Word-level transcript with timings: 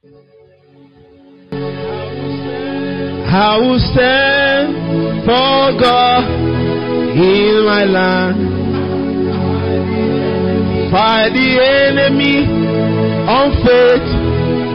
I 0.00 0.06
will 3.58 3.82
stand 3.92 4.70
for 5.26 5.74
God 5.80 6.22
in 7.18 7.66
my 7.66 7.82
land. 7.82 8.38
Fight 10.92 11.32
the 11.34 11.58
enemy 11.82 12.46
on 13.26 13.50
faith, 13.66 14.08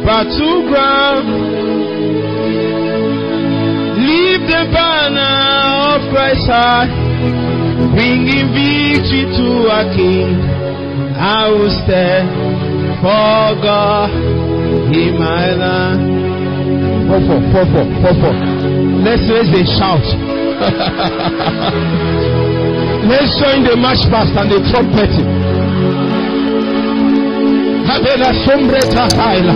battleground. 0.03 1.27
Leave 4.03 4.43
the 4.43 4.67
banner 4.75 5.95
of 5.95 6.03
Christ 6.11 6.47
high, 6.51 6.91
bringing 7.95 8.51
victory 8.51 9.23
to 9.37 9.71
our 9.71 9.87
King. 9.95 10.35
I 11.15 11.47
will 11.47 11.71
stand 11.85 12.27
for 12.99 13.55
God 13.63 14.32
in 14.93 15.17
my 15.17 15.51
land. 15.57 16.01
Four, 17.09 17.19
four, 17.25 17.41
four, 17.51 17.65
four, 17.73 17.85
four, 18.01 18.13
four. 18.21 18.33
Let's 19.01 19.25
raise 19.27 19.51
a 19.51 19.63
shout. 19.77 20.05
Let's 23.03 23.35
join 23.41 23.67
the 23.67 23.75
march 23.75 23.99
past 24.07 24.31
and 24.39 24.47
the 24.47 24.63
trumpeting. 24.71 25.27
Habela 27.83 28.31
sombreta 28.47 29.05
haila. 29.17 29.55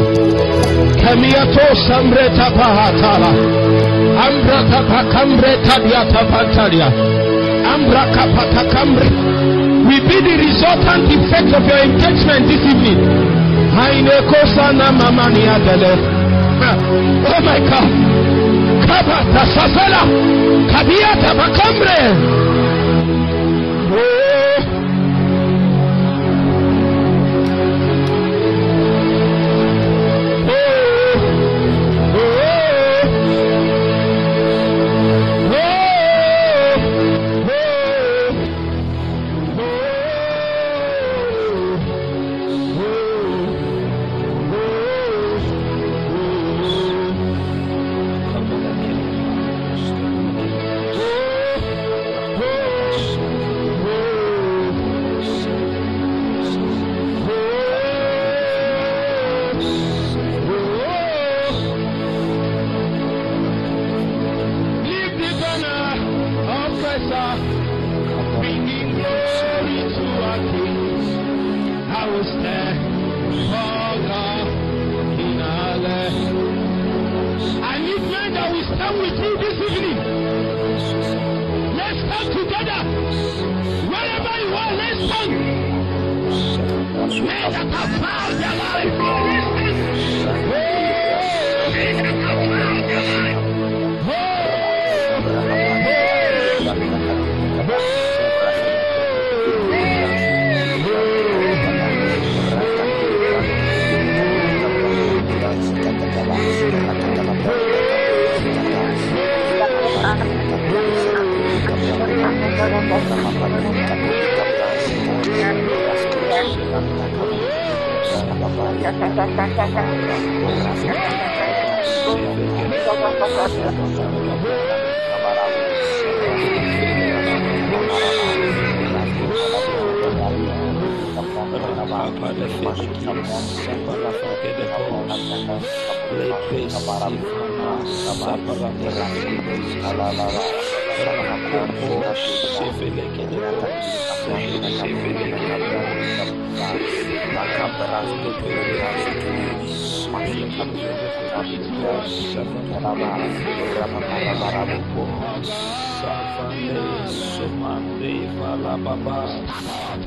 Kamiato 1.00 1.66
sambreta 1.88 2.52
pahatala. 2.52 3.32
Ambrata 4.28 4.80
pakambreta 4.90 5.76
diata 5.86 6.22
pantalia. 6.28 6.90
Ambraka 7.64 8.28
patakambre. 8.36 9.08
We 9.88 9.96
be 10.04 10.18
the 10.20 10.36
resultant 10.44 11.08
effect 11.08 11.54
of 11.56 11.64
your 11.64 11.80
engagement 11.88 12.44
this 12.52 12.60
evening. 12.68 13.47
Oh 17.30 17.42
my 17.44 17.60
God. 17.70 17.90
Kabata 18.88 19.44
safela. 19.54 20.02
Kabiata 20.72 21.36
pakambre. 21.36 22.47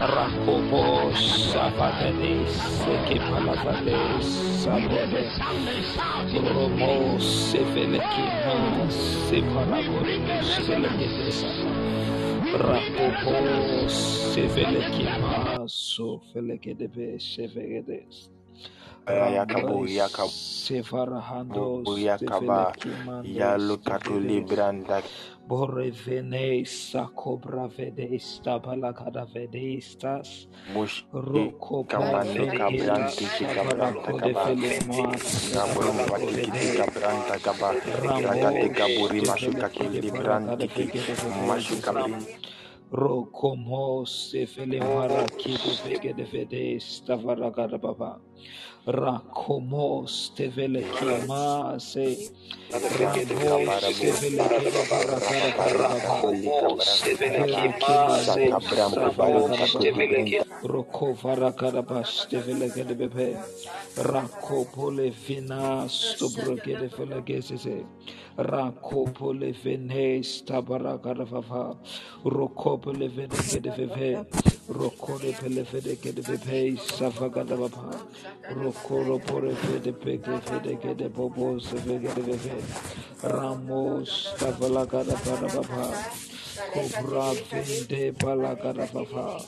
Rakobo 0.01 1.11
Savadene 1.19 2.47
Seke 2.47 3.19
Palavade 3.19 3.99
Sabode 4.23 5.25
Romo 6.47 7.19
Sevelekima 7.19 8.87
Separagore 9.27 10.17
Sevelekesa 10.47 11.51
Rapopos, 12.53 13.93
se 13.93 14.43
vê 14.49 14.67
Sevegedes. 17.35 18.40
Yakabo, 19.11 19.87
Yakabo, 19.87 20.31
Sevarahando 20.31 21.85
Yakaba, 21.87 22.75
Yalukatuli 23.25 24.41
Branda, 24.47 25.03
Borevene 25.49 26.63
Sakobra 26.67 27.69
Vedesta 27.69 28.61
Balagada 28.63 29.27
Vedestas 29.33 30.47
Mush, 30.73 31.05
Roko 31.13 31.87
Kamane, 31.87 32.47
Kabranti, 32.55 33.27
Kabranta, 33.27 34.17
Kaba, 34.17 34.55
Nabrum, 35.51 35.99
Patiki, 36.07 36.77
Kabranta, 36.77 37.43
Kaba, 37.43 37.75
Ragate, 38.03 38.73
Kaburi, 38.73 39.21
Mashukaki, 39.23 39.89
Libranti, 40.01 40.69
Mashukabin, 41.49 42.27
Rokomo 42.93 44.05
Sefele 44.05 44.81
Maraki 44.81 45.57
Vege 45.85 46.13
de 46.17 46.25
Vedesta 46.25 47.17
Varagada 47.17 47.81
Baba 47.81 48.21
Rakomo 48.87 50.07
Stevele 50.07 50.83
Kima 50.97 51.79
Se 51.79 52.17
Ramo 52.73 53.73
Stevele 53.81 54.43
Kima 54.49 54.83
Varagada 54.89 55.53
Baba 55.61 56.81
Stevele 56.81 57.45
Kima 57.79 58.19
Se 58.19 58.51
Roko 60.65 61.15
Varagada 61.15 61.83
Baba 61.87 62.03
Stevele 62.05 62.69
Gede 62.75 62.95
Bebe 62.97 63.37
Rako 63.97 64.65
Pole 64.73 65.11
Vina 65.11 65.87
Stobroge 65.89 66.79
de 66.81 66.89
Felegese 66.89 67.85
Rako 68.39 69.13
Pole 74.71 74.71
Vene 74.71 74.71
Stabaragada 74.71 74.71
Baba 74.71 74.71
Roko 74.71 74.71
Pole 74.71 74.71
Vene 74.71 74.71
Gede 74.71 74.71
Bebe 74.71 74.71
Roko 74.71 75.19
de 75.19 75.33
Pele 75.33 75.63
Vede 75.63 75.97
Gede 76.01 76.23
Bebe 76.23 76.77
Savagada 76.79 77.57
Baba 77.57 77.91
Roko 78.55 78.95
Ropore 79.05 79.53
Vede 79.53 79.93
Pege 79.93 80.41
Vede 80.47 80.75
Gede 80.81 81.09
Bobo 81.09 81.59
Sevegede 81.59 82.23
Bebe 82.23 82.63
Ramos 83.23 84.35
Stavalagada 84.37 85.17
Baba 85.25 86.31
Cobra 86.69 87.33
vende 87.51 88.13
balagada 88.13 88.87
papa. 88.87 89.41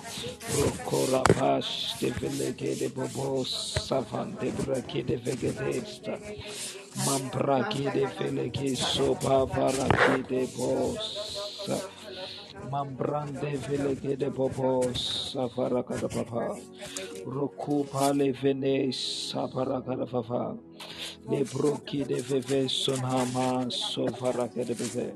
Procora 0.48 1.22
pash 1.22 2.00
de 2.00 2.10
velege 2.10 2.74
de 2.78 2.88
bobos 2.88 3.50
savante 3.86 4.50
brake 4.50 5.02
de 5.04 5.16
vegetesta. 5.16 6.18
Mambraki 7.04 7.84
de 7.94 8.06
velege 8.18 8.76
sopa 8.76 9.44
varaki 9.44 10.22
de 10.28 10.46
bos. 10.56 12.01
Mambrande 12.72 13.50
velege 13.68 14.16
de 14.16 14.30
bobos 14.30 15.32
savaraka 15.32 15.94
da 16.00 16.08
papa. 16.08 16.56
Roku 17.26 17.84
pale 17.92 18.32
vene 18.32 18.88
savaraka 18.92 19.96
da 19.96 20.06
papa. 20.06 20.56
Lebroki 21.30 22.04
de 22.04 22.20
veve 22.20 22.68
sonhama 22.68 23.70
sovaraka 23.70 24.64
de 24.64 24.74
bebe. 24.74 25.14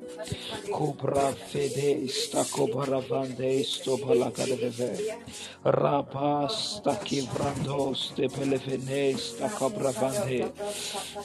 Cobra 0.71 1.33
fede 1.33 2.07
sta 2.09 2.45
cobra 2.45 3.01
vande 3.01 3.65
sto 3.65 3.97
balaka 3.97 4.45
de 4.47 4.57
veve. 4.57 5.19
Rabas 5.65 6.79
sta 6.79 6.95
kivrandos 6.97 8.13
de 8.17 8.29
pelevene 8.29 9.19
sta 9.19 9.49
cabra 9.49 9.91
vande. 9.91 10.53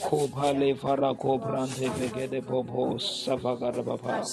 Cobale 0.09 0.73
vara 0.73 1.13
cobrande 1.13 1.87
vege 1.99 2.27
de 2.27 2.41
bobos 2.41 3.23
savagara 3.23 3.83
papa. 3.83 4.23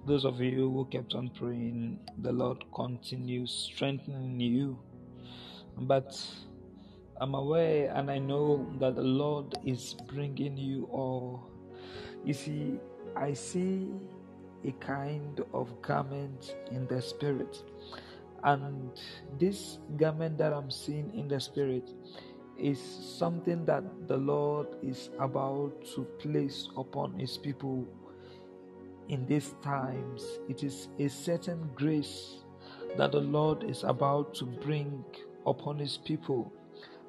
Those 0.06 0.24
of 0.24 0.40
you 0.40 0.70
who 0.70 0.86
kept 0.90 1.14
on 1.14 1.30
praying 1.30 1.98
the 2.18 2.32
lord 2.32 2.64
continues 2.74 3.70
strengthening 3.72 4.38
you. 4.38 4.78
But 5.78 6.16
I'm 7.18 7.34
aware 7.34 7.92
and 7.94 8.10
I 8.10 8.18
know 8.18 8.66
that 8.78 8.96
the 8.96 9.02
Lord 9.02 9.54
is 9.64 9.94
bringing 10.06 10.58
you 10.58 10.84
all. 10.92 11.50
You 12.24 12.34
see, 12.34 12.78
I 13.16 13.32
see 13.32 13.90
a 14.66 14.72
kind 14.72 15.40
of 15.54 15.80
garment 15.80 16.56
in 16.70 16.86
the 16.88 17.00
spirit, 17.00 17.62
and 18.44 18.90
this 19.38 19.78
garment 19.96 20.38
that 20.38 20.52
I'm 20.52 20.70
seeing 20.70 21.12
in 21.14 21.28
the 21.28 21.40
spirit 21.40 21.90
is 22.58 22.80
something 22.80 23.64
that 23.66 23.84
the 24.08 24.16
Lord 24.16 24.68
is 24.82 25.10
about 25.18 25.84
to 25.94 26.04
place 26.18 26.68
upon 26.76 27.18
His 27.18 27.36
people 27.36 27.86
in 29.08 29.26
these 29.26 29.54
times. 29.62 30.24
It 30.48 30.62
is 30.62 30.88
a 30.98 31.08
certain 31.08 31.70
grace 31.74 32.38
that 32.96 33.12
the 33.12 33.20
Lord 33.20 33.64
is 33.64 33.84
about 33.84 34.34
to 34.36 34.44
bring 34.44 35.04
upon 35.46 35.78
His 35.78 35.96
people 35.98 36.52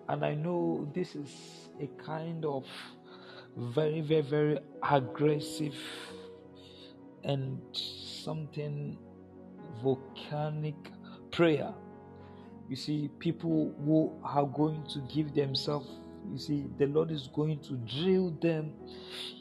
and 0.09 0.23
I 0.23 0.35
know 0.35 0.89
this 0.93 1.15
is 1.15 1.35
a 1.81 1.87
kind 2.01 2.45
of 2.45 2.65
very, 3.57 4.01
very, 4.01 4.21
very 4.21 4.59
aggressive 4.89 5.75
and 7.23 7.59
something 7.73 8.97
volcanic 9.83 10.75
prayer. 11.37 11.71
You 12.67 12.75
see, 12.75 13.11
people 13.19 13.75
who 13.85 14.11
are 14.23 14.47
going 14.47 14.83
to 14.89 15.01
give 15.01 15.35
themselves, 15.35 15.87
you 16.31 16.39
see, 16.39 16.65
the 16.79 16.87
Lord 16.87 17.11
is 17.11 17.29
going 17.31 17.59
to 17.59 17.75
drill 18.01 18.31
them 18.41 18.73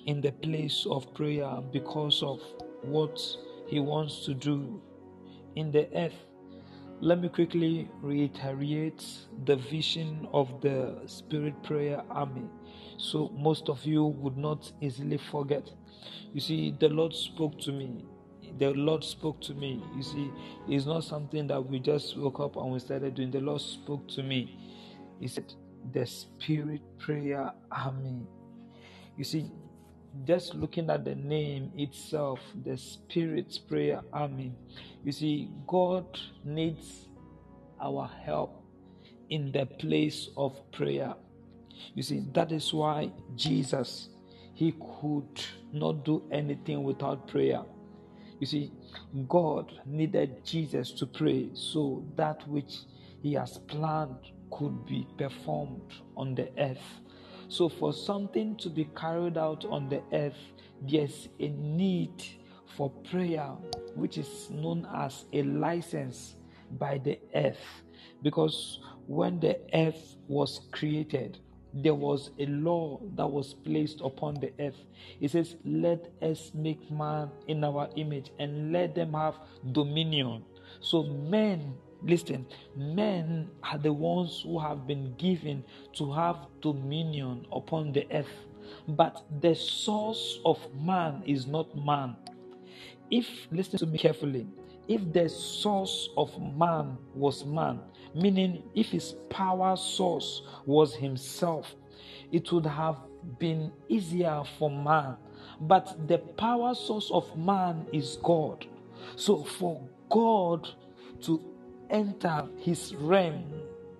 in 0.05 0.21
the 0.21 0.31
place 0.31 0.87
of 0.91 1.13
prayer 1.15 1.59
because 1.73 2.23
of 2.23 2.39
what 2.83 3.19
He 3.67 3.81
wants 3.81 4.27
to 4.27 4.35
do 4.35 4.83
in 5.57 5.73
the 5.73 5.89
earth. 5.97 6.13
Let 7.01 7.21
me 7.21 7.31
quickly 7.31 7.89
reiterate 8.03 9.03
the 9.47 9.57
vision 9.57 10.29
of 10.35 10.61
the 10.61 11.01
Spirit 11.07 11.63
Prayer 11.63 12.03
Army 12.11 12.49
so 12.99 13.31
most 13.35 13.71
of 13.71 13.85
you 13.87 14.05
would 14.05 14.37
not 14.37 14.71
easily 14.83 15.19
forget. 15.19 15.71
You 16.35 16.41
see, 16.41 16.75
the 16.79 16.89
Lord 16.89 17.15
spoke 17.15 17.59
to 17.61 17.73
me. 17.73 18.05
The 18.59 18.71
Lord 18.73 19.05
spoke 19.05 19.41
to 19.43 19.55
me. 19.55 19.83
You 19.97 20.03
see, 20.03 20.31
it's 20.69 20.87
not 20.87 21.05
something 21.05 21.47
that 21.49 21.61
we 21.61 21.79
just 21.79 22.17
woke 22.17 22.41
up 22.41 22.57
and 22.57 22.73
we 22.73 22.79
started 22.79 23.15
doing. 23.15 23.31
The 23.31 23.41
Lord 23.41 23.61
spoke 23.61 24.09
to 24.09 24.23
me. 24.23 24.59
He 25.21 25.29
said, 25.29 25.53
The 25.93 26.07
Spirit 26.07 26.83
Prayer 26.99 27.53
Army. 27.71 28.27
You 29.17 29.25
see, 29.25 29.51
just 30.25 30.55
looking 30.55 30.91
at 30.91 31.05
the 31.05 31.15
name 31.15 31.73
itself, 31.77 32.41
the 32.65 32.77
Spirit's 32.77 33.59
Prayer 33.59 34.01
Army, 34.13 34.53
you 35.05 35.13
see, 35.13 35.51
God 35.67 36.07
needs 36.45 37.09
our 37.81 38.11
help 38.25 38.63
in 39.31 39.53
the 39.53 39.67
place 39.67 40.31
of 40.37 40.55
prayer. 40.73 41.15
You 41.95 42.03
see, 42.03 42.25
that 42.33 42.53
is 42.53 42.73
why 42.73 43.11
Jesus, 43.35 44.09
he 44.55 44.73
could 44.73 45.41
not 45.73 46.05
do 46.05 46.23
anything 46.31 46.83
without 46.85 47.29
prayer. 47.29 47.63
You 48.39 48.47
see, 48.47 48.73
God 49.29 49.73
needed 49.87 50.45
Jesus 50.45 50.93
to 50.93 51.07
pray 51.07 51.51
so 51.55 52.05
that 52.17 52.47
which 52.49 52.81
he 53.23 53.33
has 53.35 53.59
planned 53.59 54.19
could 54.51 54.85
be 54.87 55.07
performed 55.17 55.93
on 56.17 56.35
the 56.35 56.51
earth. 56.59 57.01
So, 57.49 57.69
for 57.69 57.93
something 57.93 58.57
to 58.57 58.69
be 58.69 58.89
carried 58.97 59.39
out 59.39 59.65
on 59.65 59.89
the 59.89 60.03
earth, 60.13 60.37
there's 60.83 61.29
a 61.41 61.49
need 61.49 62.25
for 62.77 62.91
prayer, 63.11 63.51
which 63.95 64.19
is 64.19 64.51
known 64.51 64.87
as 64.95 65.25
a 65.33 65.43
license 65.43 66.37
by 66.73 66.99
the 66.99 67.19
earth. 67.35 67.83
Because 68.23 68.81
when 69.07 69.41
the 69.41 69.59
earth 69.73 70.17
was 70.29 70.61
created, 70.73 71.39
there 71.83 71.95
was 71.95 72.31
a 72.39 72.47
law 72.47 73.01
that 73.17 73.27
was 73.27 73.55
placed 73.55 74.01
upon 74.01 74.35
the 74.35 74.53
earth. 74.59 74.79
It 75.21 75.31
says, 75.31 75.57
Let 75.65 76.11
us 76.23 76.53
make 76.55 76.91
man 76.91 77.31
in 77.49 77.63
our 77.65 77.89
image 77.97 78.31
and 78.39 78.73
let 78.73 78.95
them 78.95 79.13
have 79.13 79.35
dominion. 79.73 80.45
So, 80.81 81.03
men, 81.03 81.75
listen, 82.03 82.47
men 82.75 83.51
are 83.63 83.79
the 83.79 83.93
ones 83.93 84.41
who 84.43 84.59
have 84.59 84.87
been 84.87 85.15
given 85.17 85.65
to 85.95 86.13
have 86.13 86.47
dominion 86.63 87.47
upon 87.53 87.93
the 87.93 88.07
earth. 88.11 88.27
But 88.89 89.23
the 89.41 89.55
source 89.55 90.41
of 90.45 90.59
man 90.75 91.23
is 91.27 91.47
not 91.47 91.77
man. 91.77 92.17
If, 93.11 93.27
listen 93.53 93.79
to 93.81 93.87
me 93.87 93.99
carefully, 93.99 94.47
if 94.89 95.13
the 95.13 95.29
source 95.29 96.09
of 96.17 96.31
man 96.57 96.97
was 97.15 97.45
man, 97.45 97.81
meaning 98.17 98.63
if 98.75 98.89
his 98.89 99.15
power 99.29 99.77
source 99.77 100.43
was 100.65 100.95
himself, 100.95 101.75
it 102.33 102.51
would 102.51 102.67
have 102.67 102.97
been 103.39 103.71
easier 103.89 104.43
for 104.59 104.71
man. 104.71 105.17
But 105.61 106.09
the 106.09 106.19
power 106.19 106.75
source 106.75 107.11
of 107.11 107.37
man 107.37 107.87
is 107.93 108.19
God. 108.23 108.67
So 109.17 109.45
for 109.45 109.81
God 110.11 110.69
to 111.23 111.43
enter 111.91 112.47
his 112.59 112.95
realm, 112.95 113.45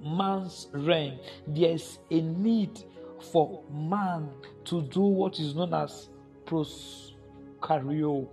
man's 0.03 0.69
realm, 0.73 1.19
there's 1.47 1.99
a 2.11 2.21
need 2.21 2.83
for 3.33 3.63
man 3.71 4.29
to 4.65 4.83
do 4.83 5.01
what 5.01 5.39
is 5.39 5.55
known 5.55 5.75
as 5.75 6.09
proskario. 6.47 8.29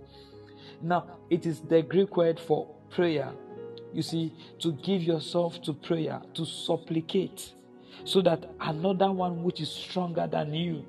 Now, 0.82 1.18
it 1.30 1.46
is 1.46 1.60
the 1.60 1.82
Greek 1.82 2.16
word 2.16 2.38
for 2.38 2.68
prayer. 2.90 3.32
You 3.94 4.02
see, 4.02 4.32
to 4.58 4.72
give 4.72 5.02
yourself 5.02 5.62
to 5.62 5.72
prayer, 5.72 6.20
to 6.34 6.44
supplicate, 6.44 7.54
so 8.04 8.20
that 8.22 8.50
another 8.60 9.10
one 9.12 9.42
which 9.44 9.60
is 9.60 9.70
stronger 9.70 10.26
than 10.26 10.52
you 10.52 10.84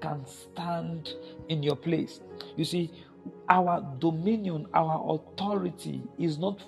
can 0.00 0.26
stand 0.26 1.14
in 1.48 1.62
your 1.62 1.76
place. 1.76 2.20
You 2.56 2.64
see, 2.64 2.90
our 3.48 3.86
dominion, 4.00 4.66
our 4.74 5.14
authority 5.14 6.02
is 6.18 6.38
not 6.38 6.62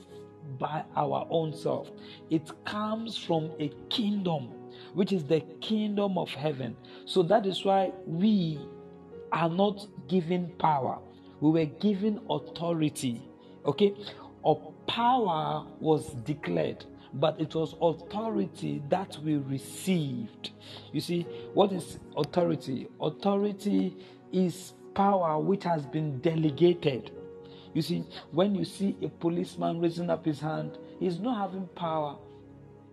by 0.59 0.85
our 0.97 1.27
own 1.31 1.55
self, 1.55 1.91
it 2.31 2.51
comes 2.65 3.17
from 3.17 3.51
a 3.59 3.71
kingdom, 3.89 4.51
which 4.95 5.13
is 5.13 5.25
the 5.25 5.41
kingdom 5.61 6.19
of 6.19 6.31
heaven. 6.31 6.77
So 7.05 7.23
that 7.25 7.47
is 7.47 7.65
why 7.65 7.93
we 8.07 8.59
are 9.33 9.49
not 9.49 9.87
given 10.09 10.53
power, 10.59 10.99
we 11.41 11.51
were 11.51 11.67
given 11.67 12.21
authority. 12.29 13.23
Okay, 13.67 13.95
power 14.91 15.65
was 15.79 16.15
declared 16.25 16.85
but 17.15 17.41
it 17.41 17.55
was 17.55 17.75
authority 17.81 18.83
that 18.89 19.17
we 19.25 19.37
received. 19.37 20.51
You 20.93 21.01
see, 21.01 21.23
what 21.55 21.73
is 21.73 21.99
authority? 22.17 22.89
Authority 23.01 23.97
is 24.33 24.75
power 24.95 25.41
which 25.41 25.65
has 25.65 25.85
been 25.87 26.21
delegated. 26.21 27.11
You 27.75 27.83
see, 27.83 28.05
when 28.33 28.55
you 28.55 28.65
see 28.65 28.97
a 29.03 29.09
policeman 29.09 29.81
raising 29.81 30.11
up 30.11 30.25
his 30.25 30.41
hand, 30.41 30.79
he's 30.99 31.19
not 31.19 31.37
having 31.37 31.67
power, 31.75 32.17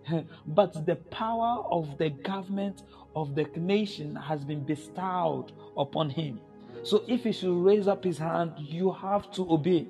but 0.46 0.86
the 0.86 0.96
power 0.96 1.64
of 1.70 1.96
the 1.98 2.10
government 2.10 2.82
of 3.14 3.34
the 3.34 3.44
nation 3.56 4.16
has 4.16 4.44
been 4.44 4.64
bestowed 4.64 5.52
upon 5.76 6.10
him. 6.10 6.40
So 6.82 7.04
if 7.08 7.24
he 7.24 7.32
should 7.32 7.56
raise 7.56 7.88
up 7.88 8.04
his 8.04 8.18
hand, 8.18 8.52
you 8.56 8.92
have 8.92 9.30
to 9.32 9.42
obey 9.48 9.86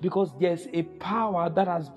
because 0.00 0.32
there's 0.40 0.66
a 0.72 0.82
power 1.00 1.50
that 1.50 1.68
has 1.68 1.90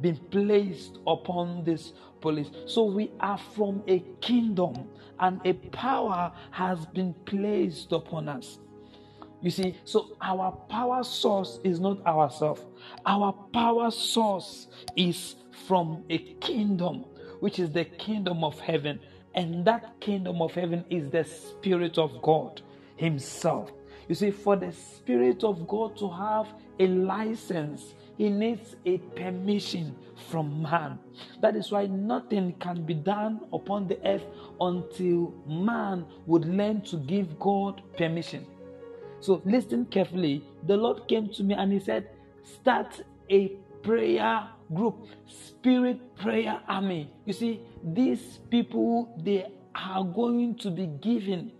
been 0.00 0.16
placed 0.30 0.98
upon 1.06 1.64
this 1.64 1.92
police. 2.20 2.50
So 2.66 2.84
we 2.84 3.10
are 3.20 3.38
from 3.38 3.82
a 3.86 4.00
kingdom 4.20 4.88
and 5.20 5.40
a 5.44 5.52
power 5.54 6.32
has 6.50 6.86
been 6.86 7.14
placed 7.26 7.92
upon 7.92 8.28
us. 8.28 8.58
You 9.42 9.50
see, 9.50 9.76
so 9.84 10.16
our 10.22 10.52
power 10.68 11.04
source 11.04 11.60
is 11.64 11.78
not 11.78 12.04
ourselves. 12.06 12.62
Our 13.04 13.32
power 13.52 13.90
source 13.90 14.68
is 14.96 15.36
from 15.66 16.04
a 16.08 16.18
kingdom, 16.40 17.04
which 17.40 17.58
is 17.58 17.70
the 17.70 17.84
kingdom 17.84 18.42
of 18.42 18.58
heaven. 18.58 19.00
And 19.34 19.64
that 19.66 20.00
kingdom 20.00 20.40
of 20.40 20.52
heaven 20.54 20.84
is 20.90 21.10
the 21.10 21.24
Spirit 21.24 21.98
of 21.98 22.22
God 22.22 22.62
Himself. 22.96 23.70
You 24.08 24.14
see, 24.14 24.30
for 24.30 24.56
the 24.56 24.72
Spirit 24.72 25.44
of 25.44 25.68
God 25.68 25.96
to 25.98 26.08
have 26.08 26.48
a 26.78 26.86
license 26.86 27.94
he 28.16 28.30
needs 28.30 28.76
a 28.86 28.98
permission 28.98 29.96
from 30.30 30.62
man. 30.62 30.98
That 31.40 31.56
is 31.56 31.70
why 31.72 31.86
nothing 31.86 32.54
can 32.60 32.84
be 32.84 32.94
done 32.94 33.40
upon 33.52 33.88
the 33.88 33.98
earth 34.06 34.24
until 34.60 35.34
man 35.48 36.06
would 36.26 36.44
learn 36.44 36.82
to 36.82 36.96
give 36.96 37.38
God 37.38 37.82
permission. 37.96 38.46
So 39.20 39.42
listen 39.44 39.86
carefully. 39.86 40.44
The 40.66 40.76
Lord 40.76 41.08
came 41.08 41.28
to 41.30 41.42
me 41.42 41.54
and 41.54 41.72
He 41.72 41.80
said, 41.80 42.08
Start 42.44 43.00
a 43.30 43.48
prayer 43.82 44.48
group, 44.72 45.06
Spirit 45.26 46.14
Prayer 46.16 46.60
Army. 46.68 47.10
You 47.24 47.32
see, 47.32 47.60
these 47.82 48.38
people, 48.50 49.12
they 49.24 49.46
are 49.74 50.04
going 50.04 50.56
to 50.58 50.70
be 50.70 50.86
given 50.86 51.50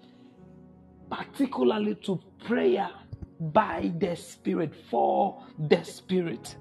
particularly 1.11 1.97
to 1.97 2.21
prayer 2.47 2.91
by 3.53 3.93
the 3.99 4.17
Spirit, 4.17 4.73
for 4.91 5.43
the 5.59 5.83
Spirit. 5.85 6.57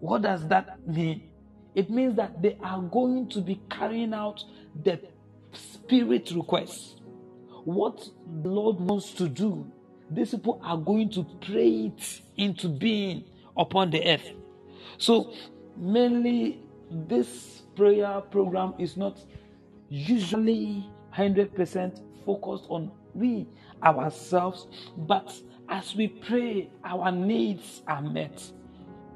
What 0.00 0.22
does 0.22 0.46
that 0.48 0.86
mean? 0.86 1.28
It 1.74 1.90
means 1.90 2.16
that 2.16 2.42
they 2.42 2.56
are 2.62 2.80
going 2.80 3.28
to 3.30 3.40
be 3.40 3.60
carrying 3.70 4.14
out 4.14 4.42
the 4.82 5.00
Spirit 5.52 6.32
requests. 6.34 6.96
What 7.64 8.08
the 8.42 8.48
Lord 8.48 8.80
wants 8.80 9.12
to 9.14 9.28
do, 9.28 9.70
these 10.10 10.30
people 10.30 10.60
are 10.64 10.76
going 10.78 11.10
to 11.10 11.24
pray 11.40 11.92
it 11.92 12.20
into 12.36 12.68
being 12.68 13.24
upon 13.56 13.90
the 13.90 14.06
earth. 14.06 14.30
So, 14.98 15.34
mainly, 15.76 16.60
this 16.90 17.62
prayer 17.74 18.20
program 18.30 18.74
is 18.78 18.96
not 18.96 19.18
usually 19.88 20.88
100% 21.14 22.00
focused 22.24 22.64
on 22.68 22.90
we 23.14 23.46
ourselves, 23.84 24.66
but 24.96 25.34
as 25.68 25.94
we 25.94 26.08
pray, 26.08 26.70
our 26.84 27.12
needs 27.12 27.82
are 27.88 28.02
met. 28.02 28.42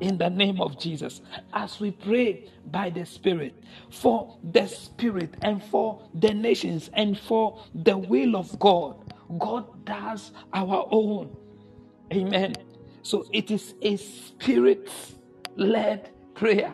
In 0.00 0.18
the 0.18 0.30
name 0.30 0.60
of 0.60 0.78
Jesus, 0.80 1.22
as 1.52 1.80
we 1.80 1.90
pray 1.92 2.48
by 2.70 2.90
the 2.90 3.06
Spirit, 3.06 3.54
for 3.90 4.38
the 4.52 4.66
Spirit 4.66 5.34
and 5.42 5.62
for 5.64 6.02
the 6.14 6.34
nations 6.34 6.90
and 6.94 7.18
for 7.18 7.62
the 7.74 7.98
will 7.98 8.36
of 8.36 8.58
God, 8.58 9.14
God 9.38 9.84
does 9.86 10.32
our 10.54 10.88
own. 10.90 11.36
Amen. 12.12 12.54
So 13.02 13.26
it 13.32 13.50
is 13.50 13.74
a 13.82 13.96
spirit 13.96 14.90
led 15.56 16.10
prayer. 16.34 16.72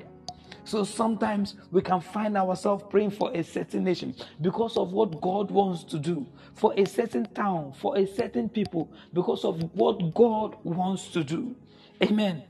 So 0.66 0.82
sometimes 0.82 1.54
we 1.70 1.80
can 1.80 2.00
find 2.00 2.36
ourselves 2.36 2.82
praying 2.90 3.12
for 3.12 3.30
a 3.32 3.44
certain 3.44 3.84
nation 3.84 4.16
because 4.40 4.76
of 4.76 4.92
what 4.92 5.20
God 5.20 5.48
wants 5.48 5.84
to 5.84 5.98
do, 5.98 6.26
for 6.54 6.74
a 6.76 6.84
certain 6.84 7.24
town, 7.26 7.72
for 7.80 7.96
a 7.96 8.04
certain 8.04 8.48
people, 8.48 8.90
because 9.14 9.44
of 9.44 9.62
what 9.74 10.12
God 10.12 10.56
wants 10.64 11.06
to 11.10 11.22
do. 11.22 11.54
Amen. 12.02 12.42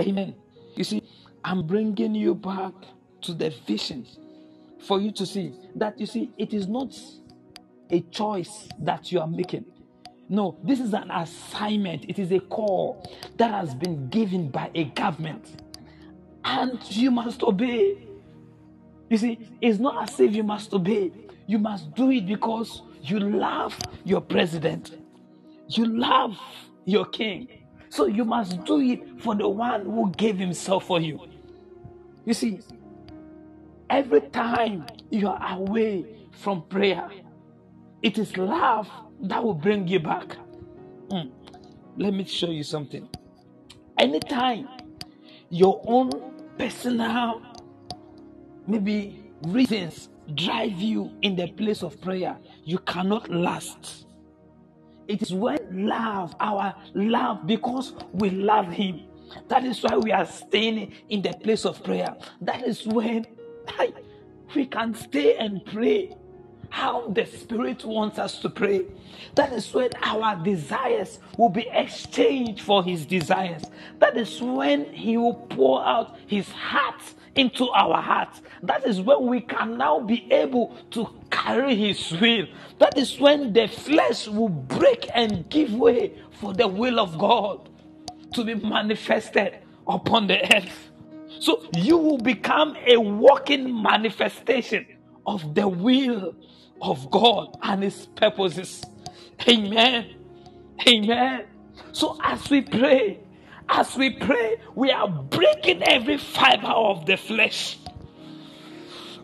Amen. 0.00 0.34
You 0.74 0.82
see, 0.82 1.00
I'm 1.44 1.64
bringing 1.64 2.16
you 2.16 2.34
back 2.34 2.74
to 3.22 3.34
the 3.34 3.50
vision 3.68 4.04
for 4.80 5.00
you 5.00 5.12
to 5.12 5.24
see 5.24 5.54
that 5.76 5.98
you 6.00 6.06
see 6.06 6.32
it 6.38 6.52
is 6.52 6.66
not 6.66 6.98
a 7.90 8.00
choice 8.10 8.68
that 8.80 9.12
you 9.12 9.20
are 9.20 9.28
making. 9.28 9.64
No, 10.28 10.58
this 10.64 10.80
is 10.80 10.92
an 10.92 11.08
assignment. 11.12 12.04
It 12.08 12.18
is 12.18 12.32
a 12.32 12.40
call 12.40 13.08
that 13.36 13.52
has 13.52 13.74
been 13.76 14.08
given 14.08 14.48
by 14.48 14.70
a 14.74 14.84
government 14.84 15.62
and 16.44 16.78
you 16.90 17.10
must 17.10 17.42
obey. 17.42 18.06
You 19.08 19.18
see, 19.18 19.38
it's 19.60 19.78
not 19.78 20.08
as 20.08 20.20
if 20.20 20.34
you 20.34 20.42
must 20.42 20.72
obey, 20.72 21.12
you 21.46 21.58
must 21.58 21.94
do 21.94 22.10
it 22.10 22.26
because 22.26 22.82
you 23.02 23.18
love 23.18 23.76
your 24.04 24.20
president, 24.20 24.96
you 25.68 25.84
love 25.86 26.38
your 26.84 27.06
king. 27.06 27.48
So 27.88 28.06
you 28.06 28.24
must 28.24 28.64
do 28.64 28.80
it 28.80 29.20
for 29.20 29.34
the 29.34 29.48
one 29.48 29.84
who 29.84 30.12
gave 30.12 30.38
himself 30.38 30.86
for 30.86 31.00
you. 31.00 31.20
You 32.24 32.34
see, 32.34 32.60
every 33.88 34.20
time 34.20 34.86
you 35.10 35.28
are 35.28 35.58
away 35.58 36.28
from 36.30 36.62
prayer, 36.68 37.10
it 38.02 38.16
is 38.16 38.36
love 38.36 38.88
that 39.22 39.42
will 39.42 39.54
bring 39.54 39.88
you 39.88 39.98
back. 39.98 40.36
Mm. 41.10 41.32
Let 41.96 42.14
me 42.14 42.24
show 42.24 42.50
you 42.50 42.62
something. 42.62 43.08
Anytime 43.98 44.68
your 45.50 45.82
own 45.86 46.10
personal, 46.56 47.42
maybe 48.66 49.30
reasons 49.42 50.08
drive 50.34 50.80
you 50.80 51.10
in 51.22 51.36
the 51.36 51.48
place 51.48 51.82
of 51.82 52.00
prayer, 52.00 52.36
you 52.64 52.78
cannot 52.78 53.28
last. 53.30 54.06
It 55.08 55.22
is 55.22 55.34
when 55.34 55.88
love, 55.88 56.34
our 56.38 56.74
love, 56.94 57.46
because 57.46 57.94
we 58.12 58.30
love 58.30 58.70
Him, 58.70 59.02
that 59.48 59.64
is 59.64 59.82
why 59.82 59.96
we 59.96 60.12
are 60.12 60.26
staying 60.26 60.92
in 61.08 61.22
the 61.22 61.32
place 61.32 61.64
of 61.64 61.82
prayer. 61.82 62.16
That 62.40 62.66
is 62.66 62.86
when 62.86 63.26
we 64.54 64.66
can 64.66 64.94
stay 64.94 65.36
and 65.36 65.64
pray 65.64 66.16
how 66.70 67.08
the 67.08 67.26
Spirit 67.26 67.84
wants 67.84 68.18
us 68.18 68.38
to 68.40 68.48
pray. 68.48 68.86
That 69.34 69.52
is 69.52 69.72
when 69.74 69.90
our 70.02 70.36
desires 70.42 71.18
will 71.36 71.48
be 71.50 71.68
exchanged 71.70 72.62
for 72.62 72.82
His 72.82 73.04
desires. 73.04 73.62
That 73.98 74.16
is 74.16 74.40
when 74.40 74.92
He 74.92 75.16
will 75.16 75.34
pour 75.34 75.84
out 75.84 76.16
His 76.26 76.48
heart 76.50 77.02
into 77.34 77.68
our 77.70 78.00
hearts. 78.00 78.40
That 78.62 78.86
is 78.86 79.00
when 79.00 79.26
we 79.26 79.40
can 79.40 79.76
now 79.78 80.00
be 80.00 80.26
able 80.32 80.76
to 80.92 81.08
carry 81.30 81.74
His 81.74 82.12
will. 82.20 82.46
That 82.78 82.96
is 82.96 83.18
when 83.20 83.52
the 83.52 83.68
flesh 83.68 84.28
will 84.28 84.48
break 84.48 85.08
and 85.14 85.48
give 85.50 85.74
way 85.74 86.12
for 86.40 86.54
the 86.54 86.68
will 86.68 86.98
of 86.98 87.18
God 87.18 87.68
to 88.34 88.44
be 88.44 88.54
manifested 88.54 89.58
upon 89.86 90.28
the 90.28 90.56
earth. 90.56 90.90
So 91.40 91.64
you 91.76 91.96
will 91.96 92.18
become 92.18 92.76
a 92.86 92.96
walking 92.98 93.82
manifestation 93.82 94.86
of 95.26 95.54
the 95.54 95.68
will 95.68 96.34
of 96.82 97.10
God 97.10 97.58
and 97.62 97.82
His 97.84 98.06
purposes. 98.16 98.82
Amen. 99.48 100.14
Amen. 100.88 101.46
So 101.92 102.18
as 102.24 102.50
we 102.50 102.62
pray, 102.62 103.20
as 103.68 103.96
we 103.96 104.10
pray, 104.10 104.58
we 104.74 104.90
are 104.92 105.08
breaking 105.08 105.82
every 105.84 106.18
fiber 106.18 106.68
of 106.68 107.06
the 107.06 107.16
flesh. 107.16 107.78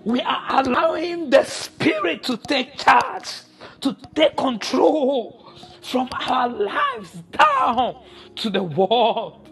we 0.05 0.21
are 0.23 0.61
allowing 0.63 1.31
the 1.31 1.45
Spirit 1.45 2.23
to 2.25 2.37
take 2.37 2.77
charge, 2.79 3.29
to 3.81 3.97
take 4.15 4.37
control 4.37 5.53
from 5.83 6.09
our 6.29 6.49
lives 6.49 7.13
down 7.33 7.97
to 8.37 8.51
the 8.51 8.63
world. 8.63 9.49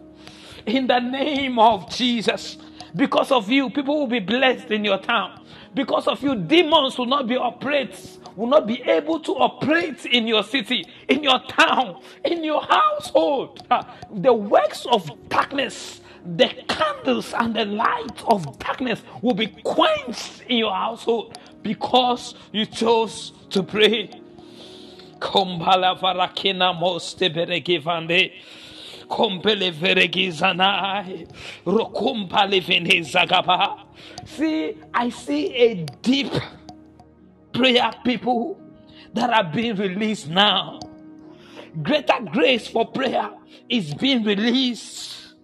In 0.66 0.86
the 0.88 1.00
name 1.00 1.58
of 1.58 1.90
Jesus. 1.90 2.58
Because 2.96 3.32
of 3.32 3.50
you, 3.50 3.70
people 3.70 3.98
will 3.98 4.06
be 4.06 4.20
blessed 4.20 4.70
in 4.70 4.84
your 4.84 4.98
town. 4.98 5.44
Because 5.74 6.06
of 6.06 6.22
you, 6.22 6.36
demons 6.36 6.96
will 6.96 7.06
not 7.06 7.26
be 7.26 7.36
operate, 7.36 8.18
will 8.36 8.46
not 8.46 8.66
be 8.66 8.82
able 8.82 9.18
to 9.20 9.32
operate 9.32 10.06
in 10.06 10.26
your 10.28 10.44
city, 10.44 10.86
in 11.08 11.22
your 11.22 11.40
town, 11.48 12.00
in 12.24 12.44
your 12.44 12.62
household. 12.62 13.66
Ah, 13.70 13.96
the 14.12 14.32
works 14.32 14.86
of 14.86 15.10
darkness 15.28 16.00
the 16.36 16.48
candles 16.68 17.34
and 17.34 17.54
the 17.54 17.64
light 17.66 18.22
of 18.26 18.58
darkness 18.58 19.02
will 19.22 19.34
be 19.34 19.48
quenched 19.48 20.42
in 20.48 20.58
your 20.58 20.72
household 20.74 21.38
because 21.62 22.34
you 22.52 22.66
chose 22.66 23.32
to 23.50 23.62
pray. 23.62 24.10
See, 34.26 34.76
I 34.92 35.10
see 35.10 35.54
a 35.54 35.86
deep 36.02 36.32
prayer 37.52 37.90
people 38.04 38.60
that 39.14 39.30
are 39.30 39.44
being 39.52 39.76
released 39.76 40.28
now. 40.28 40.80
Greater 41.82 42.20
grace 42.32 42.68
for 42.68 42.86
prayer 42.86 43.30
is 43.68 43.94
being 43.94 44.24
released. 44.24 45.34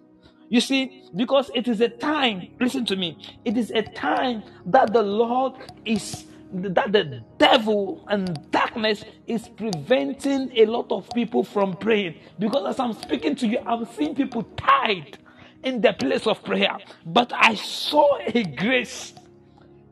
You 0.49 0.59
see, 0.61 1.03
because 1.15 1.49
it 1.55 1.67
is 1.67 1.79
a 1.81 1.89
time, 1.89 2.49
listen 2.59 2.85
to 2.87 2.95
me, 2.97 3.17
it 3.45 3.57
is 3.57 3.71
a 3.71 3.83
time 3.83 4.43
that 4.65 4.91
the 4.91 5.01
Lord 5.01 5.53
is, 5.85 6.25
that 6.53 6.91
the 6.93 7.23
devil 7.37 8.05
and 8.09 8.39
darkness 8.51 9.03
is 9.27 9.47
preventing 9.49 10.51
a 10.57 10.65
lot 10.65 10.91
of 10.91 11.09
people 11.15 11.43
from 11.43 11.75
praying. 11.77 12.15
Because 12.39 12.67
as 12.75 12.79
I'm 12.79 12.93
speaking 12.93 13.35
to 13.37 13.47
you, 13.47 13.59
I'm 13.65 13.85
seeing 13.85 14.15
people 14.15 14.43
tied 14.57 15.17
in 15.63 15.81
the 15.81 15.93
place 15.93 16.27
of 16.27 16.43
prayer. 16.43 16.77
But 17.05 17.33
I 17.33 17.55
saw 17.55 18.17
a 18.25 18.43
grace, 18.43 19.13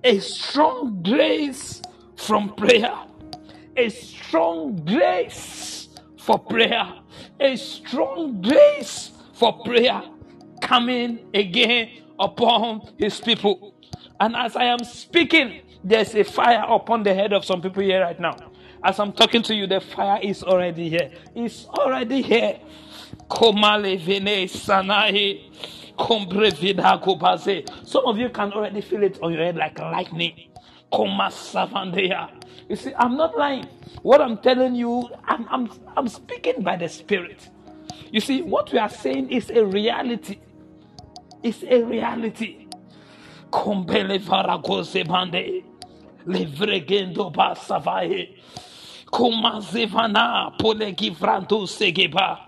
a 0.03 0.19
strong 0.19 1.03
grace 1.03 1.81
from 2.17 2.55
prayer, 2.55 2.95
a 3.77 3.89
strong 3.89 4.85
grace 4.85 5.89
for 6.19 6.39
prayer, 6.39 6.93
a 7.39 7.55
strong 7.57 8.41
grace 8.41 9.11
for 9.33 9.53
prayer 9.63 10.03
coming 10.61 11.19
again 11.33 11.89
upon 12.19 12.81
his 12.97 13.19
people. 13.21 13.75
And 14.19 14.35
as 14.35 14.55
I 14.55 14.65
am 14.65 14.83
speaking, 14.83 15.61
there's 15.83 16.15
a 16.15 16.23
fire 16.25 16.65
upon 16.67 17.03
the 17.03 17.13
head 17.13 17.33
of 17.33 17.45
some 17.45 17.61
people 17.61 17.83
here 17.83 18.01
right 18.01 18.19
now. 18.19 18.37
As 18.83 18.99
I'm 18.99 19.13
talking 19.13 19.43
to 19.43 19.55
you, 19.55 19.67
the 19.67 19.81
fire 19.81 20.19
is 20.23 20.43
already 20.43 20.89
here. 20.89 21.11
It's 21.35 21.65
already 21.67 22.21
here. 22.23 22.59
Komale 23.29 23.99
vene 23.99 24.47
sanahe. 24.47 25.41
Some 27.85 28.05
of 28.05 28.17
you 28.17 28.29
can 28.29 28.53
already 28.53 28.81
feel 28.81 29.03
it 29.03 29.19
on 29.21 29.33
your 29.33 29.43
head 29.43 29.57
like 29.57 29.79
lightning. 29.79 30.33
You 32.69 32.75
see, 32.75 32.93
I'm 32.97 33.17
not 33.17 33.37
lying. 33.37 33.65
What 34.03 34.21
I'm 34.21 34.37
telling 34.39 34.75
you, 34.75 35.09
I'm, 35.25 35.47
I'm, 35.49 35.69
I'm 35.97 36.07
speaking 36.09 36.63
by 36.63 36.77
the 36.77 36.89
Spirit. 36.89 37.49
You 38.11 38.21
see, 38.21 38.41
what 38.43 38.71
we 38.73 38.79
are 38.79 38.89
saying 38.89 39.31
is 39.31 39.49
a 39.51 39.65
reality 39.65 40.39
It's 41.43 41.63
a 41.63 41.83
reality. 41.83 42.67
Levregendo 46.29 47.33
basavaye. 47.33 48.37
Komazevana 49.07 50.57
polegi 50.59 51.11
vranto 51.15 51.67
segeba. 51.67 52.39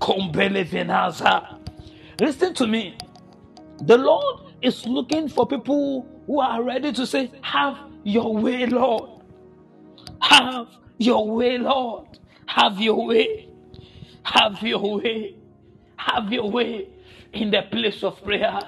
Kombele 0.00 0.64
venaza. 0.64 1.58
Listen 2.20 2.54
to 2.54 2.68
me. 2.68 2.96
The 3.82 3.98
Lord 3.98 4.42
is 4.62 4.86
looking 4.86 5.28
for 5.28 5.46
people 5.46 6.06
who 6.26 6.40
are 6.40 6.62
ready 6.62 6.92
to 6.92 7.06
say, 7.06 7.32
Have 7.42 7.78
your 8.04 8.36
way, 8.36 8.66
Lord. 8.66 9.10
Have 10.20 10.68
your 10.98 11.30
way, 11.30 11.58
Lord. 11.58 12.18
Have 12.46 12.80
your 12.80 13.06
way. 13.06 13.48
Have 14.24 14.62
your 14.62 15.00
way. 15.00 15.36
Have 15.96 16.32
your 16.32 16.50
way 16.50 16.88
in 17.32 17.50
the 17.52 17.62
place 17.70 18.04
of 18.04 18.22
prayer. 18.24 18.60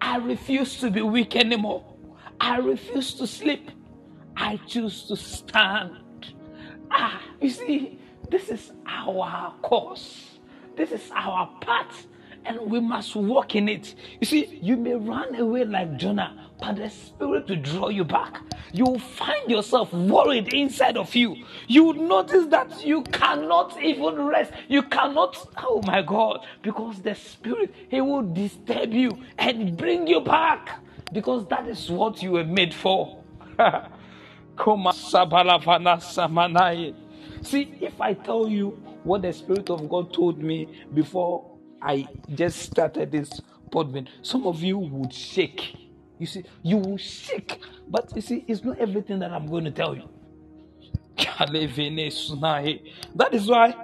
I 0.00 0.18
refuse 0.18 0.80
to 0.80 0.90
be 0.90 1.02
weak 1.02 1.36
anymore. 1.36 1.84
I 2.40 2.58
refuse 2.58 3.14
to 3.14 3.26
sleep. 3.26 3.70
I 4.36 4.58
choose 4.66 5.04
to 5.04 5.16
stand. 5.16 5.96
Ah, 6.90 7.22
you 7.40 7.50
see, 7.50 7.98
this 8.30 8.48
is 8.48 8.72
our 8.86 9.54
course. 9.62 10.38
This 10.76 10.92
is 10.92 11.10
our 11.14 11.48
path 11.60 12.06
and 12.46 12.60
we 12.70 12.80
must 12.80 13.16
walk 13.16 13.56
in 13.56 13.68
it. 13.68 13.94
You 14.20 14.26
see, 14.26 14.58
you 14.62 14.76
may 14.76 14.94
run 14.94 15.34
away 15.34 15.64
like 15.64 15.96
Jonah, 15.96 16.50
but 16.60 16.76
the 16.76 16.88
Spirit 16.88 17.48
will 17.48 17.56
draw 17.56 17.88
you 17.88 18.04
back. 18.04 18.40
You 18.72 18.84
will 18.84 18.98
find 18.98 19.50
yourself 19.50 19.92
worried 19.92 20.54
inside 20.54 20.96
of 20.96 21.14
you. 21.14 21.36
You 21.66 21.84
will 21.84 21.94
notice 21.94 22.46
that 22.46 22.84
you 22.86 23.02
cannot 23.04 23.80
even 23.82 24.26
rest. 24.26 24.52
You 24.68 24.82
cannot, 24.82 25.36
oh 25.58 25.82
my 25.84 26.02
God, 26.02 26.46
because 26.62 27.00
the 27.00 27.14
Spirit, 27.14 27.74
He 27.90 28.00
will 28.00 28.22
disturb 28.22 28.92
you 28.92 29.18
and 29.38 29.76
bring 29.76 30.06
you 30.06 30.20
back 30.20 30.80
because 31.12 31.46
that 31.48 31.68
is 31.68 31.90
what 31.90 32.22
you 32.22 32.32
were 32.32 32.44
made 32.44 32.74
for. 32.74 33.22
See, 37.42 37.74
if 37.80 38.00
I 38.00 38.14
tell 38.14 38.48
you 38.48 38.70
what 39.04 39.22
the 39.22 39.32
Spirit 39.32 39.70
of 39.70 39.88
God 39.88 40.12
told 40.12 40.42
me 40.42 40.68
before 40.94 41.58
I 41.82 42.08
just 42.34 42.60
started 42.60 43.12
this 43.12 43.40
podman, 43.70 44.08
some 44.22 44.46
of 44.46 44.62
you 44.62 44.78
would 44.78 45.12
shake. 45.12 45.76
You 46.18 46.26
see, 46.26 46.44
you 46.62 46.78
will 46.78 46.98
shake. 46.98 47.60
But 47.88 48.12
you 48.16 48.22
see, 48.22 48.44
it's 48.48 48.64
not 48.64 48.78
everything 48.78 49.18
that 49.20 49.32
I'm 49.32 49.46
going 49.48 49.64
to 49.64 49.70
tell 49.72 49.94
you. 49.94 50.08
That 53.16 53.34
is 53.34 53.48
why 53.48 53.74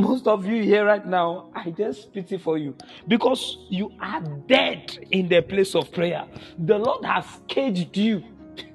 most 0.00 0.26
of 0.28 0.46
you 0.46 0.62
here 0.62 0.86
right 0.86 1.06
now, 1.06 1.50
I 1.54 1.70
just 1.70 2.12
pity 2.14 2.38
for 2.38 2.58
you 2.58 2.76
because 3.08 3.58
you 3.70 3.92
are 4.00 4.20
dead 4.48 5.06
in 5.12 5.28
the 5.28 5.42
place 5.42 5.74
of 5.76 5.92
prayer. 5.92 6.26
The 6.58 6.78
Lord 6.78 7.04
has 7.06 7.26
caged 7.48 7.96
you. 7.96 8.24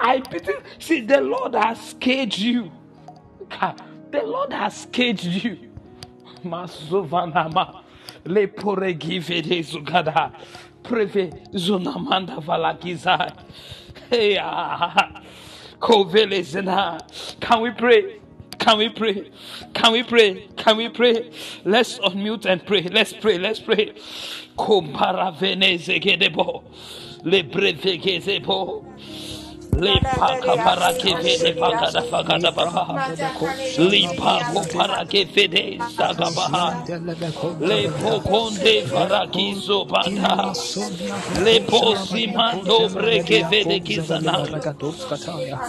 I 0.00 0.20
pity. 0.20 0.52
See, 0.78 1.02
the 1.02 1.20
Lord 1.22 1.54
has 1.54 1.94
caged 2.00 2.38
you. 2.40 2.72
The 4.10 4.22
Lord 4.24 4.52
has 4.52 4.86
caged 4.92 5.26
you. 5.44 5.58
Masovanama. 6.44 7.84
Le 8.26 8.48
poregive 8.48 9.42
de 9.42 9.62
zugada. 9.62 10.32
Preve 10.84 11.32
zunamanda 11.54 12.40
valagiza. 12.42 13.32
Hey, 14.10 14.38
ah, 14.38 14.78
ah, 14.80 14.94
ah. 14.96 15.22
Kovelezena. 15.80 17.00
Can 17.40 17.62
we 17.62 17.70
pray? 17.72 18.20
Can 18.68 18.76
we 18.76 18.90
pray? 18.90 19.30
Can 19.72 19.92
we 19.92 20.02
pray? 20.02 20.46
Can 20.58 20.76
we 20.76 20.90
pray? 20.90 21.30
Let's 21.64 21.98
unmute 22.00 22.44
and 22.44 22.66
pray. 22.66 22.82
Let's 22.82 23.14
pray. 23.14 23.38
Let's 23.38 23.60
pray. 23.60 23.94
Lipa 29.78 30.28
kapara 30.42 30.90
kevede 31.00 31.54
bagada 31.60 32.02
bagada 32.10 32.50
baha. 32.50 33.14
Lipa 33.78 34.34
kopara 34.52 35.04
kevede 35.06 35.78
sagabaha. 35.96 36.66
Lepo 37.60 38.20
konde 38.28 38.74
farakizo 38.90 39.84
banda. 39.88 40.52
Lepo 41.44 41.94
simando 41.96 42.88
brekevede 42.90 43.78
kizana. 43.86 44.36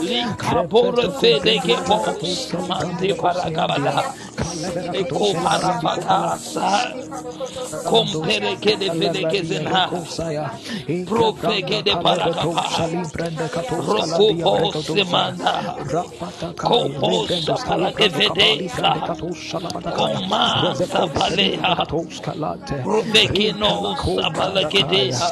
Linka 0.01 0.63
bore 0.69 1.07
fede 1.19 1.55
kepos. 1.65 2.53
Mante 2.67 3.13
paragabada. 3.13 4.03
Eko 4.93 5.33
parapata 5.43 6.37
sa. 6.37 6.93
Kompere 7.85 8.55
kede 8.63 8.89
fede 8.97 9.23
kezena. 9.31 9.89
Profe 11.05 11.61
kede 11.69 11.93
parakapa. 12.03 12.65
Rokupo 13.99 14.71
semanda. 14.73 15.75
Kopo 16.63 17.27
sapala 17.29 17.91
kevedesa. 17.93 18.93
Koma 19.93 20.75
sapaleha. 20.75 21.87
Provekino 22.83 23.97
sapala 24.15 24.65
kedea. 24.65 25.31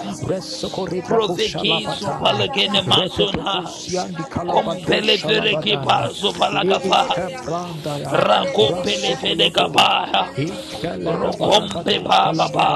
Proveki 1.08 1.88
supala 1.90 2.48
kene 2.50 2.82
masona. 2.84 3.74
Kompele 4.48 5.18
vereki 5.18 5.78
pa 5.82 6.10
supala 6.12 6.66
kapa. 6.68 7.04
Rakopele 8.12 9.18
fede 9.18 9.52
kapaya. 9.52 10.34
Rokompe 11.06 12.00
pa 12.06 12.34
papa. 12.38 12.70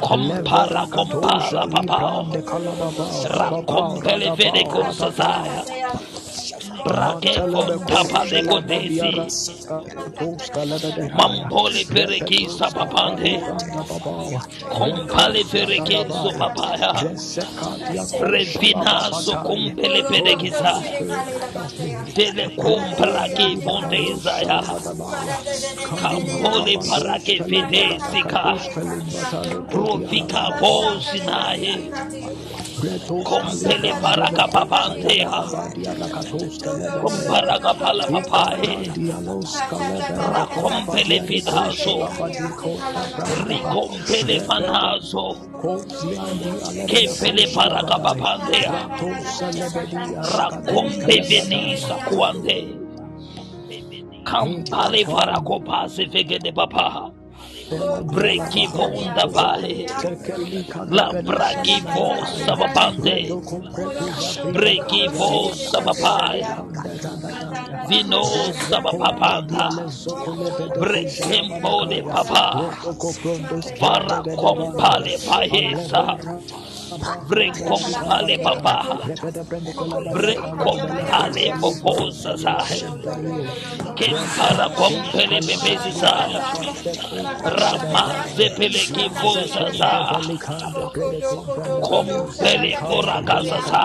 Kompara 0.00 0.86
kompara 0.88 1.68
papa. 1.70 2.24
Rakompele 3.24 4.15
fede 4.36 4.64
kosasaya. 4.72 5.62
Rake 6.86 7.34
fontapa 7.50 8.20
de 8.30 8.40
kodesi. 8.48 9.12
Mampole 11.18 11.84
perekisa 11.92 12.66
papande. 12.76 13.32
Kompale 14.74 15.42
perekeso 15.52 16.30
papaya. 16.38 16.92
Revinaso 18.32 19.34
kumpele 19.46 20.02
perekisa. 20.10 20.72
Tele 22.14 22.46
kumpra 22.60 23.24
ke 23.36 23.48
fondezaya. 23.64 24.60
Kampole 26.00 26.74
parake 26.88 27.36
fedesika. 27.48 28.44
Profika 29.70 30.42
bosinaye. 30.60 31.74
Kompele 33.24 33.92
paraka 34.02 34.48
papantea. 34.48 35.30
Komparaka 37.00 37.74
pala 37.80 38.04
papaye. 38.06 38.74
Rakompele 40.34 41.20
fidaso. 41.26 41.96
Rikompele 43.48 44.40
fanaso. 44.46 45.26
Kempele 46.88 47.46
paraka 47.54 47.98
papantea. 47.98 48.74
Rakompe 50.36 51.16
venisa 51.28 51.94
kuande. 52.08 52.76
Kampale 54.24 55.04
parakopase 55.04 56.06
fegede 56.12 56.52
papa. 56.54 57.12
Breki 58.14 58.66
vonda 58.74 59.26
bae. 59.34 59.86
La 60.90 61.12
braki 61.12 61.80
vo 61.82 62.08
sabapande. 62.46 63.18
Breki 64.52 65.08
vo 65.08 65.50
sabapaya. 65.54 66.64
Vino 67.88 68.22
sabapapanda. 68.68 69.68
Brekempo 70.80 71.86
de 71.86 72.02
papa. 72.02 72.70
Para 73.80 74.22
compale. 74.36 75.18
Brekompale 77.28 78.38
papa. 78.42 78.76
Brekompale 80.12 81.52
poposa 81.60 82.36
sahe. 82.38 82.80
Kempara 83.96 84.68
kompele 84.76 85.40
bebesi 85.46 85.92
sahe. 85.92 86.40
Ramaze 87.44 88.46
peleki 88.56 89.10
fosa 89.20 89.66
sa. 89.78 89.92
Kompele 91.82 92.72
porakaza 92.88 93.60
sa. 93.70 93.84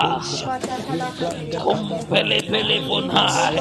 Kompele 1.62 2.38
pele 2.50 2.80
bonai. 2.88 3.58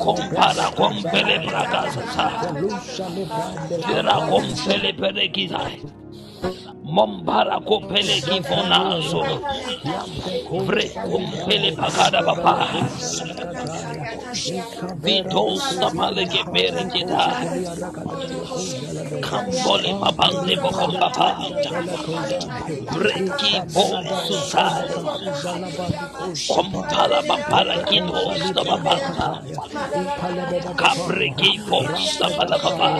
Kompara 0.00 0.66
kompele 0.76 1.36
brakaza 1.46 2.04
sa. 2.14 2.26
Vira 3.86 4.16
kompele 4.30 4.92
peleki 4.94 5.48
sahe. 5.50 5.78
Mombara 6.88 7.60
kopele 7.60 8.16
kifonazo. 8.22 9.22
Vre 10.66 10.86
kompele 11.10 11.70
pakada 11.76 12.20
papa. 12.26 12.54
Vitos 15.04 15.78
tapale 15.80 16.24
ke 16.26 16.42
pere 16.52 16.84
kita. 16.92 17.24
Kambole 19.22 19.92
papande 20.00 20.54
bokon 20.62 20.92
papa. 21.00 21.28
Breki 22.92 23.54
bo 23.74 23.86
susai. 24.26 24.88
Kompala 26.50 27.20
papara 27.28 27.76
kinos 27.88 28.40
tapapanta. 28.56 29.28
Kabreki 30.76 31.52
bo 31.68 31.80
sapala 31.98 32.58
papa. 32.58 32.90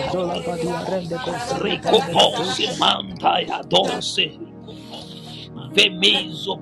Rico 1.61 1.99
Ponce 2.13 2.67
Mantaya 2.79 3.63
Mose. 3.83 4.37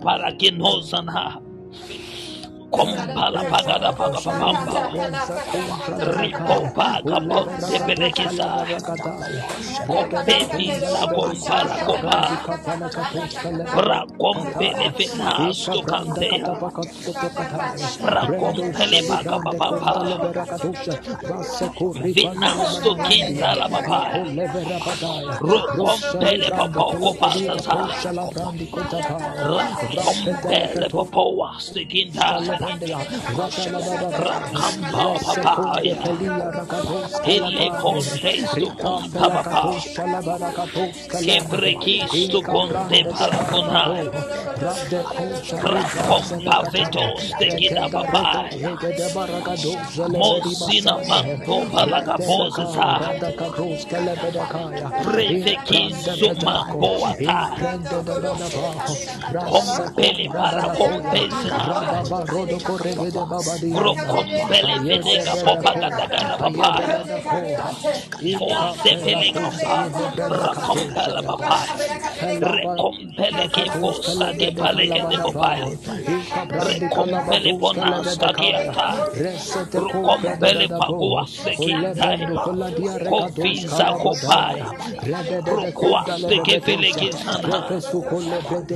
Para 0.01 0.35
que 0.37 0.51
nos 0.51 0.93
anar 0.93 1.41
Compala 2.71 3.41
pagada 3.47 3.91
paga 3.95 4.19
pamba 4.19 4.91
Rico 6.19 6.57
paga 6.75 7.17
ponte 7.23 7.77
berequiza 7.87 8.47
Competiza 9.87 11.01
compara 11.15 11.75
copa 11.87 12.19
Pra 13.71 14.05
compele 14.19 14.91
fenasto 14.97 15.81
cantea 15.83 16.43
Pra 18.01 18.23
compele 18.27 18.99
paga 19.07 19.37
papa 19.39 20.03
Finasto 22.13 22.95
quinta 23.07 23.55
la 23.55 23.67
papa 23.69 24.11
Rompele 25.39 26.49
papa 26.51 26.83
copa 26.99 27.29
sa 27.63 27.87
Rompele 29.47 30.87
papa 30.89 31.21
waste 31.37 31.85
quinta 32.57 32.97
Rakamba 34.17 35.19
papaya 35.25 35.97
Ele 37.25 37.69
contesto 37.81 38.75
conta 38.75 39.29
papa 39.29 39.73
Sempre 41.19 41.75
quisto 41.77 42.41
conte 42.43 43.03
para 43.03 43.37
conai 43.45 44.09
Rakompa 45.61 46.63
vetos 46.71 47.31
de 47.39 47.47
quina 47.55 47.89
papaya 47.89 48.49
Mosina 50.09 50.97
manto 51.07 51.65
para 51.71 52.01
capose 52.01 52.65
sa 52.73 52.99
Prefequizo 55.03 56.33
mango 56.43 57.05
ata 57.05 57.77
Compele 59.47 60.29
para 60.29 60.67
compensar 62.63 63.27
Rokompele 63.73 64.79
vedega 64.87 65.37
popa 65.43 65.75
gatagana 65.79 66.37
papa 66.37 66.71
Fonse 68.37 68.97
pele 69.03 69.33
kapa 69.33 69.91
Rakompele 70.29 71.21
papa 71.27 71.59
Rekompele 72.41 73.45
ke 73.53 73.65
fosa 73.79 74.33
ke 74.39 74.51
pale 74.57 74.87
ke 74.93 75.01
de 75.09 75.17
papa 75.19 75.51
Rekompele 76.51 77.53
bonasta 77.59 78.33
ke 78.39 78.49
ata 78.61 78.89
Rokompele 79.73 80.67
pakua 80.77 81.27
se 81.27 81.55
ke 81.57 81.75
tai 81.97 82.27
Kofiza 83.07 83.93
kopaya 84.01 84.73
Rokwaste 85.45 86.39
ke 86.45 86.57
pele 86.65 86.91
ke 86.93 87.11
sana 87.13 87.79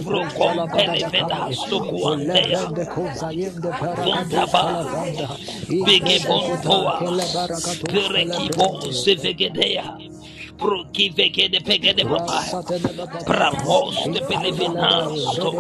Rokompele 0.06 1.04
vedasto 1.12 1.82
kuantea 1.90 2.72
Vuntaba 2.72 3.61
Bege 5.86 6.20
Bontoa. 6.28 6.94
Perekibo 7.92 8.82
Sivegedea 8.92 9.86
Proki 9.92 10.11
vegede 10.62 11.60
pegede 11.62 12.04
papa 12.06 12.64
Pramos 13.26 13.96
de 14.14 14.22
pelevinasto 14.22 15.52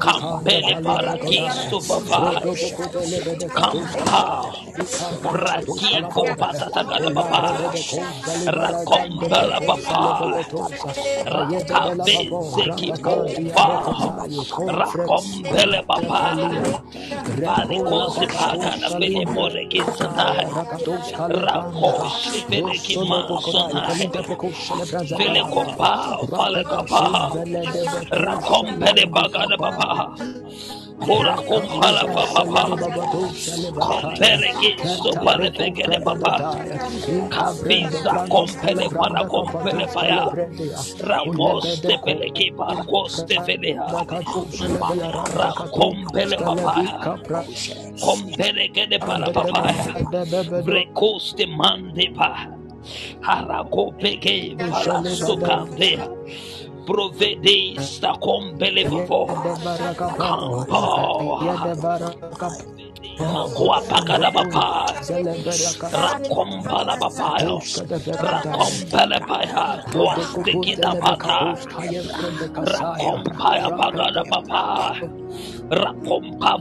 Campele 0.00 0.80
parakisto 0.82 1.78
papa 1.88 2.40
Campa 3.54 4.22
Rakiko 5.22 6.22
patatagada 6.36 7.10
papa 7.14 7.40
Rakompela 8.46 9.60
papa 9.66 10.00
Rakabe 11.26 12.18
zekipo 12.54 13.16
pa 13.54 13.66
Rakompele 14.78 15.80
papa 15.86 16.20
Vale 17.44 17.78
kose 17.84 18.26
pagada 18.26 18.88
pele 18.98 19.24
more 19.26 19.64
kisana 19.70 20.28
Rakoshi 21.28 22.40
pele 22.48 22.74
kimasona 22.78 23.82
Vele 25.16 25.42
kompa, 25.50 26.18
fale 26.36 26.64
kapa, 26.64 27.32
rakompele 28.12 29.06
bagada 29.10 29.56
baba. 29.58 30.16
Ora 31.08 31.36
kompala 31.48 32.04
papa, 32.14 32.44
kompele 33.80 34.50
kiso 34.60 35.12
pale 35.24 35.50
pegede 35.52 36.00
papa. 36.04 36.34
Kabisa 37.30 38.14
kompele 38.30 38.88
para 38.96 39.24
kompele 39.26 39.86
paya. 39.94 40.36
Ramos 41.00 41.82
te 41.86 41.98
pele 42.04 42.30
kipa, 42.32 42.84
koste 42.88 43.38
vele 43.46 43.74
ha. 43.78 44.06
Rakompele 45.38 46.38
papa. 46.44 46.76
Kompele 48.00 48.68
gede 48.74 48.98
para 49.00 49.30
papa. 49.30 49.62
Brekoste 50.64 51.46
mande 51.46 52.10
pa. 52.16 52.55
Harakopeke 53.22 54.56
palastukande. 54.56 55.98
Provede 56.86 57.80
sta 57.82 58.14
compele 58.20 58.84
vivo. 58.84 59.26
Campo. 60.16 61.40
Makua 63.18 63.80
pagada 63.88 64.30
bapa. 64.30 64.86
Rakompala 65.90 66.94
bapayo. 67.00 67.58
Rakompele 68.22 69.18
paya. 69.26 69.82
Wastikida 69.94 70.94
bata. 71.00 71.54
Rakompaya 72.54 73.68
pagada 73.74 74.22
bapa. 74.30 74.94
Rakompa 74.94 74.94
vegizo 74.94 74.94
guatagada 74.94 74.94
bapa. 74.94 75.65
Rakompa 75.70 76.58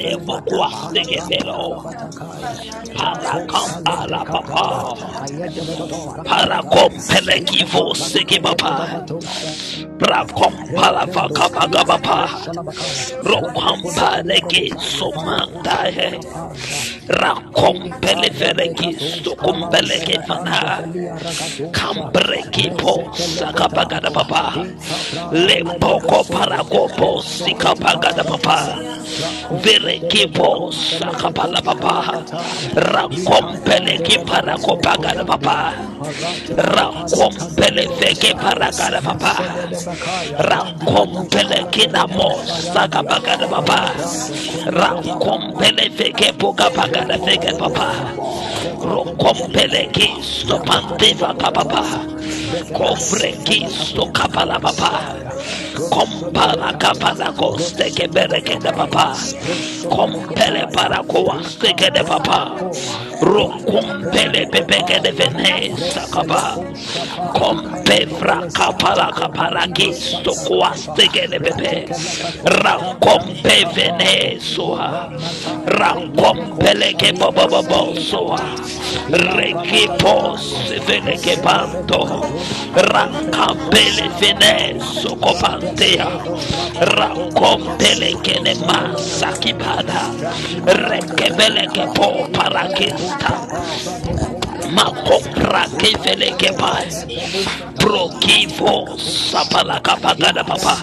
evo 0.00 0.40
guastigedelo. 0.48 1.84
Parakampala 2.96 4.22
papa. 4.24 4.66
Parakompele 6.24 7.40
kivo 7.44 7.94
sigi 7.94 8.40
bapa. 8.40 9.04
Brakompala 10.00 11.04
vakabaga 11.06 11.82
bapa. 11.84 12.20
Rokampa 13.24 14.22
legi 14.24 14.72
somanda 14.80 15.84
he. 15.92 16.18
Rakompele 17.08 18.30
veregi 18.32 18.96
stokumpele 18.98 20.00
kefana. 20.06 20.80
Kambreki 21.72 22.70
po 22.78 23.10
sakabagada 23.14 24.10
papa. 24.12 24.56
Lempoko 25.32 26.24
parakopo 26.24 27.20
sikapagada 27.22 28.24
papa. 28.24 28.78
Vereki 29.62 30.30
po 30.32 30.70
sakapala 30.72 31.60
papa. 31.60 32.22
Rakompele 32.74 33.98
ki 34.06 34.18
parakopagada 34.24 35.24
papa. 35.26 35.74
Rakompele 36.56 37.84
veke 37.98 38.32
paragada 38.38 39.00
papa. 39.02 39.34
Rakompele 40.38 41.60
kinamo 41.72 42.30
sakapagada 42.46 43.48
papa. 43.50 43.80
Rakompele 44.70 45.86
veke 45.96 46.32
pokapagada 46.38 47.18
veke 47.20 47.52
papa. 47.58 47.90
Rokompele 48.80 49.90
ki 49.92 50.08
stopanteva 50.22 51.34
kapapa. 51.38 51.84
Kofre 52.74 53.32
ki 53.44 53.66
stokapala 53.68 54.60
papa. 54.68 55.16
Kompala 55.90 56.76
kapala 56.76 57.32
koste 57.32 57.88
ke 57.96 58.08
bereke 58.08 58.60
de 58.60 58.72
papa. 58.72 59.16
Kompele 59.88 60.68
para 60.74 61.00
koaste 61.08 61.72
ke 61.76 61.88
de 61.94 62.04
papa. 62.04 62.52
Rokompele 63.22 64.44
pepeke 64.52 65.00
de 65.02 65.12
vene 65.12 65.72
sakapa. 65.92 66.60
Kompe 67.32 67.98
fra 68.18 68.44
kapala 68.52 69.08
kapala 69.16 69.64
ki 69.72 69.88
stokoaste 69.92 71.08
ke 71.14 71.24
de 71.32 71.38
pepe. 71.40 71.74
Rakompe 72.44 73.58
vene 73.74 74.36
soa. 74.40 75.08
Rakompele 75.80 76.92
ke 77.00 77.12
bobo 77.16 77.48
bobo 77.48 77.94
soa. 77.96 78.42
Rekipos 79.08 80.44
vene 80.86 81.16
ke 81.16 81.36
vene 84.58 84.80
sokopantea. 84.80 86.06
Rakompele 86.80 88.12
kene 88.22 88.54
masakibada. 88.66 90.02
Rekebele 90.66 91.66
ke 91.74 91.86
po 91.94 92.26
parakista. 92.32 93.30
Makopra 94.68 95.64
ke 95.80 95.96
vele 96.04 96.30
ke 96.36 96.52
pai. 96.52 96.86
Prokivo 97.80 98.92
sapala 99.00 99.80
kapagada 99.80 100.44
papa. 100.44 100.76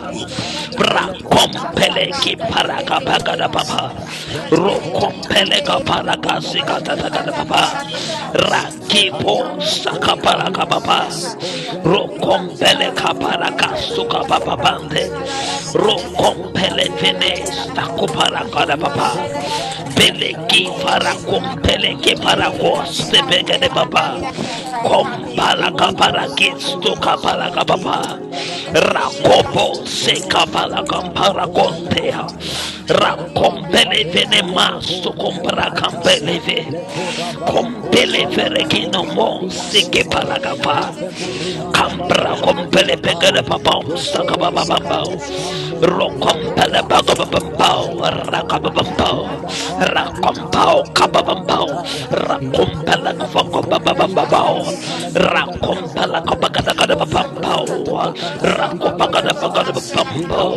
Brakompele 0.74 2.10
ki 2.22 2.34
paraka 2.50 2.98
pagada 3.06 3.46
papa. 3.46 3.94
Rokompele 4.50 5.62
kapala 5.62 6.18
kasi 6.18 6.60
kata 6.66 6.98
kata 6.98 7.32
papa. 7.46 7.64
Rakipo 8.34 9.62
sakapala 9.62 10.50
papa. 10.50 11.06
Rokompele 11.86 12.90
kapala 12.98 13.54
kasuka 13.54 14.26
papa 14.26 14.58
bande. 14.58 15.06
Rokompele 15.78 16.90
vene 16.98 17.46
sakupala 17.76 18.42
kada 18.50 18.76
papa. 18.76 19.14
Beleki 19.96 20.68
para 20.84 21.16
kompele 21.24 21.96
ke 22.04 22.20
para 22.20 22.52
koste 22.52 23.20
begede 23.32 23.72
papa. 23.76 24.06
Kompala 24.88 25.70
kapara 25.76 26.26
kisto 26.40 26.96
kapala 27.04 27.52
kapapa. 27.52 28.16
Rakopo 28.72 29.84
se 29.86 30.16
kapala 30.32 30.82
kampara 30.88 31.46
kontea. 31.52 32.24
Rakompele 32.88 34.02
vene 34.14 34.42
masto 34.56 35.12
kompara 35.20 35.68
kampele 35.76 36.40
ve. 36.48 36.60
Kompele 37.52 38.26
vere 38.36 38.64
kino 38.72 39.04
mo 39.16 39.44
se 39.52 39.84
ke 39.92 40.04
para 40.08 40.40
kapa. 40.40 40.96
Kampra 41.76 42.34
kompele 42.44 42.96
begede 43.04 43.44
papa. 43.44 43.84
Sakaba 44.00 44.52
baba. 44.52 45.04
Rokompele 45.82 46.82
bagabambao. 46.90 48.00
Rakabambao. 48.32 49.20
Rakompao 49.94 50.84
kababambao. 50.94 51.68
Rakompele 52.12 53.12
kafakobabambao. 53.66 54.66
Rakompele 55.16 56.20
kabagadagadabambao. 56.28 57.66
Rakopagadabagadabampao. 58.42 60.56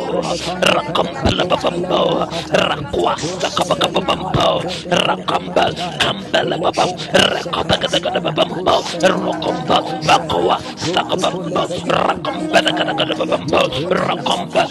Rakompele 0.63 1.45
babambao. 1.49 2.29
Rakwasta 2.53 3.49
kabagabambao. 3.57 4.63
Rakambal 4.91 5.73
kambele 5.99 6.57
babam. 6.59 6.91
Rakabagadagadabampao. 7.13 8.83
Rokomba 9.03 9.83
bakawa 10.07 10.57
sakabambao. 10.77 11.69
Rakompele 11.89 12.71
gadagadabampao. 12.73 13.69
Rakomba 13.91 14.67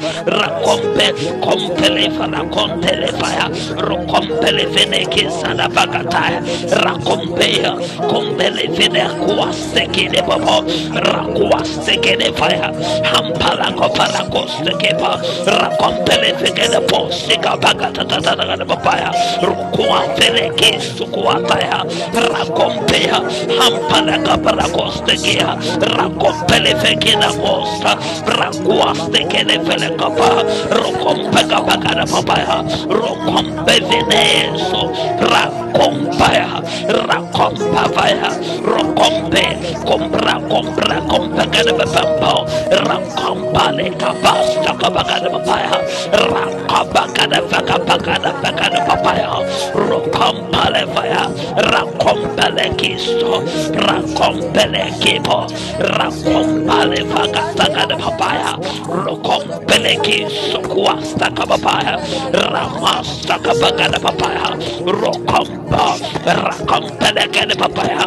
rakompe 0.76 1.14
kompele 1.42 2.10
farakontele 2.12 3.08
faya 3.20 3.50
rokompele 3.78 4.66
venekista 4.66 5.54
da 5.54 5.68
bagataya 5.70 6.42
rakompeya 6.84 7.72
kompele 8.10 8.68
venekuaste 8.68 9.88
kine 9.92 10.22
babo 10.28 10.64
rakuaste 10.96 11.98
kine 12.02 12.32
faya 12.34 12.72
hampala 13.04 13.72
kopala 13.72 14.24
koste 14.32 14.72
kepa 14.78 15.20
rakompele 15.48 16.34
vegede 16.42 16.80
posika 16.88 17.58
bagata 17.58 18.04
tata 18.06 18.36
tata 18.36 18.66
papaya. 18.66 19.12
Rukua 19.42 20.04
veleke 20.20 20.80
sukuataya 20.98 21.86
rakompea 22.14 23.22
hampala 23.60 24.18
kapala 24.20 24.68
koste 24.70 25.16
kia 25.18 25.56
rakompele 25.98 26.74
vegede 26.74 27.28
posta 27.42 27.98
rakuaste 28.28 29.24
kine 29.30 29.58
vele 29.58 29.90
kapa 29.98 30.44
rokompe 30.72 31.42
kapagada 31.50 32.06
papaya. 32.06 32.64
Rokompe 32.90 33.76
veneso 33.90 34.90
rakompaya 35.20 36.62
rakompavaya 37.08 38.30
rokompe 38.66 39.46
kompra 39.86 40.36
kompra 40.50 40.98
kompagada 41.10 41.74
bapampo 41.74 42.46
rakompale 42.88 43.90
kapasta 44.00 44.72
kapagada 44.80 45.30
papaya. 45.30 45.78
Rakabagada 46.14 47.40
vakapagada 47.50 48.32
vakada 48.42 48.80
papaya. 48.88 49.30
Rokompale 49.76 50.86
vaya 50.96 51.24
rakompele 51.72 52.70
kisto. 52.78 53.42
Rakompele 53.74 54.92
kipo. 55.02 55.48
Rakompale 55.80 57.02
vakatagada 57.14 57.96
papaya. 57.98 58.58
Rokompele 58.88 59.96
kisto 60.04 60.55
kuasta 60.60 61.32
kapapaya 61.32 62.00
ramasta 62.34 63.40
kapagada 63.40 64.00
papaya 64.00 64.50
rokompa 64.86 65.98
rakompele 66.26 67.28
kede 67.34 67.56
papaya 67.56 68.06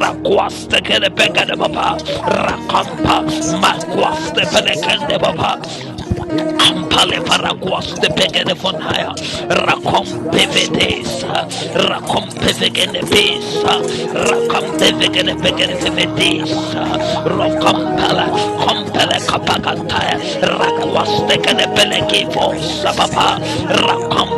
rakwasta 0.00 0.80
kede 0.80 1.10
pegada 1.10 1.56
papa 1.56 1.96
rakompa 2.24 3.16
makwaste 3.62 4.42
pele 4.52 4.74
kede 4.84 5.18
papa 5.18 5.58
ampale 6.68 7.20
paraguas 7.20 7.94
de 8.00 8.08
pegene 8.10 8.54
fonaya 8.54 9.12
rakom 9.48 10.06
pevedesa 10.30 11.46
rakom 11.88 12.28
pevegene 12.40 13.00
pesa 13.12 13.74
rakom 14.12 14.66
pevegene 14.78 15.34
pegene 15.42 15.76
pevedesa 15.82 16.84
rakom 17.24 17.78
pala 17.96 18.26
kompele 18.64 19.18
kapagantaya 19.26 20.18
rakuas 20.42 21.12
de 21.28 21.36
gene 21.44 21.66
pele 21.74 22.00
kivo 22.10 22.52
sababa 22.82 23.40
rakom 23.82 24.37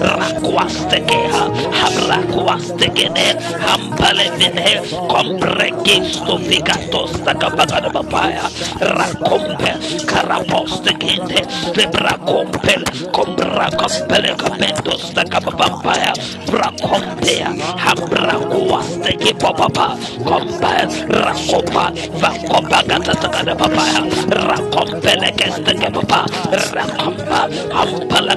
rakwastekea 0.00 1.42
habrakwastekene 1.80 3.36
hampale 3.66 4.30
vine 4.38 4.80
komprekisto 5.08 6.36
vikatosta 6.36 7.34
kapagana 7.34 7.90
papaya 7.90 8.50
rakompe 8.80 9.72
karapostekende 10.06 11.46
lebrakompele 11.76 12.86
kombra 13.12 13.70
kompele 13.70 14.34
kamentos 14.36 15.12
na 15.16 15.24
kapapampaya 15.24 16.12
brakompea 16.52 17.54
hambrakuaste 17.76 19.12
kipopapa 19.12 19.96
kompa 20.24 20.72
rakopa 21.08 21.92
vakopa 22.20 22.82
gatatakana 22.82 23.54
papaya 23.56 24.02
rakompele 24.30 25.32
keste 25.32 25.74
kepapa 25.74 26.26
rakompa 26.74 27.48
hampala 27.72 28.36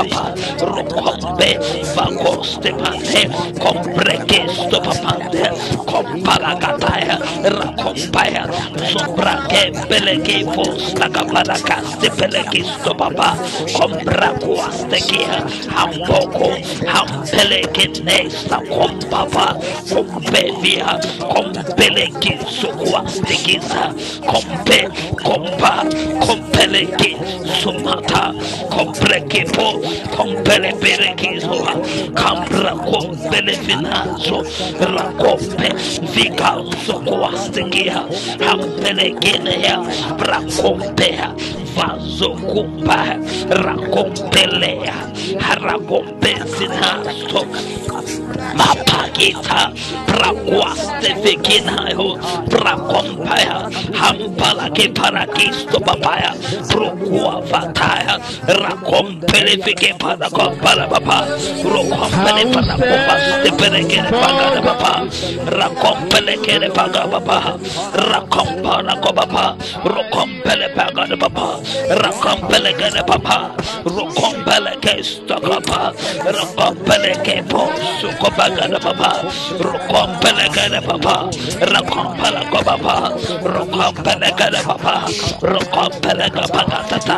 papa 0.04 0.34
rokompe 0.62 1.60
vakoste 1.96 2.72
pante 2.80 3.22
kompre 3.60 4.18
kisto 4.28 4.78
papante 4.82 5.44
kompala 5.86 6.56
kataya 6.56 7.18
rakompaya 7.44 8.44
sobra 8.92 9.36
kempele 9.50 10.18
kipo 10.26 10.64
saka 10.98 11.26
pada 11.26 11.58
kaste 11.68 12.10
pele 12.18 12.44
kisto 12.52 12.94
papa 12.94 13.38
kompra 13.74 14.30
kuaste 14.42 15.00
kia 15.10 15.42
hampoko 15.76 16.54
hampele 16.86 17.62
kinesta 17.74 18.58
kompapa 18.70 19.56
kompevia 19.94 21.00
kompele 21.34 22.08
kiso 22.22 22.68
kuaste 22.78 23.36
kisa 23.46 23.94
kompe 24.30 24.90
kompa 25.24 25.86
kompele 26.26 26.86
sumata 27.64 28.34
compre 28.70 29.22
kepo 29.30 29.80
compele 30.16 30.72
perekizo 30.82 31.64
compra 32.14 32.72
compele 32.76 33.54
finanzo 33.54 34.44
rakope 34.80 35.74
vika 36.14 36.64
sokoastingia 36.86 38.04
hampele 38.46 39.10
genea 39.20 39.80
brakompea 40.18 41.34
vazo 41.76 42.30
kumpa 42.30 43.06
rakompelea 43.50 44.94
harakompesinasto 45.40 47.46
mapagita 48.56 49.72
brakwastefekinayo 50.08 52.18
brakompaya 52.50 53.70
hampala 53.94 54.70
keparakisto 54.70 55.80
papaya 55.80 56.34
prokua 56.70 57.42
vataya 57.54 58.16
rakompele 58.50 59.56
veke 59.62 59.94
panakompala 60.02 60.90
papa 60.90 61.20
rokompele 61.62 62.44
panakopaste 62.54 63.50
perekene 63.60 64.10
pagana 64.12 64.62
papa 64.66 64.94
rakompele 65.46 66.36
kene 66.44 66.70
paga 66.74 67.08
papa. 67.08 67.58
Rakompala 67.96 68.94
ko 69.02 69.10
papa 69.14 69.56
rokompele 69.86 70.68
pagana 70.76 71.16
papa 71.18 71.60
rakompele 72.02 72.72
gede 72.78 73.02
papa 73.06 73.52
rokompele 73.86 74.74
ke 74.82 75.02
stokapa. 75.04 75.94
Rokompele 76.28 77.14
ke 77.26 77.42
po 77.50 77.70
sukopa 78.02 78.50
gede 78.56 78.80
papa. 78.82 79.12
Rokompele 79.62 80.46
gede 80.56 80.80
papa. 80.86 81.16
Ko 82.52 82.60
papa 82.62 82.96
gede 84.38 84.62
papa 84.66 84.96
ke 86.34 86.44
pagatata 86.54 87.18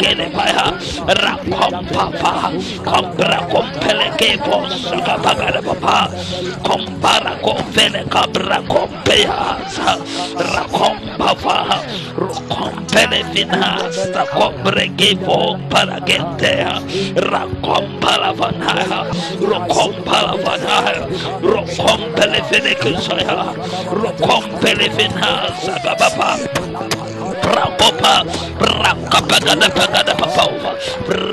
gede 0.00 0.26
papa 0.32 0.44
ya 0.50 0.66
rakompa 1.22 2.04
pa 2.20 2.34
kompra 2.84 3.38
kompele 3.50 4.08
ke 4.18 4.36
posa 4.40 4.96
kapagada 5.04 5.60
papa 5.62 6.08
kompara 6.64 7.34
kompele 7.42 8.02
kabra 8.08 8.58
kompea 8.66 9.58
rakompa 10.38 11.30
pa 11.42 11.58
rokompele 12.16 13.20
finasta 13.32 14.22
kombre 14.34 14.88
gepo 14.98 15.56
para 15.70 15.98
gentea 16.06 16.80
rakompala 17.16 18.32
vanaya 18.34 19.06
rokompala 19.40 20.34
vanaya 20.42 21.06
rokompele 21.42 22.40
fenekisaya 22.50 23.52
rokompele 23.92 24.88
finasa 24.96 25.74
kabapa 25.84 26.38
Rapopa, 27.42 28.24
Rakapagada 28.60 29.68
Pagada 29.82 30.14
Papa, 30.14 30.46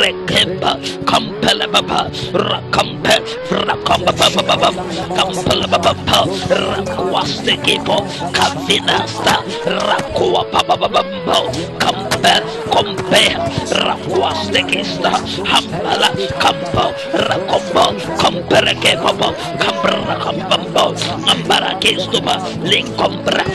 Rekemba, 0.01 0.73
Kampele 1.05 1.69
Papa, 1.69 2.09
Rakampe, 2.33 3.21
Rakamba 3.53 4.09
Papa, 4.09 4.69
Kampele 5.13 5.67
Papa, 5.69 6.25
Rakwaste 6.49 7.53
Kipo, 7.61 8.01
Kavinasta, 8.33 9.45
Rakua 9.69 10.41
Papa 10.49 10.73
Bambo, 10.81 11.45
Kampe, 11.77 12.33
Kompe, 12.73 13.37
Rakwaste 13.85 14.65
Kista, 14.65 15.13
Hambala, 15.45 16.09
Kampo, 16.41 16.89
Rakombo, 17.29 17.85
Kompere 18.17 18.73
Kepopo, 18.81 19.29
Kambra 19.61 20.17
Kambambo, 20.17 20.97
Ambara 21.29 21.77
Kistuba, 21.79 22.41
Linkombra, 22.65 23.45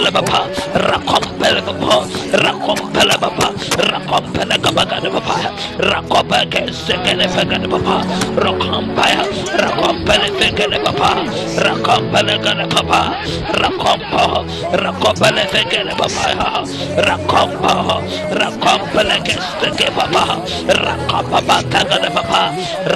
Baba, 0.03 1.22
Rakompele 1.23 1.63
Baba, 1.63 2.07
Rakompele 2.35 3.17
Baba, 3.21 3.49
Rakompele 3.79 4.57
Gabagada 4.59 5.11
Baba, 5.11 5.37
Rakopeke 5.79 6.73
Sekele 6.73 7.29
Fegade 7.29 7.69
Baba, 7.71 8.03
Rakompaya, 8.37 9.23
Rakompele 9.59 10.29
Fegade 10.39 10.79
Baba, 10.83 11.25
Rakompele 11.63 12.39
Gade 12.43 12.67
Baba, 12.75 13.01
Rakompa, 13.55 14.45
Rakopele 14.75 15.45
Fegade 15.53 15.95
Baba, 15.97 16.65
Rakompa, 17.07 18.03
Rakompele 18.35 19.17
Kesteke 19.25 19.89
Baba, 19.95 20.43
Rakompa 20.67 21.57
Tagade 21.71 22.11
Baba, 22.15 22.53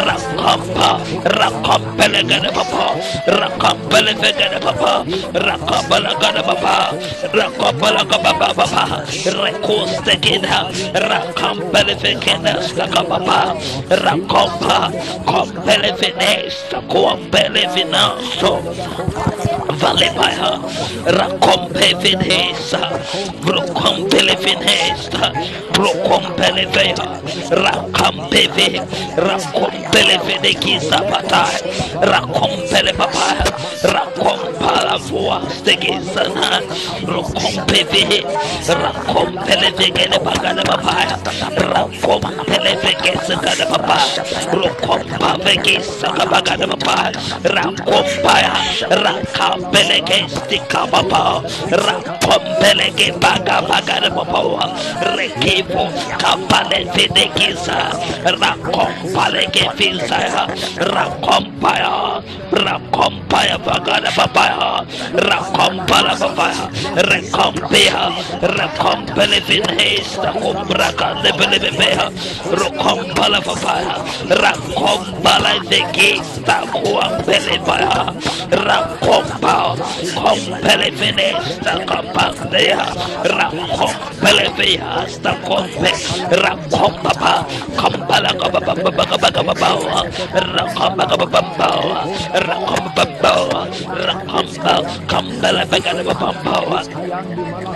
Rakompa, 0.06 0.88
Rakompele 1.24 2.22
Gade 2.28 2.50
Baba, 2.52 2.86
Rakompele 3.26 4.14
Fegade 4.18 4.60
Baba, 4.62 5.04
Rakabala 5.34 6.12
gada 6.20 6.42
baba, 6.42 6.92
rakabala 7.32 8.02
gaba 8.22 8.54
baba, 8.54 9.04
rekoste 9.24 10.16
kida, 10.20 10.70
rakambele 10.94 11.96
fekena 12.00 12.62
staka 12.62 13.02
baba, 13.04 13.54
rakompa, 13.90 14.90
kompele 15.26 15.92
finesta, 16.00 16.80
kompele 16.88 17.68
finanso, 17.74 18.60
vale 19.80 20.08
baya, 20.16 20.60
rakompe 21.18 21.94
finesa, 22.00 22.80
brokompele 23.44 24.36
finesta, 24.36 25.32
brokompele 25.72 26.66
veya, 26.72 27.20
rakampe 27.50 28.48
ve, 28.56 28.80
rakompele 38.10 38.28
fenekisa 38.30 38.58
pataya, 38.66 39.16
rakompele 39.26 39.66
baba, 39.66 39.66
rakompala 39.66 39.66
voa 39.66 39.66
stegezana 39.66 39.66
rokompeve 39.66 39.66
rakompele 39.66 39.70
vegene 39.78 40.18
bagana 40.24 40.62
babaya 40.64 41.16
rakompele 41.56 42.72
vegese 42.82 43.34
gana 43.42 43.64
baba 43.70 43.98
rokompa 44.52 45.30
vegesa 45.44 46.08
bagana 46.30 46.66
baba 46.66 47.12
rakompaya 47.54 48.52
rakampele 49.04 49.98
gesti 50.08 50.58
kababa 50.70 51.42
rakompele 51.70 52.86
ge 52.96 53.08
baga 53.20 53.62
bagana 53.68 54.08
baba 54.16 54.66
rekivo 55.16 55.84
kapale 56.18 56.80
vedegisa 56.94 57.78
rakompale 58.40 59.44
ge 59.54 59.64
filsa 59.76 60.46
rakompaya 60.94 62.22
rakompaya 62.52 63.56
bagana 63.66 64.10
babaya 64.16 64.84
rakompala 65.28 66.12
babaya 66.20 66.64
rekompea 67.10 67.95
rekompele 68.42 69.40
vinhesta 69.48 70.32
kumbraka 70.32 71.08
lebelebebea 71.22 72.06
rokompala 72.52 73.40
babaya 73.40 73.96
rakompala 74.42 75.52
vegista 75.70 76.56
kuampele 76.72 77.56
baya 77.66 78.12
rakompa 78.50 79.76
kompele 80.14 80.88
vinhesta 80.98 81.72
kampandea 81.88 82.84
rakompele 83.36 84.46
vehasta 84.58 85.32
kompe. 85.46 85.90
Rakompapa 86.30 87.44
kompala 87.78 88.30
kabababababababa 88.40 90.02
rakompababababa 90.34 91.70
rakompababa 92.46 93.60
rakompa 94.06 94.74
kambala 95.06 95.62
bagana 95.70 96.02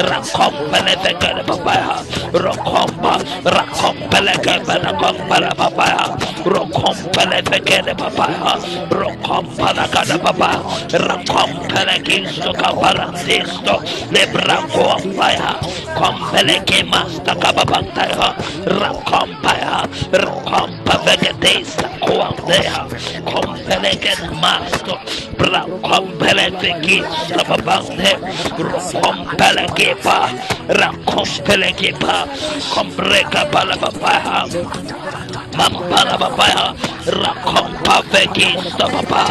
rakompele 0.00 1.10
gata 1.20 1.42
babaya 1.44 1.96
rakompa 2.32 3.14
rakompele 3.44 4.34
gata 4.44 4.74
rakompala 4.78 5.50
babaya 5.58 6.04
rakompele 6.46 7.38
gata 7.42 7.94
babaya 7.94 8.52
rakompala 8.90 9.84
gata 9.90 10.16
baba 10.18 10.50
rakompele 10.94 11.96
kisto 12.06 12.52
kabara 12.54 13.08
sisto 13.24 13.82
lebranko 14.14 14.98
ambaya 14.98 15.58
kompele 15.98 16.56
ke 16.66 16.82
masta 16.86 17.34
kababantaya 17.34 18.28
rakompaya 18.66 19.86
rakompa 20.12 20.94
vegetesa 21.70 21.88
kuandea 22.00 22.86
kompele 23.24 23.96
ke 23.96 24.12
masto 24.40 24.98
rakompele 25.38 26.50
tekista 26.60 27.44
babante 27.48 28.16
rakompele 28.58 29.66
kepa 29.74 30.28
rakompele 30.68 31.72
kepa 31.72 32.26
kombreka 32.74 33.44
pala 33.52 33.76
babaya 33.76 34.46
mampara 35.56 36.16
babaya 36.18 36.74
rakompa 37.06 38.02
vekisto 38.12 38.86
papa 38.88 39.24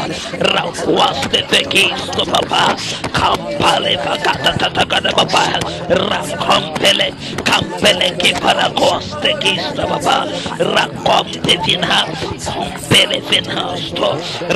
rawaste 0.54 1.42
vekisto 1.52 2.24
papa 2.26 2.76
kampale 3.14 3.96
bakata 4.04 4.52
tatakada 4.60 5.12
papa 5.16 5.44
rakompele 5.90 7.14
kampele 7.44 8.12
kipara 8.20 8.70
koste 8.76 9.32
kisto 9.42 9.84
papa 9.88 10.28
rakomte 10.76 11.56
finha 11.66 12.06
kompele 12.46 13.22
finha 13.30 13.64
sto 13.78 14.10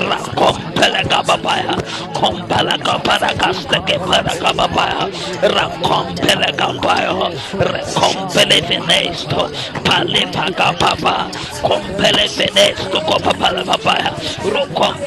rakompele 0.09 1.01
kababaya 1.11 1.75
kompala 2.13 2.75
kapara 2.77 3.31
kaste 3.39 3.77
kipara 3.87 4.33
kababaya 4.41 5.07
rakompele 5.55 6.49
kabaya 6.59 7.13
rakompele 7.59 8.57
finha 8.67 8.99
sto 9.15 9.49
pale 9.85 10.23
pakapapa 10.33 11.27
compele 11.63 12.27
senesto 12.27 13.01
copa 13.01 13.31
para 13.33 13.63
papaya. 13.63 14.13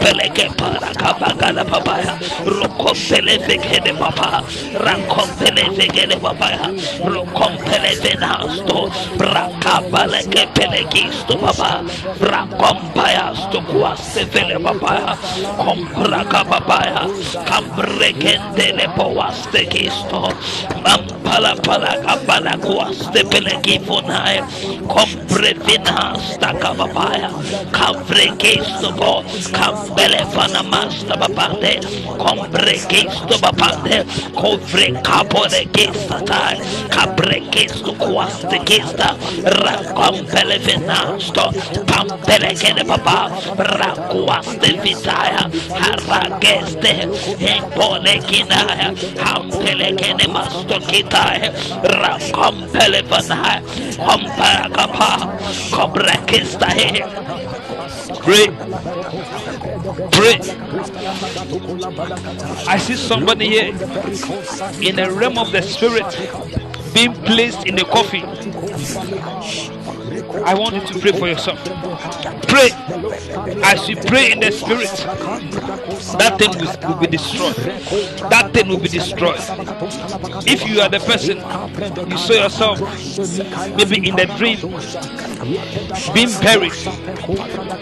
Pele 0.01 0.31
ke 0.35 0.49
para 0.57 0.91
capagana 0.97 1.65
papaya. 1.65 2.19
Pele 3.09 3.39
que 3.39 3.81
de 3.81 3.93
papá 3.95 4.43
rancompele 4.81 5.71
que 5.89 6.07
de 6.07 6.17
papaya. 6.17 6.73
Rocompele 7.05 7.95
senasto 7.97 8.91
ke 10.33 10.47
pele 10.55 10.85
kisto 10.89 11.39
papá 11.39 11.85
rancompayasto 12.21 13.63
cuase 13.71 14.25
vele 14.25 14.59
papaya. 14.59 15.17
Compraca 15.57 16.45
papaya. 16.45 17.07
Cambrequente 17.45 18.73
le 18.73 18.89
poaste 18.97 19.67
quisto 19.69 20.33
mampala 20.83 21.55
para 21.63 21.93
capala 22.03 22.57
cuaste 22.59 23.25
pelequifonae 23.25 24.43
compre 24.89 25.55
finasto 25.65 26.36
masta 26.37 26.53
kababaya 26.61 27.31
kafrekisto 27.73 28.93
bo 28.93 29.25
kambelefana 29.53 30.63
masta 30.63 31.17
babade 31.17 31.81
kombrekisto 32.19 33.39
babade 33.41 34.05
kofre 34.35 34.93
kapore 35.03 35.65
kista 35.73 36.21
tai 36.27 36.57
kabrekisto 36.91 37.93
kuaste 37.93 38.59
kista 38.65 39.17
de 40.67 40.77
pampelekene 41.87 42.85
baba 42.85 43.31
rakuaste 43.59 44.69
vitaya 44.83 45.51
harakeste 45.81 47.09
empolekinaya 47.41 48.93
hampelekene 49.25 50.27
masto 50.27 50.81
kitaya 50.81 51.53
rakompelefanaya 51.83 53.63
kompakapa 54.07 55.11
kobre 55.71 56.17
Comparacapa, 56.27 56.67
Cobrekista 56.67 56.73
here. 56.73 57.07
Pray. 58.23 58.47
Pray. 60.13 60.41
I 62.69 62.79
see 62.79 62.97
somebody 62.97 63.49
here 63.49 63.69
in 64.81 64.97
the 64.97 65.11
realm 65.13 65.39
of 65.39 65.53
the 65.53 65.63
spirit 65.63 66.07
being 66.95 67.15
placed 67.15 67.67
in 67.67 67.77
the 67.77 67.85
coffin. 67.85 68.25
I 70.45 70.55
want 70.55 70.75
you 70.75 70.81
to 70.87 70.99
pray 70.99 71.13
for 71.13 71.29
yourself. 71.29 71.63
Pray. 72.49 72.71
As 73.63 73.89
you 73.89 73.97
pray 73.97 74.33
in 74.33 74.41
the 74.41 74.51
spirit, 74.53 74.91
that 76.19 76.39
thing 76.39 76.51
will, 76.51 76.89
will 76.89 77.01
be 77.01 77.07
destroyed. 77.07 77.55
That 78.31 78.51
thing 78.53 78.69
will 78.69 78.79
be 78.79 78.89
destroyed. 78.89 79.41
If 80.47 80.67
you 80.69 80.81
are 80.81 80.89
the 80.89 81.01
person, 81.01 81.39
you 82.11 82.19
saw 82.19 82.33
yourself 82.35 82.81
maybe 83.77 84.09
in 84.09 84.17
the 84.17 84.27
dream 84.37 84.59
being 86.15 86.31
buried, 86.41 86.73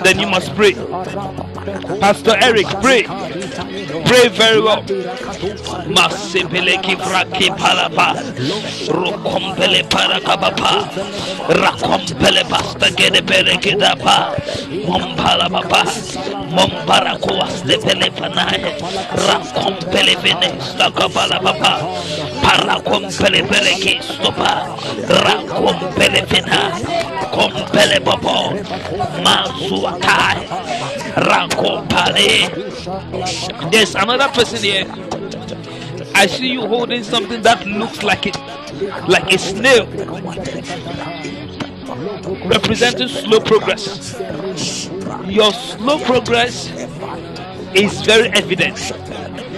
then 0.05 0.19
you 0.19 0.27
must 0.27 0.55
pray. 0.55 0.75
Pastor 2.01 2.37
Eric, 2.43 2.67
pray. 2.83 3.05
Pray 4.05 4.29
very 4.29 4.61
well. 4.61 4.83
Masipeleki 5.89 6.97
fraki 6.99 7.51
palapa, 7.57 8.15
rokompele 8.89 9.83
parakabapa, 9.89 10.85
rakompele 11.49 12.45
basta 12.51 12.91
gede 12.91 13.23
pere 13.27 13.57
kidapa, 13.59 14.35
mompala 14.87 15.49
papa, 15.51 15.85
mompara 16.51 17.17
kuaste 17.19 17.79
pele 17.83 18.11
panaye, 18.11 18.73
rakompele 19.27 20.17
vene 20.23 20.49
stakapala 20.61 21.41
papa, 21.43 21.81
parakompele 22.43 23.43
pere 23.49 23.75
kistopa, 23.81 24.53
rakompele 25.25 26.23
vena, 26.29 26.73
kompele 27.33 28.01
popo, 28.05 28.53
masuakai, 29.25 30.49
rakompale. 31.17 31.54
There's 33.71 33.95
another 33.95 34.29
person 34.29 34.63
here. 34.63 34.87
I 36.15 36.27
see 36.27 36.49
you 36.49 36.67
holding 36.67 37.03
something 37.03 37.43
that 37.43 37.67
looks 37.67 38.03
like 38.03 38.27
it, 38.27 38.37
like 39.09 39.33
a 39.33 39.39
snail, 39.39 39.87
representing 42.47 43.09
slow 43.09 43.41
progress. 43.41 44.19
Your 45.27 45.53
slow 45.53 45.99
progress 46.01 46.71
is 47.75 48.03
very 48.03 48.29
evident. 48.31 48.79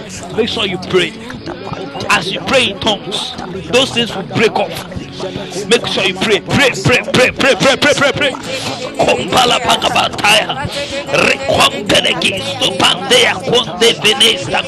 Make 0.07 0.47
sure 0.47 0.65
you 0.65 0.77
pray. 0.89 1.11
As 2.09 2.31
you 2.31 2.39
pray 2.41 2.71
in 2.71 2.79
tongues, 2.79 3.35
those 3.71 3.91
things 3.91 4.15
will 4.15 4.23
break 4.23 4.51
off. 4.53 4.71
Make 5.67 5.85
sure 5.87 6.05
you 6.05 6.15
pray. 6.15 6.39
Pray, 6.39 6.71
pray, 6.71 7.01
pray, 7.11 7.31
pray, 7.31 7.55
pray, 7.55 7.75
pray, 7.75 7.93
pray, 7.93 8.11
pray. 8.13 8.31
Pagabataya. 9.67 10.63
Venesta. 14.01 14.61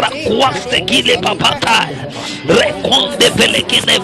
Rakwaste 0.00 0.80
gile 0.86 1.16
papataya. 1.20 2.08
Rakwaste 2.48 3.60
gile 3.68 3.98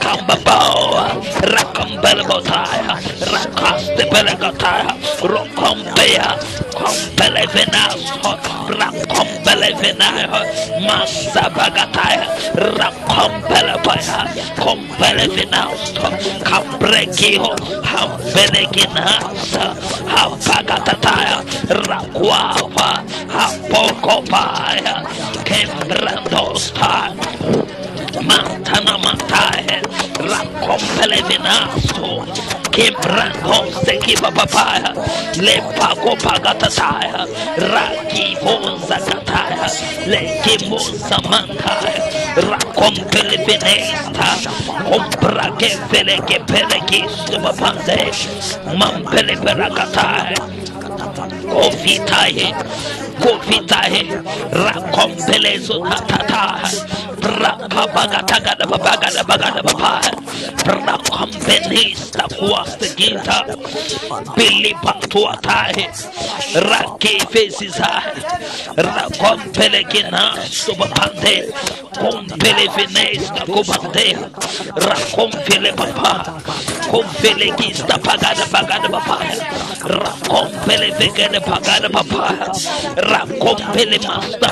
Kamba 0.00 0.37
Rakambo, 0.44 1.02
Rakambelbotaya, 1.42 2.94
Rakastebelgataya, 3.32 4.92
Rokombea, 5.22 6.38
Kompelevena, 6.74 7.84
Rakombelevena, 8.68 10.10
Masabagataya, 10.86 12.26
Rakombelapaya, 12.54 14.18
Kompelevena, 14.58 15.62
Kabrekiho, 16.44 17.52
Hambelegina, 17.82 19.04
Habagataya, 20.06 21.42
Rakwapa, 21.88 23.04
Hapokopaya, 23.28 25.02
Kembrandos, 25.44 26.72
Mantana 28.16 28.98
Mantae, 28.98 29.82
Racompele 30.18 31.22
Venaso, 31.28 32.24
Kebrango 32.72 33.70
Sekiba 33.84 34.30
Papaya, 34.34 34.92
Lepaco 35.36 36.16
Pagatasaya, 36.16 37.26
Raki 37.72 38.36
Bonza 38.42 38.98
Gataya, 38.98 39.68
Lekimosa 40.06 41.18
Mantae, 41.28 42.00
Racompele 42.36 43.38
Venesta, 43.46 44.50
Comprake 44.84 45.76
Veleke 45.90 46.38
Pelekis, 46.46 47.14
Mapande, 47.42 48.12
Mampele 48.78 49.36
Veracatae. 49.36 50.34
Kovitae, 50.98 52.54
Kovitae, 53.22 54.02
Rakompelezo 54.52 55.84
Tata, 56.08 56.58
babaga 57.78 58.22
Babagada 58.66 59.22
Bagada 59.22 59.62
Baba, 59.62 60.00
Rakompelis, 60.66 62.10
Tapuasta 62.10 62.86
Gita, 62.96 63.44
Billy 64.36 64.74
Patuatae, 64.82 65.86
Rake 66.68 67.20
Faces, 67.30 67.78
Rakompelegina, 68.76 70.34
Subapante, 70.42 71.52
Compele 71.94 72.68
Venesta 72.74 73.44
Cobante, 73.46 74.14
Rakompele 74.74 75.72
Papa, 75.76 76.40
Compelegista 76.90 77.98
Bagada 77.98 78.44
Bagada 78.50 78.88
Baba, 78.88 79.18
Rakompele 79.82 80.87
papa. 81.90 82.52
Rakompele 82.96 83.98
masta 83.98 84.48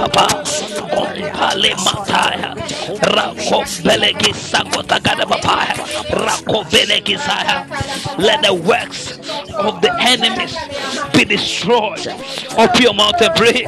papa. 0.00 0.26
Rakompele 3.02 4.12
ke 4.14 4.32
papa. 5.28 5.58
Rakompele 6.12 7.00
ke 7.04 7.16
let 8.18 8.42
the 8.42 8.54
works 8.54 9.18
of 9.54 9.80
the 9.80 9.90
enemies 10.00 10.56
be 11.12 11.24
destroyed. 11.24 12.06
Open 12.58 12.82
your 12.82 12.94
mouth 12.94 13.20
and 13.20 13.34
pray. 13.34 13.64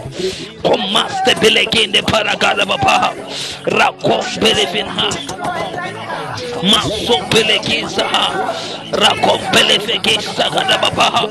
Komaste 0.63 1.35
belekinde 1.41 2.03
paragada 2.03 2.67
baba 2.67 3.15
Rakompele 3.67 4.67
vinha. 4.73 5.09
Maso 6.63 7.19
pelekiza 7.31 8.07
rakompele 8.93 9.79
fekisa 9.81 10.51
kada 10.51 10.79
baba. 10.79 11.29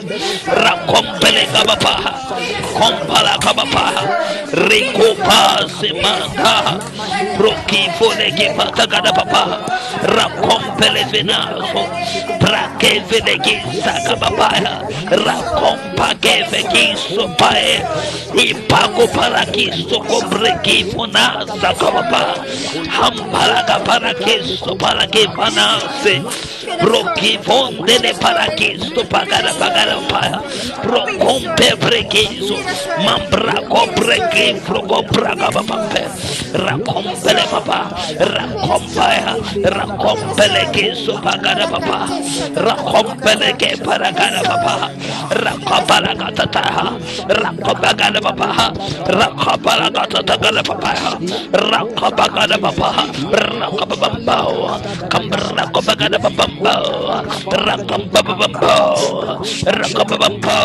Rakompele 0.48 1.46
kababa 1.54 1.94
kompala 2.78 3.38
kababa 3.40 3.86
rikupa 4.54 5.66
semanta 5.80 6.80
roki 7.40 7.90
fole 8.00 8.32
ke 8.38 8.54
pata 8.58 8.88
kada 8.88 9.12
baba. 9.14 9.44
Rakompele 10.04 11.04
venaso 11.12 11.84
prake 12.40 13.02
vele 13.10 13.38
kisa 13.40 13.94
kababa 14.08 14.50
rakompa 15.12 16.16
ke 16.22 16.44
fekiso 16.52 17.28
बाबा 21.84 22.22
हम 22.98 23.20
भरागा 23.34 23.78
भरा 23.88 24.12
के 24.24 24.38
super 24.56 25.06
के 25.16 25.26
बना 25.38 25.68
से 26.04 26.18
pro 26.82 27.02
phone 27.46 27.76
देने 27.86 28.12
भरा 28.24 28.46
के 28.60 28.68
super 28.84 29.26
कर 29.32 29.48
भगर 29.60 29.94
पाया 30.12 30.38
प्रो 30.84 31.00
होम 31.24 31.48
पे 31.60 31.70
ब्रेक 31.86 32.08
के 32.16 32.24
सु 32.48 32.56
मम 33.06 33.26
को 33.72 33.86
ब्रेक 34.00 34.24
के 34.36 34.46
प्रो 34.68 34.82
को 34.92 35.02
ब्रागा 35.12 35.50
बाबा 35.56 35.78
पे 35.94 36.04
रखम 36.66 37.10
पहले 37.24 37.44
बाबा 37.54 37.80
रखम 38.36 38.86
पाया 38.98 39.36
रखम 39.78 40.22
पहले 40.38 40.64
के 40.78 40.86
सुपर 41.06 41.38
कर 41.46 41.66
बाबा 41.74 42.00
रखम 42.68 43.14
पहले 43.26 43.52
के 43.64 43.74
भरागा 43.86 44.30
बाबा 44.50 44.76
रखो 45.46 45.82
भरागा 45.92 46.30
तथा 46.40 46.64
रखो 47.42 47.74
भगर 47.84 48.20
बाबा 48.28 48.50
रखो 49.20 49.58
भरागा 49.68 50.06
तथा 50.16 50.36
कर 50.46 50.62
बाबा 50.70 50.94
Racopagara 51.72 52.58
papa 52.62 52.90
Racopabambao 53.32 54.82
Cambra 55.10 55.66
copagara 55.74 56.20
papa 56.20 56.46
Rakambabambo, 57.50 58.76
Rakambabambo, 59.66 60.58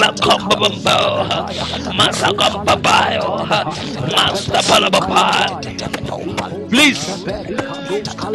Rakambabambo, 0.00 0.98
Masakambabayo, 1.96 3.46
Master 4.12 4.62
Palabapa. 4.68 5.62
Please 6.70 7.24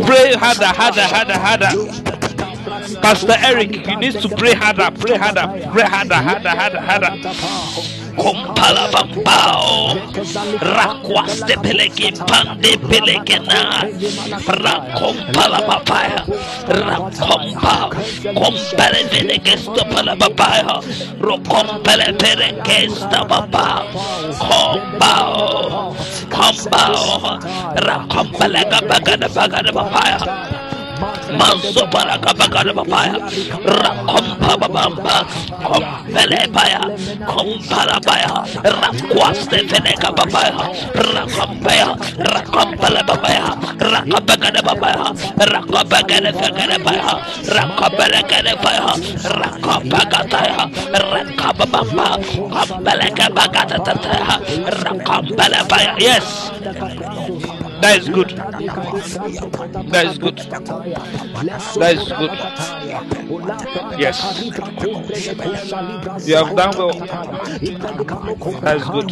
pray 0.06 0.34
harder, 0.34 0.68
harder, 0.68 1.04
harder, 1.04 1.40
harder. 1.40 1.72
Pastor 3.02 3.36
Eric, 3.40 3.88
you 3.88 3.98
need 3.98 4.14
to 4.22 4.30
pray 4.30 4.54
harder, 4.54 4.92
pray 5.00 5.18
harder, 5.18 5.48
pray 5.72 5.84
harder, 5.86 6.16
harder, 6.16 6.50
harder, 6.50 6.82
harder. 6.82 7.36
Kompala 8.18 8.88
bambao 8.94 9.96
rakwaste 10.62 11.56
peleke 11.64 12.12
pande 12.28 12.78
peleke 12.90 13.40
na 13.40 13.88
rakompala 14.48 15.60
papaya 15.68 16.22
rakompa 16.68 17.90
kompale 18.36 19.02
peleke 19.12 19.58
stopala 19.58 20.16
papaya 20.16 20.82
rokompale 21.22 22.14
peleke 22.20 22.90
stopapa 22.90 23.84
kombao 24.40 25.96
kombao 26.30 27.40
rakompale 27.76 28.62
kapagada 28.72 29.30
pagada 29.30 29.72
papaya 29.74 30.20
Manso 31.38 31.84
para 31.92 32.16
kapagada 32.22 32.72
papaya 32.74 33.16
rakompa 33.66 34.54
babamba 34.58 35.18
kompele 35.64 36.42
paya 36.54 36.82
kompala 37.28 37.98
paya 38.00 38.32
rakwaste 38.64 39.60
feneka 39.68 40.10
papaya 40.16 40.56
rakompaya 40.96 41.88
rakompala 42.22 43.02
papaya 43.04 43.48
rakapagada 43.82 44.62
papaya 44.64 45.06
rakapagada 45.40 46.32
fagada 46.34 46.78
paya 46.80 47.14
rakapagada 47.52 48.22
kada 48.30 48.54
paya 48.64 48.86
rakapagada 49.36 50.42
ya 50.48 50.64
rakapabamba 50.96 52.08
kompele 52.54 53.08
kapagada 53.18 53.78
tataya 53.84 54.36
rakompala 54.84 55.60
paya 55.68 55.92
Yes, 56.00 56.52
that 57.86 58.00
is 58.02 58.10
good. 58.10 58.30
That 59.92 60.06
is 60.08 60.18
good. 60.18 60.38
That 61.78 61.94
is 61.98 62.08
good. 62.10 62.32
Yes, 64.00 64.18
you 66.28 66.36
have 66.36 66.56
done 66.56 66.74
well. 66.78 66.94
That 68.62 68.78
is 68.78 68.86
good. 68.90 69.10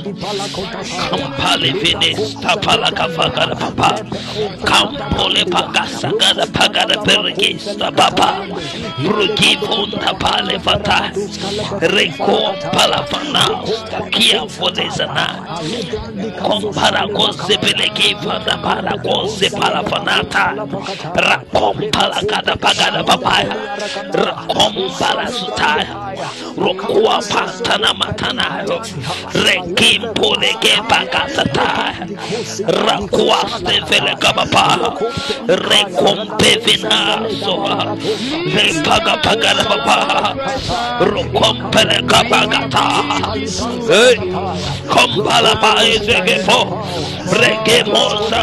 Kampale 1.13 1.71
Venice 1.73 2.35
Tapala 2.35 2.89
Kafagada 2.91 3.55
Papa 3.59 3.89
Kampole 4.65 5.43
Pagasagada 5.45 6.45
Pagada 6.47 6.95
Perigista 7.05 7.91
Papa 7.95 8.47
Ruki 8.97 9.55
Punta 9.57 10.13
Pale 10.19 10.59
Fata 10.59 11.11
Reko 11.93 12.55
Palafana 12.73 13.45
Kia 14.11 14.41
Fodezana 14.47 15.27
Kompara 16.39 17.07
Kose 17.13 17.55
Peleki 17.57 18.15
Fada 18.23 18.57
Para 18.63 18.95
Kose 19.03 19.49
Palafanata 19.51 20.55
Rakom 21.19 21.77
Palagada 21.91 22.55
Pagada 22.55 23.03
Papaya. 23.03 23.75
Rakom 24.15 24.75
Palasutaya 24.95 26.15
Rokua 26.55 27.19
Pantana 27.27 27.91
Matanayo 27.93 28.79
Rekim 29.43 30.01
Poleke 30.15 30.79
Pakatata 30.87 32.07
Rakwaste 32.87 33.83
Velekabapa 33.83 34.95
Rekompe 35.47 36.51
Vinaso 36.63 37.55
Repaga 38.55 39.15
Pagada 39.21 39.63
Papa. 39.67 39.99
Rokompele 41.03 41.99
Kabagata 42.07 42.85
Hey 43.91 44.15
Kompala 44.87 45.53
Paezegepo 45.59 46.79
Reke 47.33 47.83
Mosa 47.91 48.42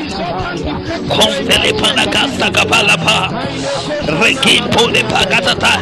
Konfele 1.09 1.71
panagasta 1.73 2.49
kapalapa. 2.51 3.29
Rekim 4.21 4.63
pole 4.71 5.03
pagatata. 5.03 5.73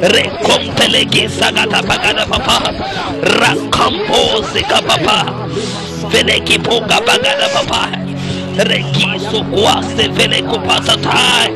Rekompele 0.00 1.04
gisagata 1.04 1.82
pagada 1.82 2.26
papa. 2.26 2.72
Rakampo 3.40 4.42
zikapapa. 4.52 5.18
Veleki 6.10 6.58
poga 6.62 7.00
pagada 7.00 7.48
papa. 7.54 7.88
Rekiso 8.68 9.44
kwaste 9.52 10.08
vele 10.08 10.42
kupatatai. 10.42 11.52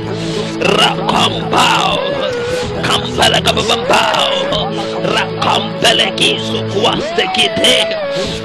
Rakambao. 0.60 1.98
Kampala 2.82 3.38
kababambao. 3.40 4.70
Rakampele 5.14 6.10
kiso 6.16 6.62
kwaste 6.72 7.24
kite. 7.34 7.76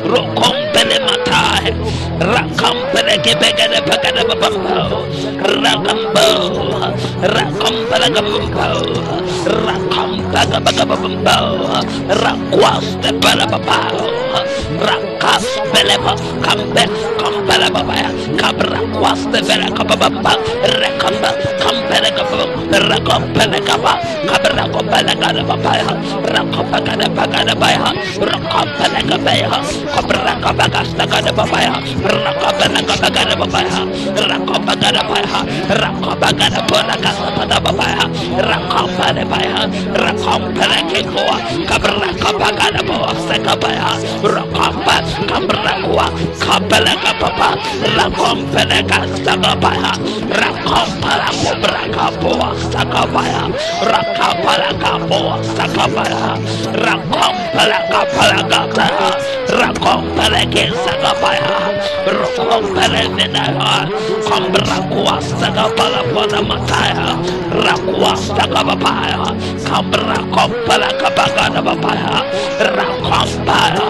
Rokompele 0.06 0.98
matai. 1.08 1.74
Rakampele 2.20 3.18
kepegade 3.24 3.82
pagade 3.88 4.24
babambao. 4.30 5.06
Rakambao. 5.64 6.94
Rakampele 7.22 8.08
kababambao. 8.16 8.86
Rakampele 9.46 10.72
kababambao. 10.78 11.84
Rakwaste 12.24 13.10
pele 13.22 13.46
babao. 13.52 14.08
Rakas 14.80 15.46
beleba 15.74 16.14
kambe 16.44 16.84
kambele 17.20 17.68
babaya 17.74 18.10
kabra 18.38 18.80
kwaste 18.94 19.42
vele 19.42 19.72
kababamba 19.78 20.34
rekamba 20.80 21.32
Kampelekaba, 21.62 22.46
Rakompelekaba, 22.90 23.92
Kabrakompelekabaya, 23.92 24.27
Rakompelekabaya, 24.28 25.88
Rakompelekabaya, 28.20 29.56
Kabrakabagastagabaya, 29.96 31.74
Rakompelekabaya, 32.04 33.80
Rakompelekabaya, 34.20 35.40
Rakompelekabaya, 35.72 38.04
Rakompelekabaya, 38.38 39.62
Rakompelekikoa, 39.96 41.38
Kabrakabagabaya, 41.68 43.12
Sekabaya, 43.28 43.90
Rakompa, 44.24 44.96
Kabrakua, 45.30 46.06
Kampelekababa, 46.44 47.50
Rakompelekabaya, 47.96 49.92
Rakompelekabaya, 50.28 50.28
Rakompelekabaya, 50.28 52.50
Sakabaya, 52.72 53.44
Rakapalakaboa, 54.18 55.38
Sakabaya, 55.46 56.34
Rakompelekabaya, 56.74 58.50
Rakompeleke, 59.46 60.74
Sakabaya, 60.74 61.70
Rakompelevinaya, 62.10 63.86
Kambrakua, 64.26 65.22
Sakabala, 65.22 66.02
Panamataya, 66.10 67.14
Rakua, 67.62 68.18
Sakabaya, 68.18 69.22
Kambrakompelekabaya, 69.62 72.26
Rakompaya, 72.74 73.86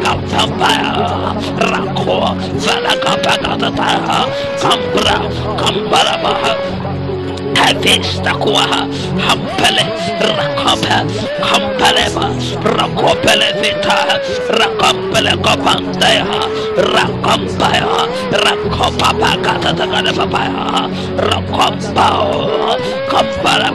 Kampaya, 0.00 1.36
Rakua, 1.60 2.32
Valakapakataya, 2.56 4.16
Kambra, 4.60 5.16
Kambaraba, 5.60 6.32
Tavista 7.68 8.32
kuaha 8.34 8.88
hampele 9.28 9.84
rakope 10.36 10.88
kampeleba 11.44 12.24
rakopele 12.64 13.52
vita 13.60 13.96
rakompele 14.58 15.36
kopandaya 15.44 16.24
rakompaya 16.94 18.08
rakopapa 18.32 19.36
kata 19.44 19.72
takada 19.76 20.12
papaya 20.16 20.88
rakompao 21.28 22.48
kampala 23.12 23.68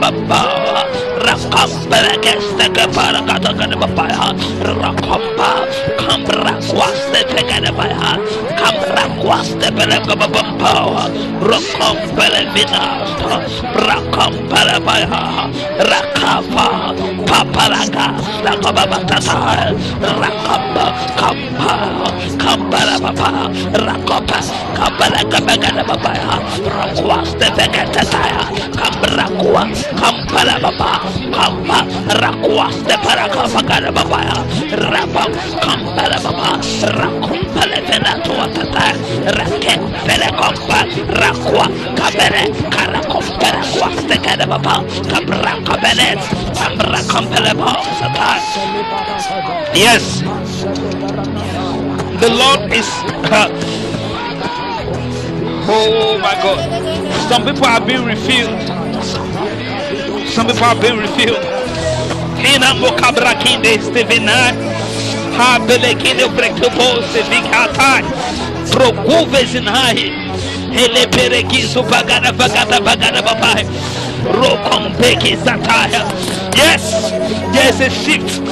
bapa 1.24 1.32
rakompele 1.32 2.14
keste 2.20 2.68
kepara 2.72 3.20
kata 3.26 3.52
takada 3.52 3.76
papaya 3.76 4.34
rakompa 4.60 5.50
kambra 5.98 6.52
kwaste 6.68 7.20
tekada 7.32 7.72
papaya 7.72 8.18
kambra 8.58 9.04
kwaste 9.22 9.68
pele 9.76 9.98
kopapao 10.06 11.10
rakompele 11.40 12.42
vita 12.54 12.84
Rakampalabaya, 13.74 15.50
Rakapa, 15.80 16.94
Papalaga, 17.26 18.06
Rakababatata, 18.44 19.72
Rakapa, 20.00 20.86
Kampa, 21.16 21.74
Kampalabapa, 22.38 23.30
Rakapa, 23.72 24.38
Kampalagabagabaya, 24.76 26.38
Rakwas 26.68 27.32
the 27.38 27.46
Vegatataya, 27.56 28.44
Kambrakua, 28.76 29.64
Kampalabapa, 29.98 30.90
Kampa, 31.34 31.78
Rapa, 32.20 32.66
Rakumpalevenatuatata, 36.98 38.86
Raket, 39.38 39.80
Pelekompa, 40.06 40.78
Rakwa, 41.20 41.66
Kabere, 41.96 42.44
Kadabapa, 44.24 44.74
Kabra 45.10 45.54
Kambra 46.54 47.00
Kompelebo, 47.08 47.68
Satan. 47.98 48.38
Yes, 49.74 50.22
the 52.20 52.28
Lord 52.30 52.72
is. 52.72 52.88
oh 55.68 56.18
my 56.22 56.34
God. 56.42 57.28
Some 57.28 57.44
people 57.44 57.66
have 57.66 57.86
been 57.86 58.04
refilled. 58.04 58.60
Some 60.34 60.48
people 60.48 60.64
have 60.64 60.80
been 60.80 60.98
refilled. 60.98 61.44
Hina 62.42 62.74
mokabra 62.74 63.34
kinde 63.38 63.78
stevena. 63.78 64.50
Ha 65.36 65.60
belekinde 65.60 66.26
brektopo 66.34 67.02
sevikatai. 67.12 68.02
Prokuves 68.72 69.54
in 69.54 69.64
high. 69.64 70.10
Hele 70.74 71.06
perekizo 71.06 71.84
bagada 71.84 72.32
bagada 72.32 72.80
bagada 72.80 73.22
babai. 73.22 73.62
Rokompeki 74.24 75.36
sataya. 75.36 76.02
Yes, 76.56 77.12
there's 77.54 77.80
a 77.80 77.90
shift. 77.90 78.44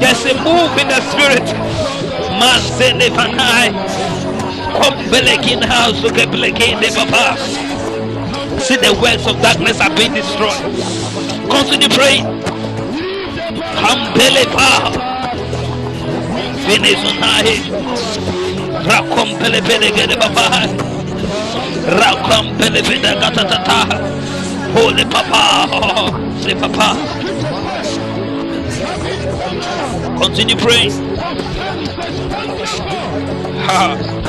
There's 0.00 0.24
a 0.26 0.34
move 0.42 0.76
in 0.76 0.88
the 0.88 1.00
spirit. 1.06 1.46
Masene 2.40 3.10
vanai. 3.14 3.70
Kompelekin 4.74 5.62
house 5.62 6.00
to 6.02 6.08
Kepelekin 6.08 6.80
de 6.80 6.90
Papa. 6.90 7.67
See 8.60 8.76
the 8.76 8.92
works 9.00 9.26
of 9.26 9.40
darkness 9.40 9.80
are 9.80 9.94
being 9.96 10.12
destroyed. 10.12 10.52
Continue 11.48 11.88
praying. 11.88 12.24
Kampele 13.80 14.44
pa. 14.52 14.90
Finish 16.66 17.00
on 17.06 17.16
high. 17.22 17.56
Rakompele 18.84 19.60
pele 19.62 19.90
gede 19.90 20.16
Papa. 20.18 20.66
Rakompele 22.00 22.82
pele 22.82 23.14
gatatata. 23.20 23.78
Holy 24.74 25.04
Papa. 25.04 25.66
Holy 25.70 26.54
Papa. 26.54 26.96
Continue 30.18 30.56
praying. 30.56 30.92
Ha. 33.66 34.28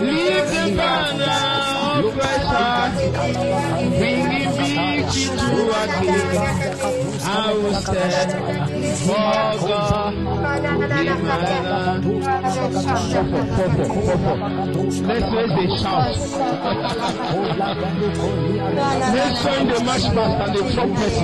Leave 0.00 0.48
the 0.50 0.74
banner 0.76 1.50
of 2.04 3.69
I 5.62 7.52
will 7.52 7.74
stand 7.74 8.32
for 9.00 9.30
God. 9.68 10.14
Let's 15.06 15.28
raise 15.34 15.56
a 15.60 15.78
shout. 15.78 16.16
Let's 19.14 19.36
join 19.42 19.64
the 19.68 19.78
march 19.84 20.06
past 20.14 20.36
and 20.40 20.52
the 20.56 20.62
trumpet. 20.72 21.14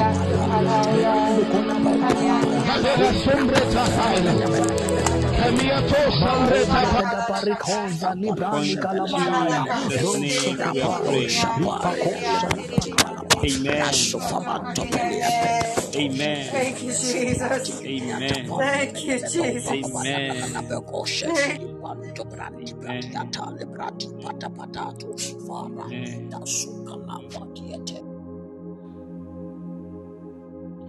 Kadera 2.67 3.11
sombreta 3.25 3.85
haile. 3.97 4.33
Kamiato 5.37 6.01
sombreta 6.21 6.81
haile. 6.93 7.19
Parikosa 7.29 8.09
librandi 8.15 8.75
kalabaya, 8.77 9.61
rosso 10.03 10.51
kaparo, 13.45 14.21
shapa 14.21 14.61
Amen. 15.97 16.51
Thank 16.53 16.83
you, 16.83 16.95
Jesus. 16.95 17.87
Amen. 17.87 18.57
Thank 18.59 19.07
you, 19.07 19.21
Jesus. 19.21 19.69
Amen. 19.69 20.79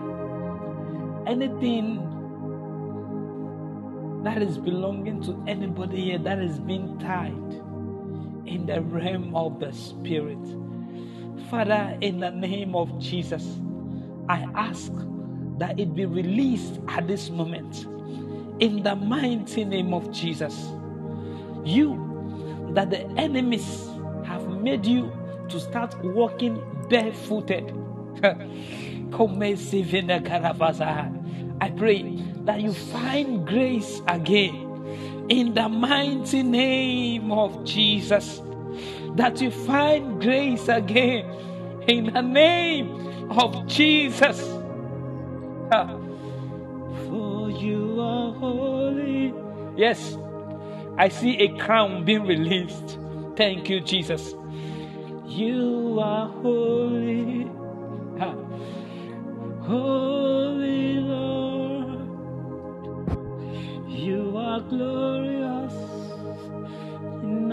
Anything 1.26 1.86
that 4.24 4.42
is 4.42 4.58
belonging 4.58 5.20
to 5.22 5.42
anybody 5.46 6.04
here 6.04 6.18
that 6.18 6.38
is 6.38 6.58
being 6.60 6.98
tied 6.98 7.32
in 8.46 8.66
the 8.66 8.80
realm 8.82 9.34
of 9.34 9.58
the 9.60 9.72
spirit. 9.72 10.61
Father, 11.52 11.98
in 12.00 12.18
the 12.18 12.30
name 12.30 12.74
of 12.74 12.98
Jesus, 12.98 13.58
I 14.26 14.48
ask 14.54 14.90
that 15.58 15.78
it 15.78 15.94
be 15.94 16.06
released 16.06 16.80
at 16.88 17.06
this 17.06 17.28
moment. 17.28 17.84
In 18.58 18.82
the 18.82 18.96
mighty 18.96 19.66
name 19.66 19.92
of 19.92 20.10
Jesus. 20.10 20.72
You, 21.62 22.70
that 22.70 22.88
the 22.88 23.02
enemies 23.18 23.86
have 24.24 24.48
made 24.48 24.86
you 24.86 25.12
to 25.50 25.60
start 25.60 25.94
walking 26.02 26.58
barefooted. 26.88 27.66
I 31.60 31.70
pray 31.76 32.16
that 32.46 32.62
you 32.62 32.72
find 32.72 33.46
grace 33.46 34.00
again 34.08 35.26
in 35.28 35.52
the 35.52 35.68
mighty 35.68 36.42
name 36.42 37.30
of 37.30 37.62
Jesus. 37.66 38.40
That 39.16 39.40
you 39.40 39.50
find 39.50 40.20
grace 40.20 40.68
again 40.68 41.26
in 41.88 42.12
the 42.12 42.22
name 42.22 43.30
of 43.30 43.66
Jesus. 43.66 44.40
For 47.08 47.50
you 47.50 48.00
are 48.00 48.32
holy. 48.34 49.34
Yes, 49.76 50.16
I 50.96 51.08
see 51.08 51.36
a 51.38 51.56
crown 51.58 52.04
being 52.04 52.26
released. 52.26 52.98
Thank 53.36 53.68
you, 53.68 53.80
Jesus. 53.80 54.34
You 55.26 55.98
are 56.00 56.28
holy. 56.28 57.50
Holy 59.62 60.94
Lord, 60.94 62.00
you 63.88 64.36
are 64.36 64.60
glorious 64.60 65.72
in 67.22 67.52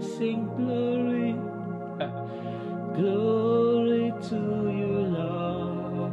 Sing 0.00 0.46
glory, 0.56 1.32
glory 2.94 4.12
to 4.28 4.36
you, 4.70 4.94
Lord. 5.16 6.12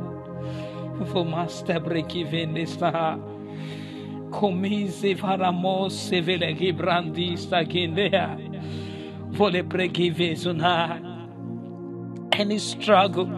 For 1.09 1.23
Master 1.23 1.79
Brekivendista, 1.79 3.19
Komize 4.31 5.15
Varamos 5.15 5.91
Sevele 5.91 6.57
Gibrandista 6.57 7.63
Gindea, 7.65 8.37
Vole 9.31 9.61
Brekivezuna, 9.63 11.01
any 12.33 12.57
struggle 12.57 13.29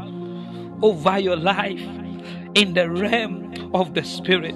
over 0.82 1.20
your 1.20 1.36
life 1.36 1.82
in 2.56 2.74
the 2.74 2.90
realm 2.90 3.54
of 3.74 3.94
the 3.94 4.04
Spirit. 4.04 4.56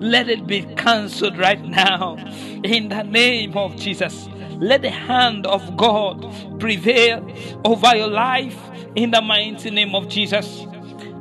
Let 0.00 0.28
it 0.28 0.46
be 0.48 0.62
cancelled 0.76 1.38
right 1.38 1.62
now 1.62 2.16
in 2.64 2.88
the 2.88 3.04
name 3.04 3.56
of 3.56 3.76
Jesus. 3.76 4.28
Let 4.60 4.82
the 4.82 4.90
hand 4.90 5.46
of 5.46 5.76
God 5.76 6.26
prevail 6.60 7.26
over 7.64 7.96
your 7.96 8.08
life 8.08 8.58
in 8.96 9.10
the 9.10 9.20
mighty 9.22 9.70
name 9.70 9.94
of 9.94 10.08
Jesus. 10.08 10.66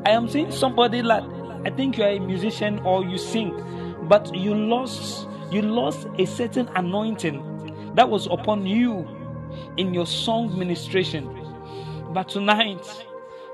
I 0.05 0.11
am 0.11 0.29
seeing 0.29 0.51
somebody 0.51 1.01
like 1.01 1.23
I 1.65 1.69
think 1.71 1.97
you 1.97 2.03
are 2.03 2.09
a 2.11 2.19
musician 2.19 2.79
or 2.79 3.03
you 3.05 3.17
sing, 3.17 3.53
but 4.09 4.33
you 4.35 4.55
lost 4.55 5.27
you 5.51 5.61
lost 5.61 6.07
a 6.17 6.25
certain 6.25 6.67
anointing 6.75 7.93
that 7.95 8.09
was 8.09 8.27
upon 8.27 8.65
you 8.65 9.07
in 9.77 9.93
your 9.93 10.05
song 10.05 10.57
ministration. 10.57 11.29
But 12.13 12.29
tonight, 12.29 12.85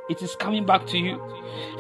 it 0.09 0.21
is 0.21 0.35
coming 0.35 0.65
back 0.65 0.85
to 0.87 0.97
you. 0.97 1.21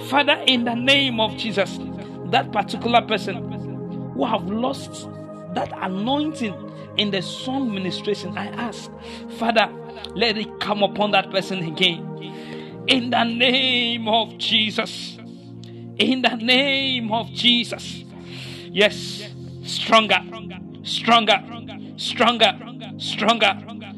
Father, 0.07 0.43
in 0.47 0.65
the 0.65 0.75
name 0.75 1.19
of 1.19 1.37
Jesus, 1.37 1.79
that 2.27 2.51
particular 2.51 3.01
person 3.01 4.11
who 4.13 4.25
have 4.25 4.45
lost 4.49 5.09
that 5.53 5.71
anointing 5.81 6.66
in 6.97 7.11
the 7.11 7.21
song 7.21 7.73
ministration, 7.73 8.37
I 8.37 8.47
ask, 8.47 8.91
Father, 9.37 9.69
let 10.15 10.37
it 10.37 10.59
come 10.59 10.83
upon 10.83 11.11
that 11.11 11.29
person 11.31 11.59
again. 11.59 12.83
In 12.87 13.11
the 13.11 13.23
name 13.23 14.07
of 14.07 14.37
Jesus. 14.37 15.17
In 15.97 16.21
the 16.21 16.35
name 16.35 17.11
of 17.11 17.31
Jesus. 17.31 18.03
Yes, 18.69 19.23
stronger, 19.63 20.19
stronger, 20.83 21.39
stronger, 21.97 22.53
stronger, 22.97 23.53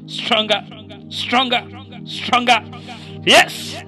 stronger, 0.07 0.65
stronger, 1.09 1.63
stronger. 2.05 2.63
Yes. 3.23 3.83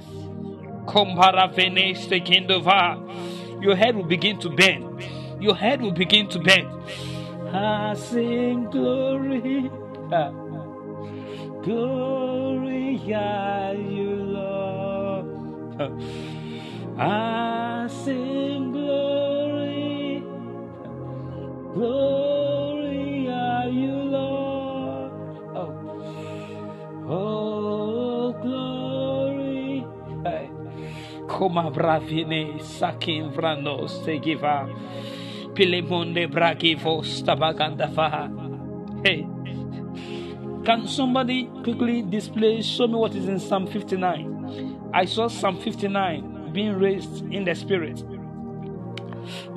Your 3.62 3.76
head 3.76 3.96
will 3.96 4.04
begin 4.04 4.40
to 4.40 4.50
bend. 4.50 5.04
Your 5.40 5.56
head 5.56 5.82
will 5.82 5.92
begin 5.92 6.28
to 6.30 6.40
bend. 6.40 6.68
I 7.54 7.94
sing 7.96 8.66
glory. 8.72 9.72
Glory 11.64 13.14
are 13.14 13.76
you, 13.76 14.16
Lord. 14.34 15.28
I 16.98 17.88
sing 17.90 18.72
glory. 18.72 20.24
Glory 21.74 23.30
are 23.30 23.70
you, 23.70 23.94
Lord. 23.94 25.12
Oh, 25.56 25.74
oh 27.08 28.34
glory. 28.42 29.86
Koma 31.28 31.72
bravine 31.72 32.60
sakin 32.62 33.32
vrano 33.32 33.88
segiva. 33.88 34.70
Pilemonde 35.62 36.28
bragivo 36.28 37.04
stabagandafa. 37.04 38.32
Hey. 39.06 39.28
Can 40.66 40.88
somebody 40.88 41.46
quickly 41.64 42.02
display, 42.02 42.64
show 42.64 42.88
me 42.88 42.96
what 42.96 43.14
is 43.14 43.28
in 43.28 43.40
Psalm 43.40 43.68
59? 43.68 44.90
I 44.92 45.06
saw 45.06 45.28
Psalm 45.28 45.62
59 45.62 46.52
being 46.52 46.74
raised 46.80 47.32
in 47.32 47.46
the 47.46 47.54
spirit. 47.54 47.98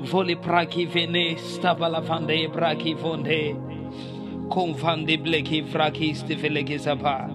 Voli 0.04 0.36
praki 0.36 0.86
vene 0.86 1.36
stabalavande 1.36 2.52
braki 2.52 2.94
vonde. 2.94 3.56
Konvande 4.50 5.16
bleki 5.16 5.66
vraki 5.72 6.14
stivelege 6.14 6.78
zaba. 6.80 7.30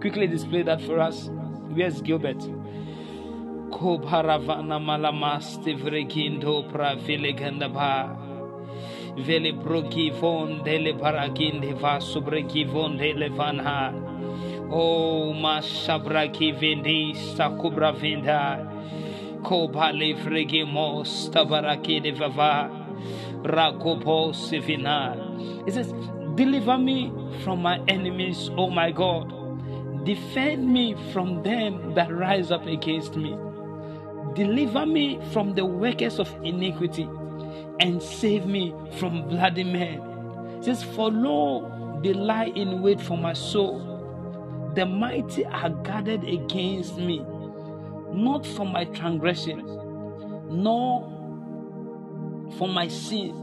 Quickly 0.00 0.28
display 0.28 0.62
that 0.62 0.80
for 0.80 1.00
us. 1.00 1.28
Where's 1.72 2.00
Gilbert? 2.00 2.53
Kobaravana 3.74 4.78
malamas 4.78 5.58
tivregindo 5.58 6.62
pravilegandaba. 6.70 8.16
Vele 9.18 9.50
brogi 9.52 10.10
von 10.10 10.62
dele 10.62 10.92
baragin 10.94 11.58
va 11.80 11.98
subregi 11.98 12.64
von 12.70 12.96
dele 12.96 13.28
vanha. 13.30 13.90
Oh, 14.70 15.34
mashabraki 15.34 16.54
vendi 16.54 17.14
sakubra 17.34 17.90
vinda. 17.92 18.62
Kobale 19.42 20.14
fregi 20.22 20.64
mos 20.64 21.28
tabaraki 21.30 22.00
de 22.00 22.12
vava. 22.12 22.70
Rakopo 23.42 24.32
sivina. 24.32 25.66
It 25.66 25.74
says, 25.74 25.92
Deliver 26.36 26.78
me 26.78 27.12
from 27.42 27.60
my 27.62 27.80
enemies, 27.88 28.50
O 28.56 28.70
my 28.70 28.92
God. 28.92 29.34
Defend 30.04 30.72
me 30.72 30.94
from 31.12 31.42
them 31.42 31.94
that 31.94 32.12
rise 32.12 32.52
up 32.52 32.66
against 32.66 33.16
me. 33.16 33.36
Deliver 34.34 34.84
me 34.84 35.20
from 35.32 35.54
the 35.54 35.64
workers 35.64 36.18
of 36.18 36.32
iniquity 36.42 37.08
and 37.80 38.02
save 38.02 38.46
me 38.46 38.74
from 38.98 39.28
bloody 39.28 39.64
men. 39.64 40.00
It 40.58 40.64
says, 40.64 40.82
For 40.82 41.10
lo, 41.10 42.00
they 42.02 42.12
lie 42.12 42.52
in 42.54 42.82
wait 42.82 43.00
for 43.00 43.16
my 43.16 43.32
soul. 43.32 44.72
The 44.74 44.86
mighty 44.86 45.44
are 45.46 45.70
gathered 45.70 46.24
against 46.24 46.96
me, 46.96 47.24
not 48.12 48.44
for 48.44 48.66
my 48.66 48.84
transgression, 48.86 49.64
nor 50.50 51.10
for 52.58 52.68
my 52.68 52.88
sin. 52.88 53.34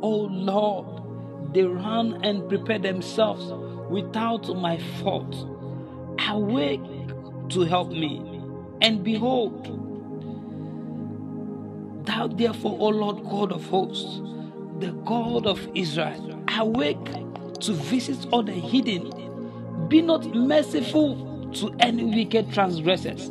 O 0.00 0.28
Lord, 0.30 1.54
they 1.54 1.64
run 1.64 2.24
and 2.24 2.48
prepare 2.48 2.78
themselves 2.78 3.52
without 3.90 4.48
my 4.56 4.78
fault. 5.02 5.34
Awake 6.28 6.80
to 7.50 7.60
help 7.62 7.90
me, 7.90 8.40
and 8.80 9.04
behold, 9.04 9.83
Thou 12.04 12.28
therefore, 12.28 12.76
O 12.78 12.88
Lord 12.88 13.24
God 13.24 13.52
of 13.52 13.64
hosts, 13.66 14.20
the 14.78 14.92
God 15.04 15.46
of 15.46 15.66
Israel, 15.74 16.42
awake 16.58 17.04
to 17.60 17.72
visit 17.72 18.26
all 18.30 18.42
the 18.42 18.52
hidden. 18.52 19.88
Be 19.88 20.02
not 20.02 20.26
merciful 20.34 21.50
to 21.54 21.74
any 21.80 22.04
wicked 22.04 22.52
transgressors. 22.52 23.30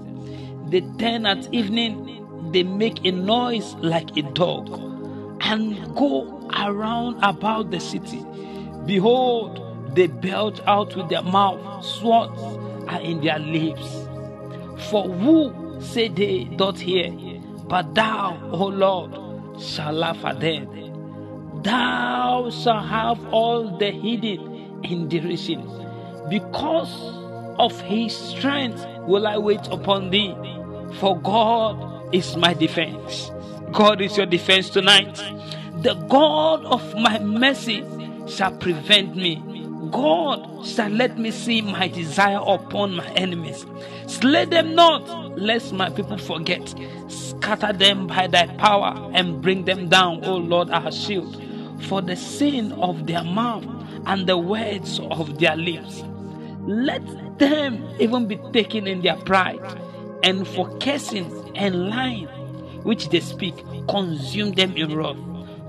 They 0.69 0.82
turn 0.97 1.26
at 1.26 1.53
evening, 1.53 2.51
they 2.51 2.63
make 2.63 3.05
a 3.05 3.11
noise 3.11 3.76
like 3.76 4.15
a 4.17 4.24
dog, 4.24 4.69
and 5.41 5.95
go 5.95 6.49
around 6.57 7.17
about 7.24 7.69
the 7.71 7.80
city. 7.80 8.26
Behold, 8.86 9.59
they 9.95 10.07
belch 10.07 10.59
out 10.65 10.95
with 10.95 11.09
their 11.09 11.21
mouth, 11.21 11.86
swords 11.86 12.41
are 12.88 13.01
in 13.01 13.21
their 13.21 13.39
lips. 13.39 14.07
For 14.89 15.03
who 15.07 15.80
say 15.82 16.07
they 16.07 16.45
doth 16.45 16.80
hear? 16.80 17.11
But 17.74 17.95
thou, 17.95 18.38
O 18.51 18.67
Lord, 18.67 19.59
shall 19.59 19.93
laugh 19.93 20.24
at 20.26 20.39
them. 20.39 20.67
Thou 21.63 22.51
shalt 22.51 22.86
have 22.86 23.34
all 23.34 23.80
the 23.80 23.89
hidden 23.89 24.80
in 24.84 25.09
derision. 25.09 25.67
Because 26.30 26.93
of 27.57 27.82
his 27.82 28.15
strength 28.15 28.86
will 29.07 29.26
I 29.26 29.39
wait 29.39 29.65
upon 29.71 30.11
thee. 30.11 30.36
For 30.99 31.19
God 31.19 32.13
is 32.13 32.38
my 32.38 32.53
defense. 32.53 33.32
God 33.71 34.01
is 34.01 34.17
your 34.17 34.28
defense 34.28 34.69
tonight. 34.69 35.15
The 35.82 35.95
God 35.95 36.63
of 36.65 36.93
my 36.93 37.17
mercy 37.17 37.84
shall 38.28 38.55
prevent 38.55 39.15
me. 39.15 39.41
God 39.92 40.66
shall 40.66 40.90
let 40.90 41.18
me 41.18 41.32
see 41.32 41.62
my 41.62 41.88
desire 41.88 42.40
upon 42.46 42.96
my 42.96 43.08
enemies. 43.14 43.66
Slay 44.08 44.46
them 44.46 44.76
not, 44.76 45.38
lest 45.38 45.74
my 45.74 45.90
people 45.90 46.18
forget. 46.18 46.74
Scatter 47.08 47.74
them 47.74 48.08
by 48.08 48.28
thy 48.28 48.48
power 48.58 49.12
and 49.14 49.42
bring 49.42 49.66
them 49.66 49.90
down, 49.90 50.24
O 50.26 50.38
Lord, 50.38 50.70
our 50.70 50.92
shield, 50.92 51.42
for 51.84 52.02
the 52.02 52.16
sin 52.16 52.72
of 52.74 53.08
their 53.08 53.24
mouth 53.24 53.66
and 54.06 54.28
the 54.28 54.38
words 54.38 55.00
of 55.00 55.40
their 55.40 55.56
lips. 55.56 56.04
Let 56.62 57.04
them 57.40 57.88
even 58.00 58.28
be 58.28 58.40
taken 58.54 58.88
in 58.88 59.02
their 59.02 59.18
pride, 59.18 59.62
and 60.24 60.48
for 60.48 60.70
cursing 60.80 61.52
and 61.56 61.90
lying 61.90 62.28
which 62.84 63.10
they 63.10 63.20
speak, 63.20 63.56
consume 63.88 64.52
them 64.52 64.76
in 64.76 64.96
wrath. 64.96 65.18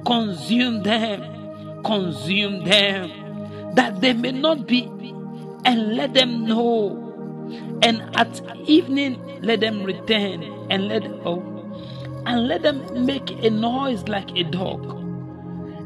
Consume 0.05 0.83
them, 0.83 1.83
consume 1.83 2.65
them, 2.65 3.11
that 3.75 4.01
they 4.01 4.13
may 4.13 4.33
not 4.33 4.67
be, 4.67 4.85
and 5.65 5.97
let 5.97 6.15
them 6.15 6.47
know. 6.47 7.01
And 7.83 8.01
at 8.17 8.41
evening, 8.69 9.41
let 9.43 9.61
them 9.61 9.83
return, 9.85 10.43
and 10.71 10.89
let 10.89 11.05
oh, 11.25 11.43
and 12.27 12.49
let 12.49 12.63
them 12.63 13.07
make 13.07 13.31
a 13.31 13.51
noise 13.51 14.09
like 14.09 14.31
a 14.37 14.45
dog, 14.45 14.83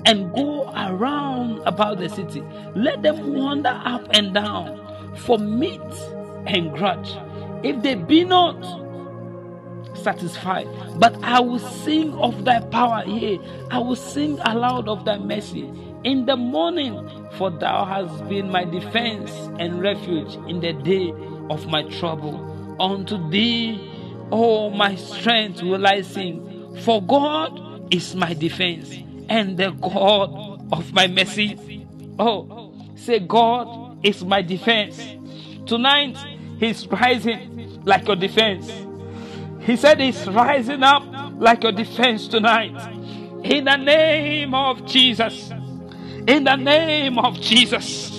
and 0.06 0.32
go 0.34 0.70
around 0.70 1.60
about 1.66 1.98
the 1.98 2.08
city. 2.08 2.42
Let 2.74 3.02
them 3.02 3.34
wander 3.34 3.80
up 3.84 4.06
and 4.10 4.34
down 4.34 5.16
for 5.16 5.38
meat 5.38 5.80
and 6.46 6.72
grudge. 6.72 7.10
If 7.64 7.82
they 7.82 7.96
be 7.96 8.24
not 8.24 8.62
satisfied. 9.98 10.68
But 10.98 11.22
I 11.22 11.40
will 11.40 11.58
sing 11.58 12.14
of 12.14 12.44
thy 12.44 12.60
power, 12.60 13.04
yea, 13.06 13.40
I 13.70 13.78
will 13.78 13.96
sing 13.96 14.38
aloud 14.40 14.88
of 14.88 15.04
thy 15.04 15.18
mercy 15.18 15.70
in 16.04 16.26
the 16.26 16.36
morning, 16.36 17.26
for 17.36 17.50
thou 17.50 17.84
hast 17.84 18.28
been 18.28 18.50
my 18.50 18.64
defense 18.64 19.30
and 19.58 19.80
refuge 19.80 20.34
in 20.48 20.60
the 20.60 20.72
day 20.72 21.12
of 21.50 21.66
my 21.66 21.82
trouble. 21.98 22.76
Unto 22.80 23.28
thee, 23.30 23.80
O 24.30 24.70
my 24.70 24.94
strength, 24.94 25.62
will 25.62 25.86
I 25.86 26.02
sing, 26.02 26.76
for 26.84 27.02
God 27.02 27.92
is 27.92 28.14
my 28.14 28.34
defense 28.34 28.94
and 29.28 29.56
the 29.56 29.70
God 29.70 30.72
of 30.72 30.92
my 30.92 31.06
mercy. 31.06 31.86
Oh, 32.18 32.72
say, 32.94 33.20
God 33.20 33.98
is 34.04 34.24
my 34.24 34.42
defense. 34.42 35.00
Tonight, 35.66 36.16
He's 36.58 36.86
rising 36.86 37.80
like 37.84 38.06
your 38.06 38.16
defense. 38.16 38.70
He 39.60 39.76
said 39.76 40.00
he's 40.00 40.26
rising 40.26 40.82
up 40.82 41.02
like 41.38 41.62
your 41.62 41.72
defense 41.72 42.26
tonight. 42.26 42.74
In 43.44 43.64
the 43.64 43.76
name 43.76 44.54
of 44.54 44.84
Jesus. 44.86 45.52
In 46.28 46.44
the 46.44 46.56
name 46.56 47.18
of 47.18 47.40
Jesus. 47.40 48.12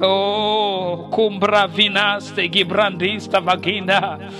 Oh, 0.00 1.10
cumbra 1.12 1.66
vinaste 1.68 2.48
gibrandista 2.48 3.42
vagina. 3.44 4.30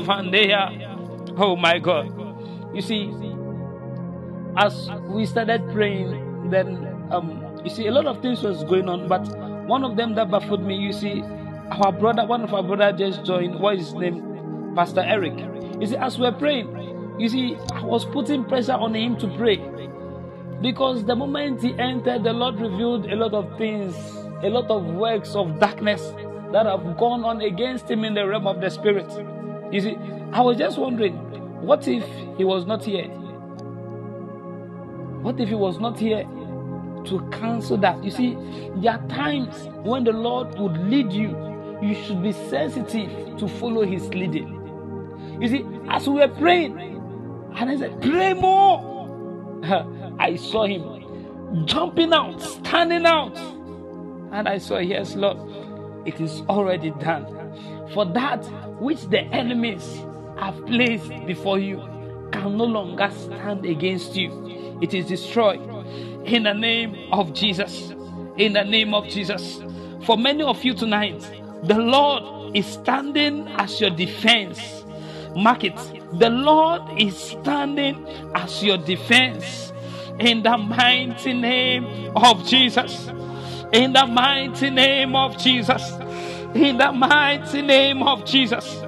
Vandea. 0.00 0.70
Oh 1.36 1.56
my 1.56 1.78
God. 1.80 2.12
You 2.72 2.82
see, 2.82 3.10
as 4.56 4.90
we 5.08 5.26
started 5.26 5.66
praying, 5.72 6.50
then 6.50 6.86
um, 7.10 7.42
you 7.64 7.70
see 7.70 7.88
a 7.88 7.90
lot 7.90 8.06
of 8.06 8.22
things 8.22 8.42
was 8.42 8.62
going 8.64 8.88
on, 8.88 9.08
but 9.08 9.26
one 9.66 9.82
of 9.82 9.96
them 9.96 10.14
that 10.14 10.30
baffled 10.30 10.62
me, 10.62 10.76
you 10.76 10.92
see, 10.92 11.22
our 11.82 11.90
brother, 11.90 12.24
one 12.26 12.42
of 12.42 12.54
our 12.54 12.62
brother 12.62 12.92
just 12.96 13.24
joined. 13.24 13.58
What 13.58 13.74
is 13.74 13.86
his 13.86 13.94
name? 13.94 14.74
Pastor 14.76 15.00
Eric. 15.00 15.34
You 15.80 15.86
see, 15.88 15.96
as 15.96 16.16
we're 16.16 16.30
praying, 16.32 16.68
you 17.18 17.28
see, 17.28 17.56
I 17.72 17.82
was 17.82 18.04
putting 18.04 18.44
pressure 18.44 18.72
on 18.72 18.94
him 18.94 19.16
to 19.18 19.28
pray. 19.36 19.62
Because 20.60 21.04
the 21.04 21.14
moment 21.14 21.62
he 21.62 21.78
entered, 21.78 22.24
the 22.24 22.32
Lord 22.32 22.60
revealed 22.60 23.06
a 23.06 23.16
lot 23.16 23.34
of 23.34 23.56
things, 23.58 23.94
a 24.42 24.48
lot 24.48 24.70
of 24.70 24.84
works 24.84 25.34
of 25.34 25.58
darkness 25.58 26.02
that 26.52 26.66
have 26.66 26.96
gone 26.96 27.24
on 27.24 27.40
against 27.40 27.90
him 27.90 28.04
in 28.04 28.14
the 28.14 28.26
realm 28.26 28.46
of 28.46 28.60
the 28.60 28.70
spirit. 28.70 29.10
You 29.72 29.80
see, 29.80 29.96
I 30.32 30.40
was 30.40 30.56
just 30.56 30.78
wondering, 30.78 31.14
what 31.62 31.86
if 31.88 32.04
he 32.36 32.44
was 32.44 32.66
not 32.66 32.84
here? 32.84 33.08
What 35.22 35.40
if 35.40 35.48
he 35.48 35.54
was 35.54 35.80
not 35.80 35.98
here 35.98 36.22
to 37.04 37.28
cancel 37.32 37.76
that? 37.78 38.02
You 38.04 38.10
see, 38.10 38.36
there 38.76 38.92
are 38.92 39.08
times 39.08 39.68
when 39.82 40.04
the 40.04 40.12
Lord 40.12 40.58
would 40.58 40.78
lead 40.88 41.12
you, 41.12 41.36
you 41.82 41.94
should 42.04 42.22
be 42.22 42.32
sensitive 42.32 43.36
to 43.38 43.48
follow 43.48 43.82
his 43.84 44.08
leading. 44.08 44.52
You 45.40 45.48
see, 45.48 45.64
as 45.88 46.08
we 46.08 46.14
were 46.14 46.28
praying, 46.28 46.95
and 47.56 47.70
I 47.70 47.76
said, 47.76 48.00
Pray 48.02 48.34
more. 48.34 48.94
I 50.18 50.36
saw 50.36 50.66
him 50.66 51.66
jumping 51.66 52.12
out, 52.12 52.40
standing 52.40 53.06
out. 53.06 53.36
And 54.32 54.48
I 54.48 54.58
saw, 54.58 54.78
Yes, 54.78 55.14
Lord, 55.14 55.38
it 56.06 56.20
is 56.20 56.42
already 56.48 56.90
done. 56.90 57.26
For 57.94 58.04
that 58.04 58.44
which 58.80 59.02
the 59.08 59.20
enemies 59.20 60.02
have 60.38 60.66
placed 60.66 61.08
before 61.26 61.58
you 61.58 61.78
can 62.32 62.58
no 62.58 62.64
longer 62.64 63.10
stand 63.10 63.64
against 63.64 64.16
you. 64.16 64.78
It 64.82 64.92
is 64.92 65.06
destroyed. 65.06 65.60
In 66.26 66.42
the 66.42 66.52
name 66.52 67.10
of 67.12 67.32
Jesus. 67.32 67.94
In 68.36 68.52
the 68.52 68.64
name 68.64 68.92
of 68.92 69.08
Jesus. 69.08 69.62
For 70.04 70.18
many 70.18 70.42
of 70.42 70.62
you 70.62 70.74
tonight, 70.74 71.20
the 71.64 71.78
Lord 71.78 72.54
is 72.54 72.66
standing 72.66 73.48
as 73.48 73.80
your 73.80 73.90
defense. 73.90 74.84
Mark 75.34 75.64
it. 75.64 75.78
The 76.18 76.30
Lord 76.30 76.82
is 76.98 77.14
standing 77.14 78.06
as 78.34 78.62
your 78.62 78.78
defense. 78.78 79.72
In 80.18 80.42
the 80.42 80.56
mighty 80.56 81.34
name 81.34 82.16
of 82.16 82.46
Jesus. 82.46 83.08
In 83.72 83.92
the 83.92 84.06
mighty 84.06 84.70
name 84.70 85.14
of 85.14 85.36
Jesus. 85.36 85.82
In 86.54 86.78
the 86.78 86.90
mighty 86.92 87.60
name 87.60 88.02
of 88.02 88.24
Jesus. 88.24 88.82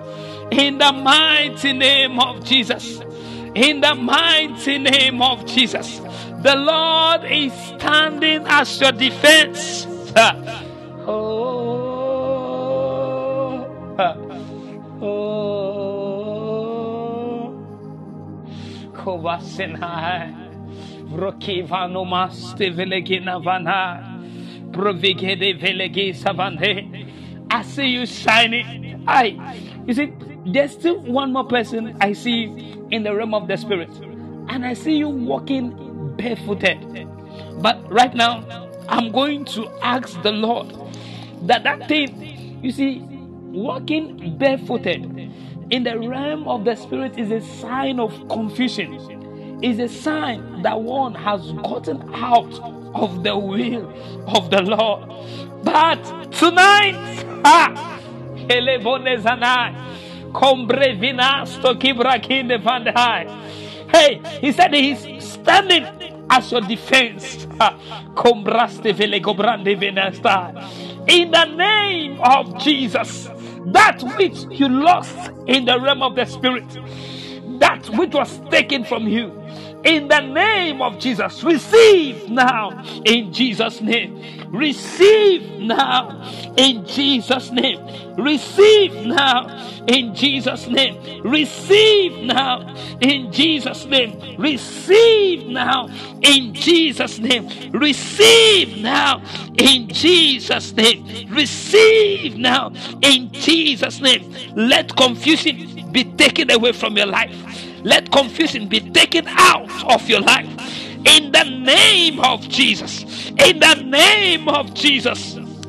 In 0.51 0.79
the 0.79 0.91
mighty 0.91 1.75
name 1.75 2.19
of 2.19 2.43
Jesus. 2.45 3.01
In 3.55 3.83
the 3.83 3.95
mighty 3.95 4.79
name 4.79 5.21
of 5.21 5.45
Jesus. 5.45 5.99
The 6.43 6.57
Lord 6.57 7.25
is 7.31 7.53
standing 7.53 8.47
as 8.47 8.81
your 8.81 8.93
defense. 8.93 9.87
Oh. 11.11 11.59
I 27.51 27.63
see 27.63 27.89
you 27.89 28.07
shining. 28.07 29.05
I, 29.07 29.57
you 29.87 29.95
see, 29.95 30.13
there's 30.47 30.73
still 30.73 31.01
one 31.01 31.33
more 31.33 31.45
person 31.47 31.97
I 32.01 32.13
see 32.13 32.45
in 32.91 33.03
the 33.03 33.15
realm 33.15 33.35
of 33.35 33.49
the 33.49 33.57
spirit, 33.57 33.91
and 34.49 34.67
I 34.67 34.75
see 34.75 34.97
you 34.97 35.09
walking 35.09 36.15
barefooted. 36.17 37.09
But 37.63 37.91
right 37.91 38.15
now, 38.15 38.45
I'm 38.89 39.11
going 39.11 39.45
to 39.47 39.69
ask 39.83 40.21
the 40.23 40.33
Lord 40.33 40.75
that 41.43 41.65
that 41.65 41.89
thing, 41.89 42.61
you 42.63 42.71
see, 42.71 43.01
walking 43.01 44.37
barefooted 44.39 45.28
in 45.71 45.85
the 45.85 45.99
realm 45.99 46.49
of 46.49 46.65
the 46.65 46.75
spirit 46.75 47.19
is 47.19 47.31
a 47.31 47.41
sign 47.41 48.01
of 48.01 48.29
confusion. 48.29 49.61
Is 49.63 49.79
a 49.81 49.89
sign 49.89 50.63
that 50.63 50.81
one 50.81 51.15
has 51.15 51.53
gotten 51.53 52.15
out 52.15 52.61
of 52.95 53.23
the 53.25 53.37
will 53.37 53.93
of 54.29 54.51
the 54.51 54.63
Lord. 54.63 55.05
But 55.65 56.33
tonight, 56.33 57.25
ah, 57.45 57.99
Hey, 63.91 64.21
he 64.41 64.53
said 64.53 64.75
he's 64.75 65.25
standing 65.25 65.85
as 66.31 66.53
your 66.53 66.61
defense. 66.63 67.47
In 71.09 71.31
the 71.31 71.45
name 71.45 72.21
of 72.21 72.59
Jesus, 72.59 73.29
that 73.73 74.03
which 74.19 74.47
you 74.51 74.69
lost 74.69 75.17
in 75.47 75.67
the 75.67 75.81
realm 75.81 76.03
of 76.03 76.17
the 76.17 76.27
spirit, 76.27 76.67
that 77.61 77.89
which 77.99 78.15
was 78.15 78.41
taken 78.51 78.85
from 78.85 79.09
you, 79.09 79.38
in 79.85 80.09
the 80.09 80.21
name 80.21 80.83
of 80.83 80.99
Jesus. 80.99 81.43
Receive 81.43 82.29
now 82.29 82.83
in 83.05 83.33
Jesus' 83.33 83.81
name. 83.81 84.23
Receive 84.51 85.61
now 85.61 86.23
in 86.57 86.85
Jesus' 86.87 87.51
name. 87.51 87.79
Receive 88.17 89.07
now 89.07 89.85
in 89.87 90.15
Jesus' 90.15 90.67
name. 90.69 91.23
Receive 91.23 92.25
now 92.25 92.75
in 93.01 93.31
Jesus' 93.33 93.85
name. 93.87 94.37
Receive 94.39 95.47
now 95.47 95.89
in 96.23 96.53
Jesus' 96.55 97.19
name. 97.19 97.73
Receive 97.73 98.79
now 98.79 99.23
in 99.59 99.89
Jesus' 99.89 100.73
name. 100.73 101.07
Receive 101.31 102.37
now 102.37 102.73
in 103.03 103.31
Jesus' 103.33 104.01
name. 104.01 104.35
Let 104.57 104.97
confusion 104.97 105.93
be 105.93 106.05
taken 106.05 106.51
away 106.51 106.73
from 106.73 106.97
your 106.97 107.07
life. 107.07 107.68
Let 107.85 108.11
confusion 108.13 108.69
be 108.69 108.81
taken 108.81 109.27
out 109.29 109.71
of 109.95 110.09
your 110.09 110.21
life. 110.21 110.49
In 111.07 111.33
the 111.33 111.45
name 111.45 112.21
of 112.21 112.49
Jesus. 112.49 113.31
In 113.39 113.61
the 113.61 113.75
name 113.85 114.49
of 114.49 114.75
Jesus. 114.75 115.35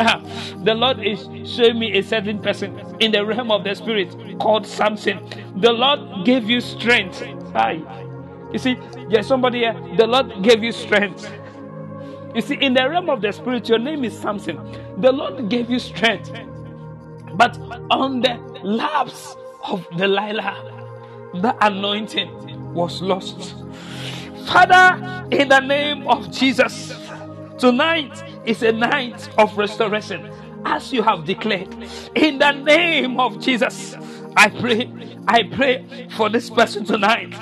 the 0.63 0.73
Lord 0.75 0.99
is 1.05 1.27
showing 1.49 1.79
me 1.79 1.97
a 1.97 2.03
certain 2.03 2.39
person 2.41 2.79
in 2.99 3.11
the 3.11 3.25
realm 3.25 3.51
of 3.51 3.63
the 3.63 3.75
spirit 3.75 4.15
called 4.39 4.65
Samson. 4.65 5.19
The 5.57 5.71
Lord 5.71 6.25
gave 6.25 6.49
you 6.49 6.61
strength. 6.61 7.21
Hi. 7.53 7.81
You 8.53 8.59
see, 8.59 8.77
there's 9.09 9.27
somebody 9.27 9.59
here. 9.59 9.75
The 9.97 10.07
Lord 10.07 10.43
gave 10.43 10.63
you 10.63 10.71
strength. 10.71 11.31
You 12.35 12.41
see, 12.41 12.55
in 12.55 12.73
the 12.73 12.89
realm 12.89 13.09
of 13.09 13.21
the 13.21 13.31
spirit, 13.33 13.69
your 13.69 13.79
name 13.79 14.05
is 14.05 14.17
Samson. 14.17 14.57
The 14.97 15.11
Lord 15.11 15.49
gave 15.49 15.69
you 15.69 15.79
strength. 15.79 16.31
But 17.35 17.57
on 17.91 18.21
the 18.21 18.35
laps 18.63 19.35
of 19.63 19.87
Delilah, 19.97 20.78
the 21.33 21.55
anointing 21.65 22.73
was 22.73 23.01
lost. 23.01 23.55
Father, 24.47 25.27
in 25.31 25.49
the 25.49 25.59
name 25.59 26.07
of 26.07 26.31
Jesus, 26.31 26.93
tonight 27.57 28.23
is 28.45 28.63
a 28.63 28.71
night 28.71 29.29
of 29.37 29.57
restoration, 29.57 30.29
as 30.65 30.91
you 30.91 31.03
have 31.03 31.25
declared. 31.25 31.73
In 32.15 32.39
the 32.39 32.51
name 32.51 33.19
of 33.19 33.39
Jesus, 33.39 33.95
I 34.35 34.49
pray, 34.49 34.91
I 35.27 35.43
pray 35.43 36.07
for 36.15 36.29
this 36.29 36.49
person 36.49 36.85
tonight. 36.85 37.35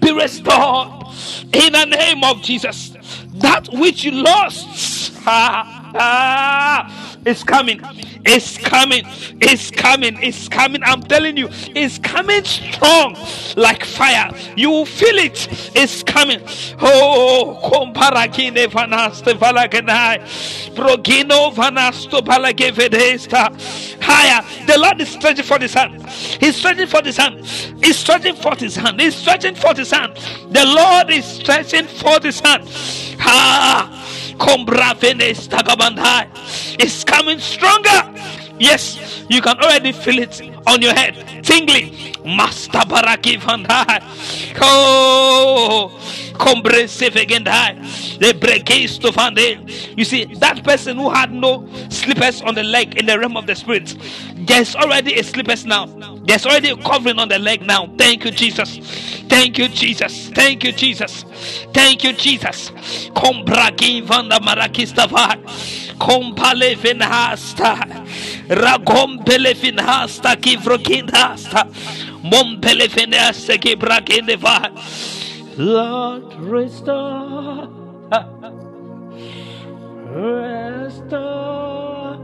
Be 0.00 0.12
restored 0.12 1.06
in 1.52 1.72
the 1.72 1.84
name 1.84 2.24
of 2.24 2.42
Jesus. 2.42 2.96
That 3.34 3.68
which 3.72 4.04
you 4.04 4.10
lost 4.12 5.12
ah, 5.26 5.92
ah, 5.94 7.16
is 7.28 7.44
coming 7.44 7.80
it's 8.24 8.58
coming. 8.58 9.02
It's 9.40 9.70
coming. 9.70 10.22
It's 10.22 10.48
coming. 10.48 10.82
I'm 10.84 11.02
telling 11.02 11.36
you, 11.36 11.48
it's 11.50 11.98
coming 11.98 12.44
strong 12.44 13.16
like 13.56 13.84
fire. 13.84 14.30
You 14.56 14.70
will 14.70 14.86
feel 14.86 15.16
it. 15.16 15.48
It's 15.74 16.02
coming. 16.02 16.40
Oh, 16.80 17.58
comparakine 17.64 18.66
vanaste 18.66 19.32
valaganai. 19.38 20.74
Progino 20.74 21.52
vanasto 21.54 22.20
balagevedesta. 22.20 24.02
Higher. 24.02 24.66
The 24.66 24.78
Lord 24.78 25.00
is 25.00 25.08
stretching 25.08 25.44
for 25.44 25.58
his 25.58 25.74
hand. 25.74 26.06
He's 26.10 26.56
stretching 26.56 26.86
for 26.86 27.02
his 27.02 27.16
hand. 27.16 27.46
He's 27.82 27.96
stretching 27.96 28.36
for 28.36 28.54
his 28.56 28.76
hand. 28.76 29.00
He's 29.00 29.16
stretching 29.16 29.54
for 29.54 29.74
his 29.74 29.90
hand. 29.90 30.16
The 30.50 30.64
Lord 30.64 31.10
is 31.10 31.24
stretching 31.24 31.86
for 31.86 32.18
his 32.22 32.40
hand. 32.40 32.64
Ah. 33.20 34.07
It's 36.80 37.04
coming 37.04 37.38
stronger. 37.38 38.14
Yes, 38.58 39.24
you 39.28 39.40
can 39.40 39.58
already 39.58 39.92
feel 39.92 40.18
it 40.18 40.40
on 40.66 40.82
your 40.82 40.94
head. 40.94 41.14
Tingling. 41.44 42.08
Master 42.24 42.80
Baraki 42.80 43.38
Vandai. 43.38 44.02
Oh, 44.60 45.90
You 49.96 50.04
see, 50.04 50.24
that 50.36 50.62
person 50.64 50.96
who 50.96 51.10
had 51.10 51.32
no 51.32 51.68
slippers 51.90 52.42
on 52.42 52.54
the 52.54 52.62
leg 52.62 52.96
in 52.96 53.06
the 53.06 53.18
realm 53.18 53.36
of 53.36 53.46
the 53.46 53.54
spirit, 53.54 53.96
there's 54.36 54.74
already 54.76 55.14
a 55.18 55.24
slippers 55.24 55.64
now. 55.66 55.86
There's 56.24 56.46
already 56.46 56.70
a 56.70 56.76
covering 56.76 57.18
on 57.18 57.28
the 57.28 57.38
leg 57.38 57.62
now. 57.62 57.86
Thank 57.98 58.24
you, 58.24 58.30
Jesus. 58.30 58.78
Thank 59.28 59.58
you, 59.58 59.68
Jesus. 59.68 60.28
Thank 60.30 60.64
you, 60.64 60.72
Jesus. 60.72 61.24
Thank 61.74 62.04
you, 62.04 62.12
Jesus. 62.12 62.70
Kombragi 63.14 64.02
vanda 64.02 64.38
marakistava. 64.40 65.36
Kompale 65.98 66.76
vinhasta. 66.76 67.76
Ragompele 68.48 69.54
vinhasta 69.54 70.36
kivrokindasta. 70.36 71.66
Mompele 72.22 72.88
vinhasta 72.88 73.58
kibrakindeva. 73.58 74.70
Lord, 75.58 76.34
restore. 76.36 77.68
Restore. 80.14 82.16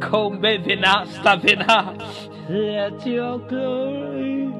Come 0.00 0.40
vinhasta 0.40 1.36
vinha. 1.38 1.94
Let 2.48 3.06
your 3.06 3.38
glory 3.40 4.50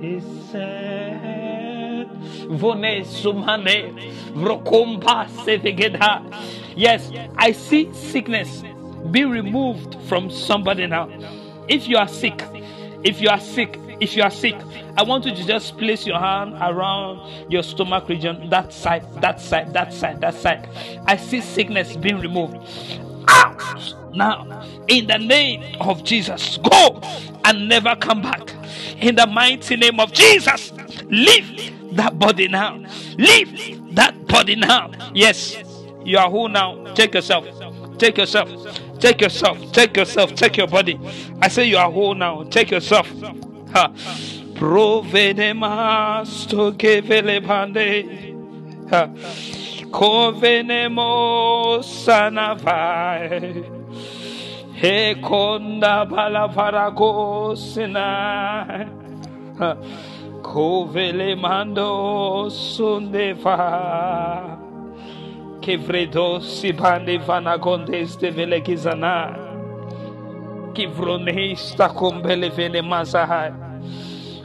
descend. 0.00 2.08
Vone 2.48 3.04
sumane. 3.04 3.92
Vrokompa 4.32 5.26
sevegeda. 5.44 6.22
Yes, 6.74 7.10
I 7.36 7.52
see 7.52 7.92
sickness 7.92 8.64
be 9.10 9.26
removed 9.26 9.96
from 10.08 10.30
somebody 10.30 10.86
now. 10.86 11.10
If 11.68 11.86
you 11.86 11.98
are 11.98 12.08
sick, 12.08 12.42
if 13.04 13.20
you 13.20 13.28
are 13.28 13.40
sick, 13.40 13.78
if 14.02 14.16
you 14.16 14.22
are 14.24 14.30
sick, 14.30 14.56
I 14.96 15.04
want 15.04 15.24
you 15.24 15.34
to 15.34 15.46
just 15.46 15.78
place 15.78 16.04
your 16.04 16.18
hand 16.18 16.54
around 16.60 17.50
your 17.50 17.62
stomach 17.62 18.08
region, 18.08 18.50
that 18.50 18.72
side, 18.72 19.04
that 19.20 19.40
side, 19.40 19.72
that 19.74 19.92
side, 19.92 20.20
that 20.20 20.34
side. 20.34 20.68
I 21.06 21.16
see 21.16 21.40
sickness 21.40 21.96
being 21.96 22.18
removed. 22.18 22.56
Out 23.28 23.94
now, 24.12 24.66
in 24.88 25.06
the 25.06 25.18
name 25.18 25.80
of 25.80 26.02
Jesus, 26.02 26.58
go 26.58 27.00
and 27.44 27.68
never 27.68 27.94
come 27.94 28.22
back. 28.22 28.52
In 28.98 29.14
the 29.14 29.26
mighty 29.26 29.76
name 29.76 30.00
of 30.00 30.12
Jesus, 30.12 30.72
leave 31.04 31.72
that 31.94 32.18
body 32.18 32.48
now. 32.48 32.82
Leave 33.16 33.94
that 33.94 34.26
body 34.26 34.56
now. 34.56 34.90
Yes, 35.14 35.62
you 36.04 36.18
are 36.18 36.28
who 36.28 36.48
now? 36.48 36.92
Take 36.94 37.14
yourself. 37.14 37.46
Take 37.98 38.18
yourself. 38.18 38.48
Take 38.98 39.20
yourself. 39.20 39.72
Take 39.72 39.96
yourself. 39.96 40.34
Take 40.34 40.56
your 40.56 40.66
body. 40.66 40.98
I 41.40 41.46
say 41.46 41.66
you 41.66 41.76
are 41.76 41.90
whole 41.90 42.16
now. 42.16 42.42
Take 42.44 42.72
yourself. 42.72 43.08
Provenemasto 44.58 46.76
que 46.76 47.00
velebande. 47.00 48.34
Covenemos 49.90 52.08
mando 52.08 52.54
Reconda 54.74 56.04
balavarago 56.04 57.56
Que 65.60 65.76
vredo 65.76 66.40
sundeva. 66.40 66.72
bande 66.72 67.18
vanagondes 67.18 68.16
de 68.16 68.30
veleguizana 68.30 69.52
que 70.74 70.86
vronista 70.86 71.88
com 71.88 72.20
belevele 72.20 72.82
mazahai. 72.82 73.61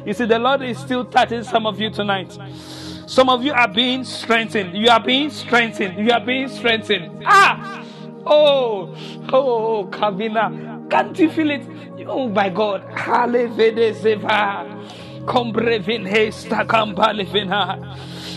You 0.06 0.14
see, 0.14 0.24
the 0.24 0.38
Lord 0.38 0.62
is 0.62 0.78
still 0.78 1.04
touching 1.04 1.44
some 1.44 1.66
of 1.66 1.78
you 1.78 1.90
tonight. 1.90 2.38
Some 3.06 3.28
of 3.28 3.44
you 3.44 3.52
are 3.52 3.68
being 3.68 4.04
strengthened. 4.04 4.74
You 4.74 4.88
are 4.88 5.04
being 5.04 5.28
strengthened. 5.28 5.98
You 5.98 6.12
are 6.12 6.24
being 6.24 6.48
strengthened. 6.48 7.24
Ah! 7.26 7.84
Oh, 8.24 8.94
oh, 9.32 9.86
Kavina. 9.90 10.88
Can't 10.88 11.18
you 11.18 11.30
feel 11.30 11.50
it? 11.50 11.62
Oh 12.06 12.26
my 12.28 12.48
God. 12.48 12.88
Halevede 12.94 13.94
Comprevenesta 15.28 16.64
cambalevena. 16.64 17.78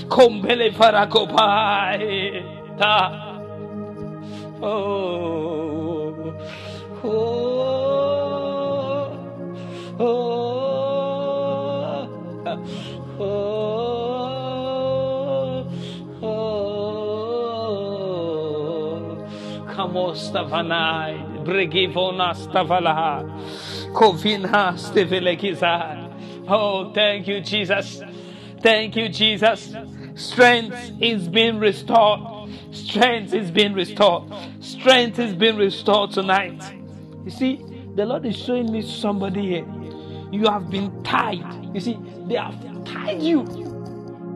Combelevaragobai. 0.09 2.43
Tá. 2.77 3.39
Oh. 4.61 6.33
Oh. 7.03 9.11
Oh. 9.99 12.07
Oh. 13.19 13.25
oh. 16.21 16.71
Kamostavanai, 19.75 21.15
Bregivonastavala, 21.45 23.23
Kovinastevelekiza, 23.93 26.00
Oh, 26.53 26.91
thank 26.91 27.29
you, 27.29 27.39
Jesus. 27.39 28.01
Thank 28.61 28.97
you, 28.97 29.07
Jesus. 29.07 29.73
Strength 30.15 31.01
is 31.01 31.29
being 31.29 31.59
restored. 31.59 32.49
Strength 32.71 33.33
is 33.33 33.49
being 33.49 33.73
restored. 33.73 34.23
Strength 34.59 35.19
is 35.19 35.33
being 35.33 35.55
restored 35.55 36.11
tonight. 36.11 36.61
You 37.23 37.31
see, 37.31 37.65
the 37.95 38.05
Lord 38.05 38.25
is 38.25 38.35
showing 38.35 38.69
me 38.69 38.81
somebody 38.81 39.47
here. 39.47 39.65
You 40.33 40.43
have 40.47 40.69
been 40.69 41.01
tied. 41.03 41.73
You 41.73 41.79
see, 41.79 41.97
they 42.27 42.35
have 42.35 42.83
tied 42.83 43.21
you. 43.21 43.45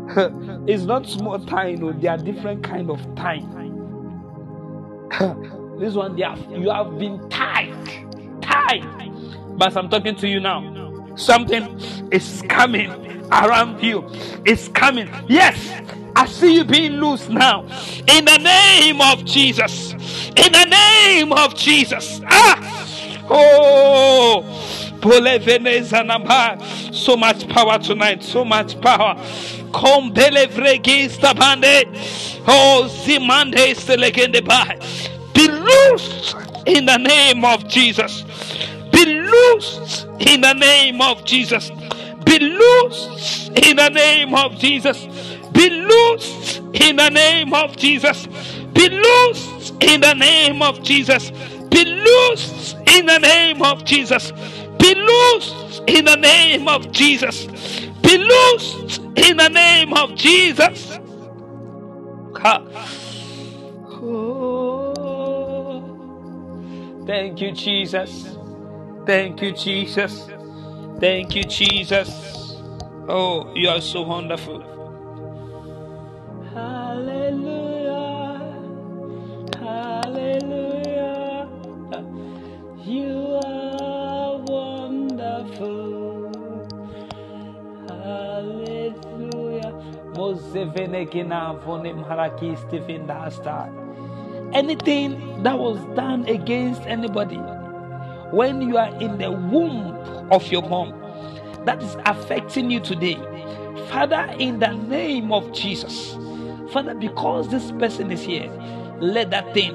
it's 0.67 0.83
not 0.83 1.05
small 1.07 1.37
tie, 1.45 1.73
no, 1.73 1.89
oh, 1.89 1.91
they 1.91 2.07
are 2.07 2.17
different 2.17 2.63
kind 2.63 2.89
of 2.89 3.01
tie. 3.15 3.43
this 5.79 5.95
one, 5.95 6.15
they 6.15 6.23
have, 6.23 6.39
you 6.49 6.69
have 6.69 6.97
been 6.97 7.27
tied. 7.29 7.73
Tied. 8.41 8.85
But 9.57 9.75
I'm 9.75 9.89
talking 9.89 10.15
to 10.15 10.29
you 10.29 10.39
now. 10.39 10.84
Something 11.15 11.79
is 12.11 12.43
coming 12.49 12.91
around 13.31 13.81
you. 13.83 14.03
It's 14.45 14.67
coming. 14.69 15.09
Yes, 15.27 15.57
I 16.15 16.25
see 16.25 16.55
you 16.55 16.63
being 16.63 16.93
loose 16.93 17.29
now. 17.29 17.63
In 18.07 18.25
the 18.25 18.37
name 18.37 19.01
of 19.01 19.25
Jesus. 19.25 19.93
In 19.93 20.51
the 20.51 20.65
name 20.65 21.33
of 21.33 21.55
Jesus. 21.55 22.21
Ah! 22.25 22.59
Oh! 23.29 24.43
So 26.91 27.15
much 27.15 27.47
power 27.49 27.77
tonight. 27.77 28.23
So 28.23 28.43
much 28.43 28.79
power. 28.81 29.15
Kombelevregista 29.71 31.35
bande. 31.35 31.85
Oh, 32.47 32.87
zimande 32.87 33.75
selegende 33.75 34.43
bai. 34.43 34.79
Be 35.33 35.47
loosed 35.47 36.35
in 36.65 36.85
the 36.85 36.97
name 36.97 37.45
of 37.45 37.67
Jesus. 37.67 38.23
Loosed 39.25 40.07
in 40.19 40.41
the 40.41 40.53
name 40.53 41.01
of 41.01 41.25
Jesus. 41.25 41.71
Be 42.25 42.39
loosed 42.39 43.49
in 43.49 43.77
the 43.77 43.89
name 43.89 44.33
of 44.33 44.57
Jesus. 44.57 44.97
Be 45.53 45.69
loosed 45.69 46.61
in 46.73 46.95
the 46.97 47.09
name 47.09 47.53
of 47.53 47.75
Jesus. 47.77 48.27
Be 48.73 48.89
loosed 48.89 49.73
in 49.81 50.01
the 50.01 50.13
name 50.13 50.61
of 50.61 50.83
Jesus. 50.83 51.31
Be 51.69 51.85
loosed 51.85 52.77
in 52.87 53.05
the 53.05 53.19
name 53.19 53.61
of 53.61 53.83
Jesus. 53.85 54.31
Be 54.79 54.95
loosed 54.95 55.81
in 55.87 56.05
the 56.05 56.15
name 56.15 56.67
of 56.67 56.91
Jesus. 56.91 57.45
Be 58.01 58.17
loosed 58.17 58.99
in 59.15 59.37
the 59.37 59.49
name 59.49 59.93
of 59.93 60.15
Jesus. 60.15 60.97
Oh. 64.01 64.93
Thank 67.05 67.41
you, 67.41 67.51
Jesus. 67.51 68.35
Thank 69.05 69.41
you, 69.41 69.51
Jesus. 69.53 70.29
Thank 70.99 71.35
you, 71.35 71.43
Jesus. 71.43 72.57
Oh, 73.09 73.53
you 73.55 73.69
are 73.69 73.81
so 73.81 74.03
wonderful. 74.03 74.63
Hallelujah. 76.53 78.39
Hallelujah. 79.59 81.49
You 82.85 83.39
are 83.45 84.37
wonderful. 84.39 86.31
Hallelujah. 87.89 89.73
Mosevenekina 90.15 91.55
vonim 91.65 92.03
haraki 92.07 92.57
Stephen. 92.67 93.07
Anything 94.53 95.43
that 95.43 95.57
was 95.59 95.79
done 95.95 96.25
against 96.27 96.81
anybody 96.87 97.39
when 98.35 98.61
you 98.61 98.77
are 98.77 98.93
in 98.99 99.17
the 99.17 99.31
womb 99.31 99.95
of 100.29 100.45
your 100.51 100.61
mom 100.63 100.93
that 101.65 101.81
is 101.81 101.95
affecting 102.05 102.69
you 102.69 102.81
today. 102.81 103.15
Father, 103.89 104.27
in 104.39 104.59
the 104.59 104.73
name 104.73 105.31
of 105.31 105.53
Jesus, 105.53 106.17
Father, 106.71 106.93
because 106.93 107.47
this 107.49 107.71
person 107.71 108.11
is 108.11 108.21
here, 108.21 108.51
let 108.99 109.31
that 109.31 109.53
thing 109.53 109.73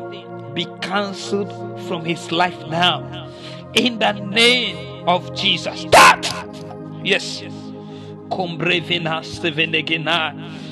be 0.55 0.67
cancelled 0.83 1.51
from 1.89 2.05
his 2.05 2.31
life 2.31 2.59
now. 2.69 3.31
In 3.75 3.99
the 3.99 4.13
name 4.13 5.09
of 5.09 5.35
Jesus. 5.35 5.87
That! 5.91 6.21
Yes. 7.03 7.43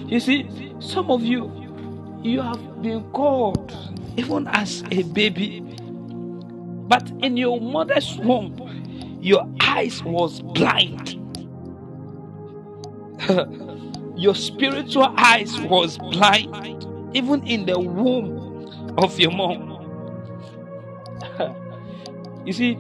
You 0.07 0.21
see, 0.21 0.75
some 0.81 1.11
of 1.11 1.23
you, 1.23 2.21
you 2.23 2.43
have 2.43 2.83
been 2.83 3.03
called 3.13 3.73
even 4.17 4.47
as 4.49 4.83
a 4.91 5.05
baby, 5.05 5.77
but 6.89 7.11
in 7.21 7.37
your 7.37 7.61
mother's 7.61 8.17
womb, 8.19 9.19
your 9.21 9.47
eyes 9.61 10.03
was 10.03 10.41
blind. 10.41 11.17
your 14.17 14.35
spiritual 14.35 15.15
eyes 15.19 15.61
was 15.61 15.99
blind, 15.99 16.87
even 17.15 17.47
in 17.47 17.67
the 17.67 17.79
womb 17.79 18.95
of 18.97 19.19
your 19.21 19.31
mom. 19.31 19.75
you 22.47 22.53
see, 22.55 22.79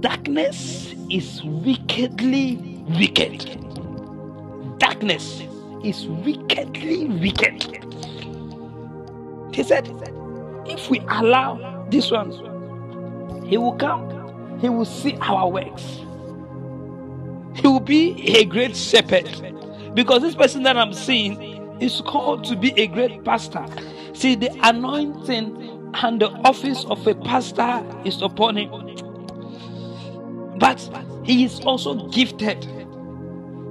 darkness 0.00 0.94
is 1.10 1.42
wickedly 1.44 2.56
wicked. 2.98 3.58
Darkness 4.78 5.42
is 5.82 6.06
wickedly 6.08 7.06
wicked. 7.06 7.84
He 9.54 9.62
said, 9.62 9.88
if 10.66 10.90
we 10.90 11.00
allow 11.08 11.75
this 11.88 12.10
one, 12.10 12.32
he 13.46 13.56
will 13.58 13.74
come, 13.76 14.58
he 14.60 14.68
will 14.68 14.84
see 14.84 15.16
our 15.20 15.48
works. 15.48 16.00
He 17.54 17.66
will 17.66 17.80
be 17.80 18.36
a 18.36 18.44
great 18.44 18.76
shepherd. 18.76 19.94
Because 19.94 20.22
this 20.22 20.34
person 20.34 20.62
that 20.64 20.76
I'm 20.76 20.92
seeing 20.92 21.80
is 21.80 22.02
called 22.02 22.44
to 22.44 22.56
be 22.56 22.72
a 22.80 22.86
great 22.86 23.24
pastor. 23.24 23.64
See, 24.12 24.34
the 24.34 24.50
anointing 24.62 25.92
and 25.94 26.20
the 26.20 26.28
office 26.44 26.84
of 26.86 27.06
a 27.06 27.14
pastor 27.14 27.84
is 28.04 28.20
upon 28.20 28.56
him. 28.56 28.96
But 30.58 30.80
he 31.24 31.44
is 31.44 31.60
also 31.60 32.08
gifted. 32.08 32.62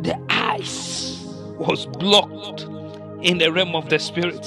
The 0.03 0.19
eyes 0.29 1.23
was 1.57 1.85
blocked 1.85 2.63
in 3.21 3.37
the 3.39 3.51
realm 3.51 3.75
of 3.75 3.89
the 3.89 3.99
spirit. 3.99 4.45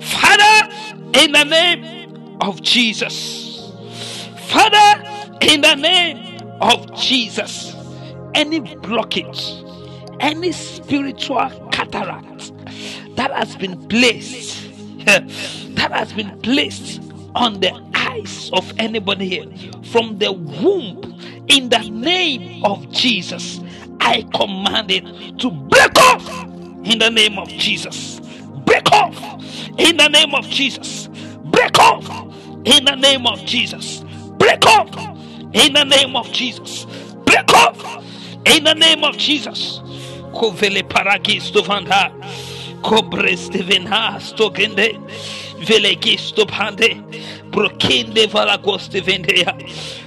Father, 0.00 0.72
in 1.14 1.32
the 1.32 1.44
name 1.44 2.03
of 2.44 2.60
Jesus. 2.60 3.72
Father, 4.48 5.36
in 5.40 5.62
the 5.62 5.74
name 5.74 6.40
of 6.60 6.94
Jesus, 6.94 7.74
any 8.34 8.60
blockage, 8.60 9.62
any 10.20 10.52
spiritual 10.52 11.48
cataract 11.72 12.52
that 13.16 13.32
has 13.32 13.56
been 13.56 13.88
placed, 13.88 14.68
that 15.06 15.90
has 15.92 16.12
been 16.12 16.38
placed 16.42 17.00
on 17.34 17.60
the 17.60 17.72
eyes 17.94 18.50
of 18.52 18.72
anybody 18.78 19.28
here 19.28 19.46
from 19.84 20.18
the 20.18 20.30
womb, 20.32 21.00
in 21.48 21.68
the 21.70 21.88
name 21.90 22.64
of 22.64 22.90
Jesus, 22.90 23.60
I 24.00 24.22
command 24.34 24.90
it 24.90 25.04
to 25.38 25.50
break 25.50 25.98
off 25.98 26.28
in 26.84 26.98
the 26.98 27.10
name 27.10 27.38
of 27.38 27.48
Jesus. 27.48 28.20
Break 28.66 28.90
off 28.92 29.16
in 29.78 29.96
the 29.96 30.08
name 30.08 30.34
of 30.34 30.46
Jesus. 30.46 31.08
Break 31.44 31.78
off 31.78 32.33
in 32.64 32.84
the 32.84 32.94
name 32.96 33.26
of 33.26 33.44
Jesus. 33.44 34.00
Break 34.38 34.64
off 34.66 34.94
in 35.54 35.72
the 35.74 35.84
name 35.84 36.16
of 36.16 36.30
Jesus. 36.32 36.86
Break 37.26 37.52
off 37.54 37.82
in 38.46 38.64
the 38.64 38.74
name 38.74 39.04
of 39.04 39.16
Jesus. 39.18 39.80
Kovele 40.34 40.82
paragisto 40.88 41.64
vanda. 41.64 42.12
Kobreste 42.82 43.62
venha 43.62 44.18
stokende. 44.20 44.98
Velegisto 45.66 46.46
pande. 46.46 47.02
Brokinde 47.50 48.26
valagoste 48.28 49.00
vendea. 49.02 49.54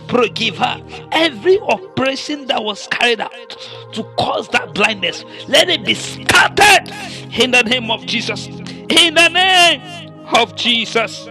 Progiva 0.08 0.82
every 1.14 1.60
operation 1.62 2.48
that 2.48 2.64
was 2.64 2.88
carried 2.88 3.22
out 3.22 3.58
to 3.94 4.04
cause 4.18 4.48
that 4.50 4.74
blindness, 4.74 5.24
let 5.48 5.70
it 5.70 5.86
be 5.86 5.94
scattered 5.94 6.92
in 7.40 7.52
the 7.52 7.64
name 7.64 7.92
of 7.92 8.06
Jesus. 8.06 8.48
In 8.48 9.16
the 9.16 9.30
name 9.30 9.82
of 10.34 10.56
Jesus. 10.56 11.28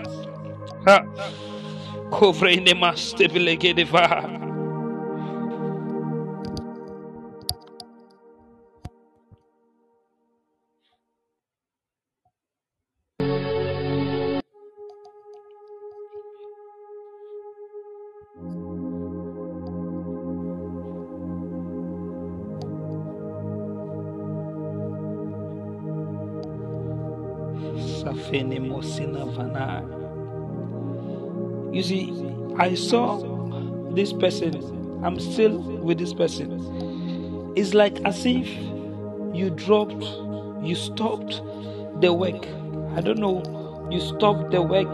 Cover 0.86 2.46
in 2.46 2.62
the 2.62 2.74
master 2.74 3.26
Safene 27.74 28.60
Mosina 28.68 29.26
Vana. 29.26 29.95
You 31.76 31.82
see, 31.82 32.10
I 32.56 32.74
saw 32.74 33.18
this 33.92 34.10
person. 34.10 35.04
I'm 35.04 35.20
still 35.20 35.58
with 35.58 35.98
this 35.98 36.14
person. 36.14 37.52
It's 37.54 37.74
like 37.74 38.00
as 38.06 38.24
if 38.24 38.48
you 39.36 39.50
dropped, 39.50 40.02
you 40.62 40.74
stopped 40.74 41.42
the 42.00 42.14
work. 42.14 42.46
I 42.96 43.02
don't 43.02 43.18
know, 43.18 43.42
you 43.90 44.00
stopped 44.00 44.52
the 44.52 44.62
work. 44.62 44.90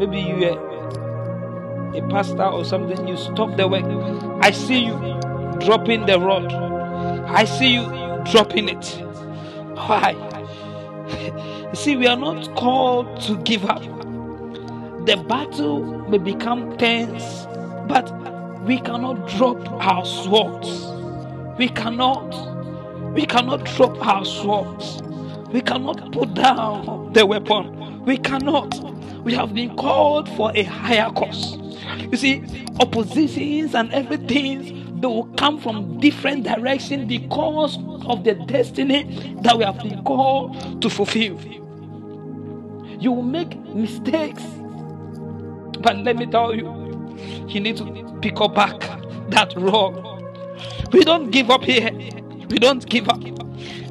Maybe 0.00 0.18
you 0.20 0.34
were 0.34 1.94
a 1.94 2.08
pastor 2.08 2.42
or 2.42 2.64
something, 2.64 3.06
you 3.06 3.16
stopped 3.16 3.56
the 3.56 3.68
work. 3.68 3.84
I 4.42 4.50
see 4.50 4.86
you 4.86 4.96
dropping 5.60 6.06
the 6.06 6.18
rod. 6.18 6.52
I 7.30 7.44
see 7.44 7.74
you 7.74 7.84
dropping 8.32 8.68
it. 8.68 8.84
Why? 9.86 10.16
See, 11.74 11.96
we 11.96 12.08
are 12.08 12.16
not 12.16 12.56
called 12.56 13.20
to 13.20 13.36
give 13.44 13.64
up. 13.64 13.99
The 15.06 15.16
battle 15.16 16.08
may 16.08 16.18
become 16.18 16.76
tense, 16.76 17.46
but 17.88 18.10
we 18.64 18.78
cannot 18.78 19.28
drop 19.28 19.58
our 19.84 20.04
swords. 20.04 20.68
We 21.58 21.68
cannot, 21.68 23.14
we 23.14 23.26
cannot 23.26 23.64
drop 23.64 24.06
our 24.06 24.24
swords. 24.24 25.02
We 25.52 25.62
cannot 25.62 26.12
put 26.12 26.34
down 26.34 27.12
the 27.12 27.26
weapon. 27.26 28.04
We 28.04 28.18
cannot. 28.18 28.78
We 29.24 29.34
have 29.34 29.54
been 29.54 29.76
called 29.76 30.28
for 30.36 30.52
a 30.54 30.62
higher 30.62 31.10
cause. 31.10 31.56
You 32.10 32.16
see, 32.16 32.42
oppositions 32.78 33.74
and 33.74 33.92
everything 33.92 35.00
they 35.00 35.06
will 35.06 35.26
come 35.36 35.58
from 35.58 35.98
different 35.98 36.44
directions 36.44 37.06
because 37.08 37.78
of 38.06 38.24
the 38.24 38.34
destiny 38.34 39.34
that 39.42 39.56
we 39.56 39.64
have 39.64 39.78
been 39.78 40.04
called 40.04 40.82
to 40.82 40.90
fulfill. 40.90 41.40
You 43.00 43.12
will 43.12 43.22
make 43.22 43.56
mistakes, 43.74 44.42
but 45.80 45.96
let 45.98 46.16
me 46.16 46.26
tell 46.26 46.54
you, 46.54 47.16
you 47.48 47.60
need 47.60 47.76
to 47.78 48.18
pick 48.20 48.40
up 48.40 48.54
back 48.54 48.80
that 49.30 49.52
rod. 49.56 49.94
We 50.92 51.04
don't 51.04 51.30
give 51.30 51.50
up 51.50 51.64
here. 51.64 51.90
We 52.48 52.58
don't 52.58 52.84
give 52.86 53.08
up. 53.08 53.22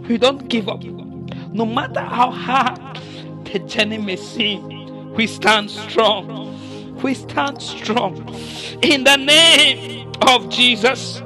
We 0.07 0.18
don't 0.18 0.48
give 0.48 0.70
up. 0.70 0.84
No 0.84 1.66
matter 1.66 2.02
how 2.02 2.32
hard 2.32 2.99
the 3.45 3.60
journey 3.60 3.98
may 3.98 4.16
seem, 4.16 5.14
we 5.14 5.28
stand 5.28 5.72
strong. 5.72 6.95
We 7.02 7.14
stand 7.14 7.61
strong 7.61 8.18
in 8.82 9.03
the 9.03 9.16
name 9.16 10.11
of 10.22 10.49
Jesus. 10.49 11.22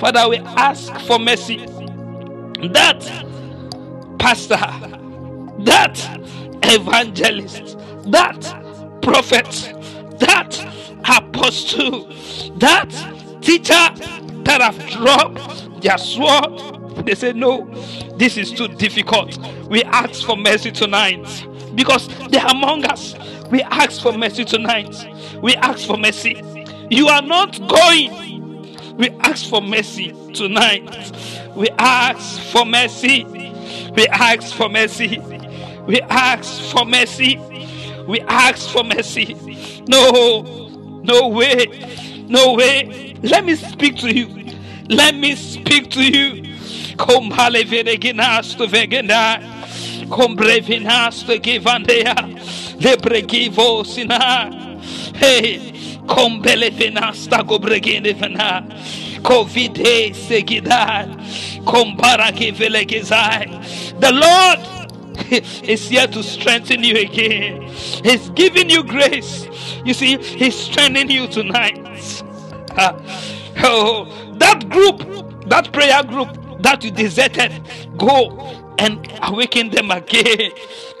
Father, 0.00 0.28
we 0.28 0.38
ask 0.38 0.92
for 1.06 1.18
mercy. 1.18 1.58
That 2.72 3.00
pastor, 4.18 4.56
that 5.64 5.98
evangelist, 6.62 7.78
that 8.10 8.40
prophet, 9.02 9.72
that 10.18 10.58
apostle, 11.08 12.06
that 12.58 12.90
teacher, 13.40 13.74
that 14.44 14.60
have 14.60 14.90
dropped 14.90 15.82
their 15.82 15.98
sword, 15.98 17.06
they 17.06 17.14
say, 17.14 17.32
No, 17.32 17.66
this 18.16 18.36
is 18.36 18.52
too 18.52 18.68
difficult. 18.68 19.38
We 19.68 19.82
ask 19.84 20.24
for 20.24 20.36
mercy 20.36 20.70
tonight 20.70 21.46
because 21.74 22.08
they 22.28 22.38
are 22.38 22.50
among 22.50 22.84
us. 22.84 23.14
We 23.50 23.62
ask 23.62 24.02
for 24.02 24.12
mercy 24.12 24.44
tonight. 24.44 24.94
We 25.42 25.54
ask 25.56 25.86
for 25.86 25.96
mercy. 25.96 26.42
You 26.90 27.08
are 27.08 27.22
not 27.22 27.58
going. 27.68 28.96
We 28.96 29.10
ask 29.20 29.48
for 29.48 29.60
mercy 29.60 30.14
tonight. 30.34 31.12
We 31.56 31.68
ask 31.78 32.40
for 32.52 32.64
mercy. 32.64 33.24
We 33.94 34.06
ask 34.08 34.54
for 34.54 34.68
mercy. 34.68 35.18
We 35.86 36.00
ask 36.02 36.62
for 36.72 36.84
mercy. 36.84 37.38
We 38.06 38.20
ask 38.22 38.70
for 38.70 38.84
mercy. 38.84 39.73
No, 39.86 40.42
no 41.02 41.28
way, 41.28 42.24
no 42.28 42.54
way. 42.54 43.16
Let 43.22 43.44
me 43.44 43.54
speak 43.54 43.96
to 43.98 44.12
you. 44.12 44.28
Let 44.88 45.14
me 45.14 45.34
speak 45.36 45.90
to 45.90 46.02
you. 46.02 46.42
Kombale 46.96 47.64
vereginas 47.64 48.56
to 48.56 48.66
vegena. 48.66 49.42
Kombrevinas 50.08 51.26
to 51.26 51.38
givandea. 51.38 52.14
Lebregivo 52.80 53.84
sina. 53.84 54.50
Hey, 55.16 55.58
kombele 56.06 56.70
venasta 56.70 57.42
gobregene 57.44 58.14
vena. 58.14 58.62
Covide 59.22 60.14
segidad. 60.14 61.08
Kombarake 61.64 62.52
velegizai. 62.52 64.00
The 64.00 64.12
Lord 64.12 64.73
is 65.30 65.88
here 65.88 66.06
to 66.06 66.22
strengthen 66.22 66.84
you 66.84 66.96
again. 66.96 67.62
He's 67.62 68.28
giving 68.30 68.70
you 68.70 68.82
grace. 68.82 69.46
You 69.84 69.94
see, 69.94 70.18
He's 70.18 70.56
strengthening 70.56 71.10
you 71.10 71.26
tonight. 71.28 72.22
Ah, 72.76 72.96
oh, 73.62 74.34
that 74.38 74.68
group, 74.68 75.48
that 75.48 75.72
prayer 75.72 76.02
group 76.02 76.28
that 76.62 76.82
you 76.84 76.90
deserted, 76.90 77.52
go 77.96 78.30
and 78.78 79.06
awaken 79.22 79.70
them 79.70 79.90
again. 79.90 80.52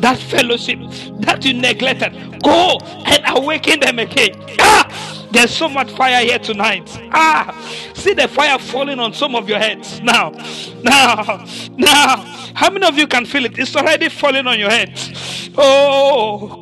That 0.00 0.18
fellowship 0.18 0.78
that 1.20 1.44
you 1.44 1.54
neglected, 1.54 2.42
go 2.42 2.78
and 3.04 3.22
awaken 3.26 3.80
them 3.80 3.98
again. 3.98 4.40
Ah, 4.60 5.21
there's 5.32 5.54
so 5.56 5.68
much 5.68 5.90
fire 5.92 6.24
here 6.24 6.38
tonight. 6.38 6.88
Ah, 7.12 7.58
see 7.94 8.14
the 8.14 8.28
fire 8.28 8.58
falling 8.58 8.98
on 8.98 9.12
some 9.12 9.34
of 9.34 9.48
your 9.48 9.58
heads 9.58 10.00
now. 10.00 10.30
Now, 10.82 11.44
now. 11.76 12.16
How 12.54 12.70
many 12.70 12.86
of 12.86 12.98
you 12.98 13.06
can 13.06 13.24
feel 13.24 13.44
it? 13.46 13.58
It's 13.58 13.74
already 13.74 14.08
falling 14.08 14.46
on 14.46 14.58
your 14.58 14.70
heads. 14.70 15.50
Oh. 15.56 16.60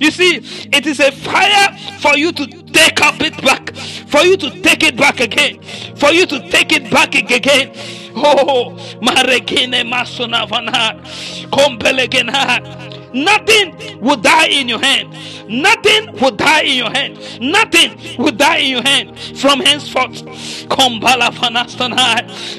You 0.00 0.10
see, 0.10 0.36
it 0.72 0.86
is 0.86 1.00
a 1.00 1.12
fire 1.12 1.78
for 2.00 2.16
you 2.16 2.32
to 2.32 2.46
take 2.46 3.00
up 3.00 3.20
it 3.20 3.42
back, 3.42 3.74
for 3.74 4.20
you 4.20 4.36
to 4.36 4.50
take 4.62 4.82
it 4.82 4.96
back 4.96 5.20
again, 5.20 5.60
for 5.96 6.10
you 6.10 6.26
to 6.26 6.48
take 6.50 6.72
it 6.72 6.90
back 6.90 7.14
again. 7.14 7.72
Oh, 8.14 8.76
marekine 9.00 9.82
masona 9.84 10.48
vana. 10.48 11.00
Kombelegena. 11.50 13.01
Nothing 13.14 14.00
will 14.00 14.16
die 14.16 14.46
in 14.46 14.68
your 14.68 14.78
hand. 14.80 15.12
Nothing 15.48 16.12
will 16.20 16.30
die 16.30 16.62
in 16.62 16.76
your 16.76 16.90
hand. 16.90 17.18
Nothing 17.40 17.98
will 18.18 18.32
die 18.32 18.58
in 18.58 18.70
your 18.70 18.82
hand 18.82 19.18
from 19.38 19.60
henceforth. 19.60 20.22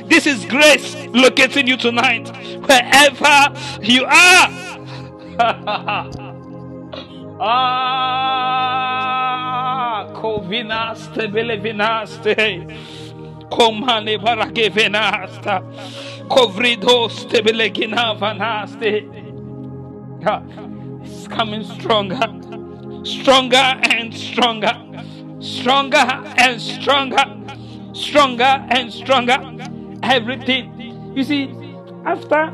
This 0.10 0.28
is 0.28 0.46
grace 0.46 0.96
locating 1.08 1.68
you 1.68 1.78
tonight, 1.78 2.30
wherever 2.68 3.54
you 3.82 4.06
are. 4.06 4.50
ah, 7.40 7.68
kovinaste 10.14 11.28
belevinaste. 11.32 12.36
Komane 13.50 14.18
barake 14.20 14.70
venasta. 14.70 15.62
Belegina 17.44 18.16
vanaste. 18.20 19.33
It's 20.26 21.28
coming 21.28 21.66
stronger, 21.66 22.18
stronger 23.04 23.58
and 23.58 24.14
stronger, 24.14 24.72
stronger 25.42 25.98
and 25.98 26.62
stronger, 26.62 27.26
stronger 27.94 28.66
and 28.70 28.94
stronger. 28.94 30.00
Everything. 30.02 31.14
You 31.14 31.26
see, 31.26 31.54
after 32.06 32.54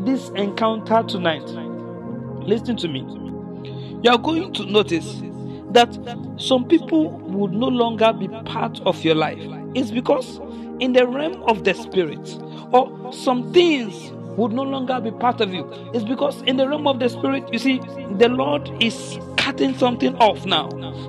this 0.00 0.30
encounter 0.30 1.04
tonight, 1.04 1.44
listen 2.46 2.76
to 2.78 2.88
me. 2.88 3.00
You 4.02 4.10
are 4.10 4.18
going 4.18 4.52
to 4.54 4.66
notice 4.66 5.22
that 5.70 5.96
some 6.36 6.66
people 6.66 7.10
would 7.10 7.52
no 7.52 7.68
longer 7.68 8.12
be 8.12 8.26
part 8.44 8.80
of 8.80 9.04
your 9.04 9.14
life. 9.14 9.40
It's 9.74 9.92
because 9.92 10.40
in 10.80 10.92
the 10.92 11.06
realm 11.06 11.44
of 11.44 11.62
the 11.62 11.74
spirit, 11.74 12.38
or 12.72 13.12
some 13.12 13.52
things 13.52 14.10
would 14.36 14.52
no 14.52 14.62
longer 14.62 15.00
be 15.00 15.10
part 15.10 15.40
of 15.40 15.52
you. 15.52 15.68
It's 15.92 16.04
because 16.04 16.42
in 16.42 16.56
the 16.56 16.68
realm 16.68 16.86
of 16.86 16.98
the 17.00 17.08
spirit, 17.08 17.52
you 17.52 17.58
see, 17.58 17.78
the 18.18 18.28
Lord 18.28 18.70
is 18.82 19.18
cutting 19.36 19.76
something 19.76 20.16
off 20.16 20.44
now. 20.46 20.68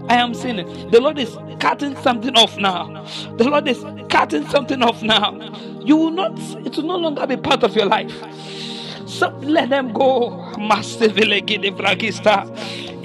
I 0.10 0.16
am 0.16 0.34
seeing 0.34 0.60
it. 0.60 0.92
The 0.92 1.00
Lord 1.02 1.18
is 1.18 1.38
cutting 1.60 1.96
something 1.98 2.36
off 2.36 2.58
now. 2.58 3.06
The 3.38 3.46
Lord 3.46 3.68
is 3.68 3.84
cutting 4.10 4.46
something 4.48 4.84
off 4.84 5.02
now. 5.02 5.34
You 5.82 5.98
will 5.98 6.12
not, 6.12 6.38
it 6.66 6.76
will 6.76 6.84
no 6.84 6.98
longer 6.98 7.26
be 7.28 7.38
part 7.38 7.64
of 7.64 7.76
your 7.76 7.86
life. 7.86 8.14
So 9.08 9.30
let 9.42 9.70
them 9.70 9.94
go. 9.94 10.52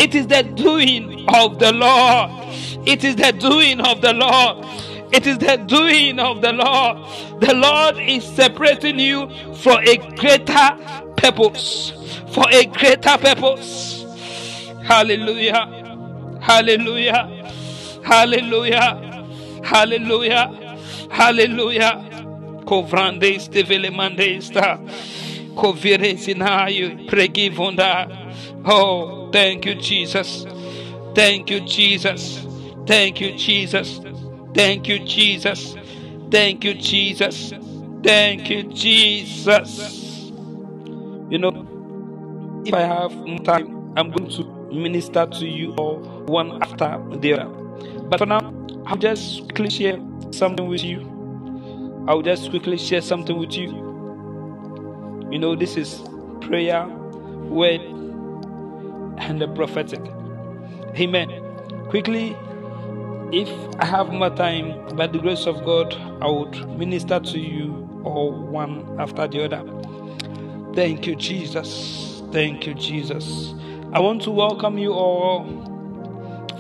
It 0.03 0.15
is 0.15 0.27
the 0.27 0.43
doing 0.55 1.27
of 1.29 1.59
the 1.59 1.73
Lord. 1.73 2.31
It 2.87 3.05
is 3.05 3.17
the 3.17 3.33
doing 3.33 3.81
of 3.81 4.01
the 4.01 4.13
Lord. 4.15 4.67
It 5.13 5.27
is 5.27 5.39
the 5.39 5.57
doing 5.57 6.19
of 6.19 6.41
the 6.41 6.53
Lord. 6.53 6.99
The 7.41 7.55
Lord 7.55 7.99
is 7.99 8.25
separating 8.25 8.99
you 8.99 9.29
for 9.57 9.81
a 9.83 9.97
greater 10.15 10.71
purpose. 11.17 11.93
For 12.33 12.45
a 12.51 12.65
greater 12.67 13.19
purpose. 13.19 14.05
Hallelujah. 14.85 15.67
Hallelujah. 16.41 17.53
Hallelujah. 18.05 19.27
Hallelujah. 19.65 20.77
Hallelujah. 21.11 22.07
Kovrande 22.65 23.41
stevele 23.41 23.91
mandesta. 23.91 24.79
Kovire 25.55 26.17
sinayu 26.17 27.09
pregivonda. 27.09 28.07
Oh, 28.65 29.31
thank 29.33 29.67
you, 29.67 29.75
Jesus. 29.75 30.47
Thank 31.15 31.51
you, 31.51 31.61
Jesus. 31.61 32.47
Thank 32.87 33.21
you, 33.21 33.33
Jesus. 33.37 34.01
Thank 34.55 34.89
you, 34.89 35.01
Jesus. 35.01 35.77
Thank 36.31 36.65
you, 36.65 36.75
Jesus. 36.75 37.55
Thank 38.03 38.51
you, 38.51 38.65
Jesus. 38.65 40.33
You 41.31 41.39
know, 41.39 41.83
if 42.65 42.75
I 42.75 42.83
have 42.83 43.13
time, 43.45 43.95
I'm 43.97 44.11
going 44.11 44.31
to 44.31 44.45
minister 44.73 45.27
to 45.27 45.47
you 45.47 45.75
all 45.77 45.99
one 46.27 46.63
after 46.63 47.03
the 47.19 47.35
other. 47.35 47.51
But 48.09 48.19
for 48.21 48.27
now, 48.27 48.55
I'll 48.87 48.99
just 48.99 49.43
quickly 49.45 49.71
share 49.71 49.99
something 50.33 50.69
with 50.69 50.85
you. 50.85 51.25
I'll 52.09 52.23
just 52.23 52.51
quickly 52.51 52.79
share 52.79 53.03
something 53.03 53.39
with 53.39 53.55
you. 53.55 53.97
You 55.31 55.39
know, 55.39 55.57
this 55.57 55.77
is 55.77 56.03
prayer, 56.43 56.87
word, 56.89 57.83
and 59.19 59.41
the 59.41 59.49
prophetic. 59.49 60.01
Amen. 60.97 61.31
Quickly, 61.91 62.37
if 63.33 63.49
I 63.79 63.85
have 63.87 64.09
more 64.09 64.31
time, 64.31 64.97
by 64.97 65.07
the 65.07 65.19
grace 65.19 65.47
of 65.47 65.65
God, 65.65 65.95
I 66.21 66.29
would 66.29 66.79
minister 66.79 67.21
to 67.21 67.39
you 67.39 67.89
all 68.05 68.33
one 68.33 68.99
after 68.99 69.29
the 69.29 69.45
other. 69.45 69.63
Thank 70.75 71.07
you, 71.07 71.15
Jesus. 71.15 72.23
Thank 72.33 72.67
you, 72.67 72.75
Jesus. 72.75 73.55
I 73.93 74.01
want 74.01 74.23
to 74.23 74.31
welcome 74.31 74.79
you 74.79 74.93
all 74.93 75.45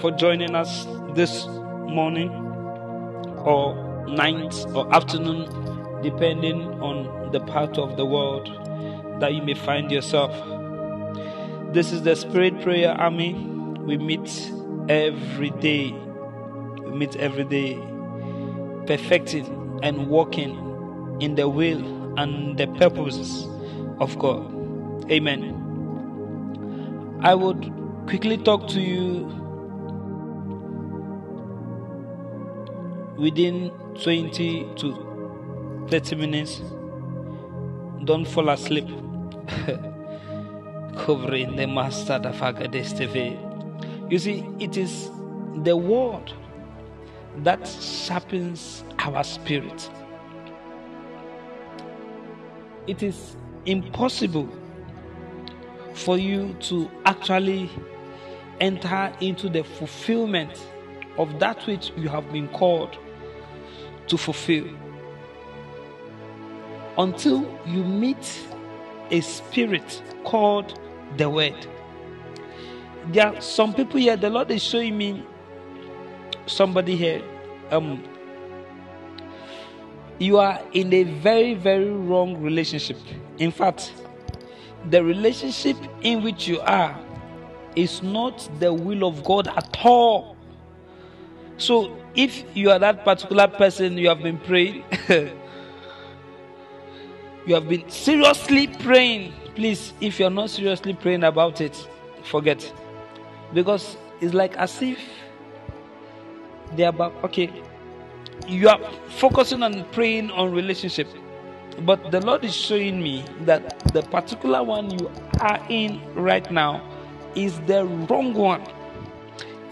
for 0.01 0.11
joining 0.13 0.55
us 0.55 0.87
this 1.15 1.47
morning 1.47 2.31
or 3.45 4.07
night 4.09 4.55
or 4.75 4.93
afternoon, 4.95 6.03
depending 6.03 6.63
on 6.81 7.33
the 7.33 7.41
part 7.41 7.79
of 7.79 7.97
the 7.97 8.07
world 8.07 8.49
that 9.21 9.35
you 9.35 9.43
may 9.43 9.55
find 9.55 9.91
yourself. 9.91 10.33
This 11.73 11.93
is 11.93 12.03
the 12.03 12.17
Spirit 12.17 12.61
Prayer 12.63 12.93
Army. 12.93 13.35
We 13.81 13.97
meet 13.99 14.53
every 14.89 15.51
day. 15.51 15.95
We 16.91 16.99
meet 16.99 17.17
every 17.17 17.45
day, 17.45 17.79
perfecting 18.87 19.79
and 19.83 20.09
walking 20.09 20.57
in 21.21 21.37
the 21.37 21.49
will 21.49 22.19
and 22.19 22.59
the 22.59 22.67
purposes 22.67 23.47
of 24.01 24.19
God. 24.19 24.53
Amen. 25.11 25.57
I 27.23 27.35
would 27.37 27.73
quickly 28.09 28.39
talk 28.39 28.67
to 28.69 28.81
you 28.81 29.27
within 33.17 33.71
20 34.03 34.75
to 34.77 35.87
30 35.91 36.17
minutes. 36.17 36.61
Don't 38.05 38.27
fall 38.27 38.49
asleep. 38.49 38.87
Covering 40.97 41.55
the 41.55 41.67
master 41.67 42.19
the 42.19 42.31
fagadesteve. 42.31 44.11
You 44.11 44.19
see, 44.19 44.45
it 44.59 44.77
is 44.77 45.09
the 45.62 45.77
word 45.77 46.33
that 47.39 47.66
sharpens 47.66 48.85
our 48.98 49.24
spirit. 49.24 49.90
It 52.86 53.02
is 53.02 53.36
impossible 53.66 54.48
for 55.94 56.19
you 56.19 56.55
to 56.61 56.90
actually 57.05 57.70
enter 58.61 59.12
into 59.20 59.48
the 59.48 59.65
fulfillment 59.65 60.66
of 61.19 61.39
that 61.40 61.66
which 61.66 61.93
you 61.97 62.09
have 62.09 62.31
been 62.32 62.48
called 62.48 62.98
to 64.07 64.16
fulfill 64.19 64.66
until 66.98 67.59
you 67.66 67.85
meet 67.85 68.47
a 69.11 69.20
spirit 69.20 70.02
called 70.24 70.78
the 71.16 71.28
Word. 71.28 71.66
There 73.12 73.27
are 73.27 73.40
some 73.40 73.74
people 73.74 73.98
here, 73.98 74.16
the 74.16 74.31
Lord 74.31 74.51
is 74.51 74.62
showing 74.62 74.97
me 74.98 75.24
somebody 76.47 76.97
here. 76.97 77.23
Um, 77.71 78.03
you 80.19 80.39
are 80.39 80.61
in 80.73 80.93
a 80.93 81.05
very, 81.05 81.55
very 81.55 81.91
wrong 81.91 82.41
relationship. 82.43 82.99
In 83.39 83.51
fact, 83.51 83.93
the 84.91 85.03
relationship 85.03 85.77
in 86.03 86.23
which 86.23 86.47
you 86.47 86.61
are 86.61 86.99
is 87.77 88.03
not 88.03 88.49
the 88.61 88.73
will 88.73 89.05
of 89.05 89.25
God 89.25 89.49
at 89.49 89.77
all. 89.85 90.37
So, 91.57 91.97
if 92.15 92.45
you 92.55 92.71
are 92.71 92.79
that 92.79 93.05
particular 93.05 93.47
person, 93.47 93.97
you 93.99 94.09
have 94.09 94.23
been 94.23 94.39
praying, 94.39 94.85
you 97.47 97.55
have 97.55 97.69
been 97.69 97.89
seriously 97.89 98.67
praying. 98.67 99.33
Please, 99.55 99.93
if 100.01 100.19
you 100.19 100.27
are 100.27 100.31
not 100.31 100.51
seriously 100.51 100.95
praying 100.95 101.25
about 101.25 101.61
it, 101.61 101.77
forget. 102.25 102.73
Because 103.53 103.97
it's 104.21 104.35
like 104.35 104.57
as 104.57 104.81
if 104.83 104.99
are 106.79 106.89
about, 106.89 107.13
okay, 107.25 107.51
you 108.47 108.69
are 108.69 108.81
focusing 109.09 109.63
on 109.63 109.85
praying 109.93 110.31
on 110.31 110.53
relationship. 110.53 111.09
But 111.83 112.11
the 112.11 112.21
Lord 112.21 112.45
is 112.45 112.55
showing 112.55 113.03
me 113.03 113.25
that 113.43 113.79
the 113.93 114.03
particular 114.03 114.63
one 114.63 114.91
you 114.99 115.11
are 115.41 115.61
in 115.69 116.01
right 116.15 116.51
now 116.51 116.83
is 117.35 117.59
the 117.61 117.85
wrong 117.85 118.35
one. 118.35 118.63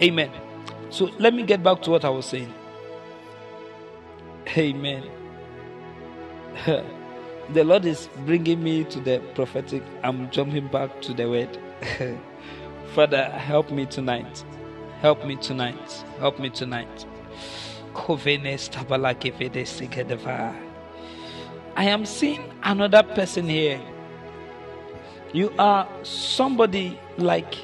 Amen. 0.01 0.31
So 0.91 1.11
let 1.19 1.35
me 1.35 1.43
get 1.43 1.63
back 1.63 1.83
to 1.83 1.91
what 1.91 2.05
I 2.05 2.09
was 2.09 2.27
saying. 2.27 2.53
Amen. 4.57 5.05
the 6.67 7.65
Lord 7.65 7.85
is 7.85 8.09
bringing 8.25 8.63
me 8.63 8.85
to 8.85 9.01
the 9.01 9.21
prophetic. 9.35 9.83
I'm 10.03 10.31
jumping 10.31 10.69
back 10.69 11.03
to 11.03 11.13
the 11.15 11.29
word. 11.29 11.59
Father, 12.95 13.25
help 13.25 13.71
me 13.71 13.87
tonight. 13.87 14.45
Help 15.01 15.25
me 15.25 15.37
tonight. 15.37 16.05
Help 16.19 16.41
me 16.41 16.51
tonight. 16.51 17.07
I 21.77 21.85
am 21.85 22.05
seeing 22.05 22.53
another 22.65 23.05
person 23.05 23.49
here. 23.49 23.81
You 25.33 25.53
are 25.57 25.89
somebody 26.03 26.99
like 27.17 27.55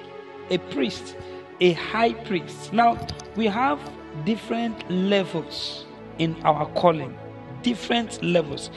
a 0.50 0.58
priest, 0.58 1.16
a 1.60 1.72
high 1.72 2.12
priest. 2.12 2.72
Now, 2.72 3.04
we 3.34 3.46
have 3.46 3.80
different 4.24 4.88
levels 4.88 5.86
in 6.18 6.40
our 6.44 6.66
calling. 6.74 7.18
Different 7.62 8.22
levels. 8.22 8.70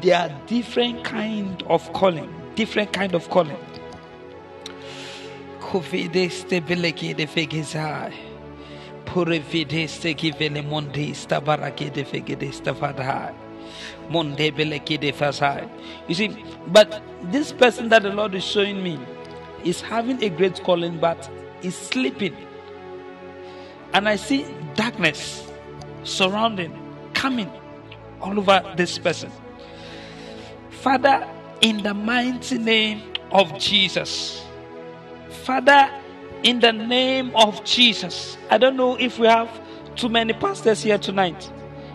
There 0.00 0.16
are 0.16 0.30
different 0.46 1.02
kind 1.02 1.60
of 1.64 1.92
calling. 1.92 2.32
Different 2.54 2.92
kind 2.92 3.16
of 3.16 3.28
calling. 3.30 3.58
You 16.08 16.14
see, 16.14 16.44
but 16.68 17.02
this 17.30 17.52
person 17.52 17.88
that 17.90 18.02
the 18.02 18.10
Lord 18.10 18.34
is 18.34 18.44
showing 18.44 18.82
me 18.82 18.98
is 19.64 19.80
having 19.80 20.22
a 20.24 20.28
great 20.28 20.62
calling, 20.64 20.98
but 20.98 21.30
is 21.62 21.76
sleeping. 21.76 22.36
And 23.92 24.08
I 24.08 24.16
see 24.16 24.46
darkness 24.74 25.48
surrounding, 26.04 26.76
coming 27.14 27.50
all 28.20 28.38
over 28.38 28.62
this 28.76 28.98
person. 28.98 29.30
Father, 30.70 31.28
in 31.60 31.82
the 31.82 31.94
mighty 31.94 32.58
name 32.58 33.02
of 33.30 33.56
Jesus. 33.58 34.44
Father, 35.30 35.90
in 36.42 36.60
the 36.60 36.72
name 36.72 37.34
of 37.34 37.64
Jesus. 37.64 38.36
I 38.50 38.58
don't 38.58 38.76
know 38.76 38.96
if 38.96 39.18
we 39.18 39.26
have 39.26 39.48
too 39.96 40.08
many 40.08 40.32
pastors 40.32 40.82
here 40.82 40.98
tonight. 40.98 41.50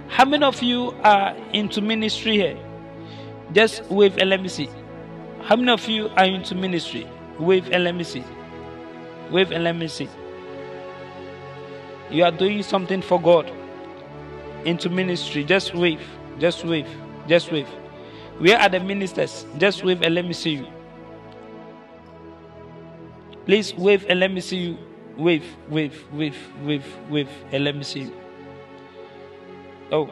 How 0.08 0.26
many 0.26 0.44
of 0.46 0.62
you 0.62 0.96
are 1.04 1.36
into 1.54 1.82
ministry 1.82 2.34
here? 2.34 2.58
Just 3.54 3.84
wave 3.86 4.18
and 4.18 4.30
let 4.30 4.42
me 4.42 4.50
see. 4.50 4.70
How 5.42 5.56
many 5.56 5.72
of 5.72 5.88
you 5.88 6.10
are 6.10 6.26
into 6.26 6.56
ministry? 6.56 7.08
Wave 7.40 7.70
and 7.72 7.84
let 7.84 7.96
me 7.96 8.04
see. 8.04 8.24
Wave 9.32 9.52
and 9.52 9.64
let 9.64 9.76
me 9.76 9.88
see. 9.88 10.10
You 12.10 12.24
are 12.24 12.32
doing 12.32 12.64
something 12.64 13.02
for 13.02 13.20
God. 13.20 13.52
Into 14.64 14.90
ministry. 14.90 15.44
Just 15.44 15.74
wave. 15.74 16.02
Just 16.40 16.64
wave. 16.64 16.88
Just 17.28 17.52
wave. 17.52 17.68
Where 18.38 18.58
are 18.60 18.70
the 18.70 18.80
ministers? 18.80 19.46
Just 19.58 19.84
wave 19.84 20.02
and 20.02 20.14
let 20.16 20.26
me 20.26 20.34
see 20.34 20.52
you. 20.56 20.68
Please 23.46 23.74
wave 23.76 24.06
and 24.10 24.20
let 24.20 24.32
me 24.32 24.42
see 24.42 24.58
you. 24.58 24.78
Wave, 25.18 25.46
wave, 25.70 26.06
wave, 26.12 26.38
wave, 26.64 26.98
wave, 27.10 27.30
and 27.52 27.64
let 27.64 27.76
me 27.76 27.84
see 27.84 28.02
you. 28.02 28.14
Oh, 29.92 30.10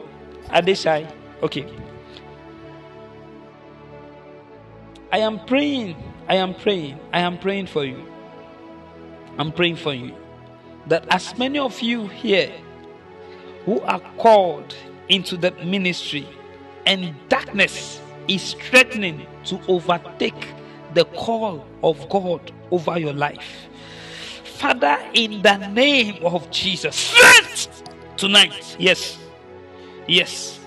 are 0.50 0.62
they 0.62 0.74
shy? 0.74 1.06
Okay. 1.42 1.66
I 5.12 5.18
am 5.18 5.44
praying. 5.46 5.96
I 6.28 6.36
am 6.36 6.54
praying. 6.54 6.98
I 7.12 7.20
am 7.20 7.38
praying 7.38 7.66
for 7.66 7.84
you. 7.84 8.06
I'm 9.38 9.52
praying 9.52 9.76
for 9.76 9.92
you. 9.92 10.14
That 10.86 11.06
as 11.10 11.36
many 11.36 11.58
of 11.58 11.80
you 11.80 12.06
here 12.08 12.52
who 13.64 13.80
are 13.80 14.00
called 14.18 14.74
into 15.08 15.36
the 15.36 15.50
ministry 15.64 16.26
and 16.86 17.14
darkness 17.28 18.00
is 18.28 18.54
threatening 18.54 19.26
to 19.44 19.60
overtake 19.68 20.48
the 20.94 21.04
call 21.06 21.66
of 21.82 22.08
God 22.08 22.52
over 22.70 22.98
your 22.98 23.12
life. 23.12 23.68
Father, 24.44 24.98
in 25.14 25.42
the 25.42 25.56
name 25.68 26.24
of 26.24 26.50
Jesus, 26.50 26.96
strength 26.96 27.82
tonight. 28.16 28.76
Yes, 28.78 29.18
yes, 30.06 30.58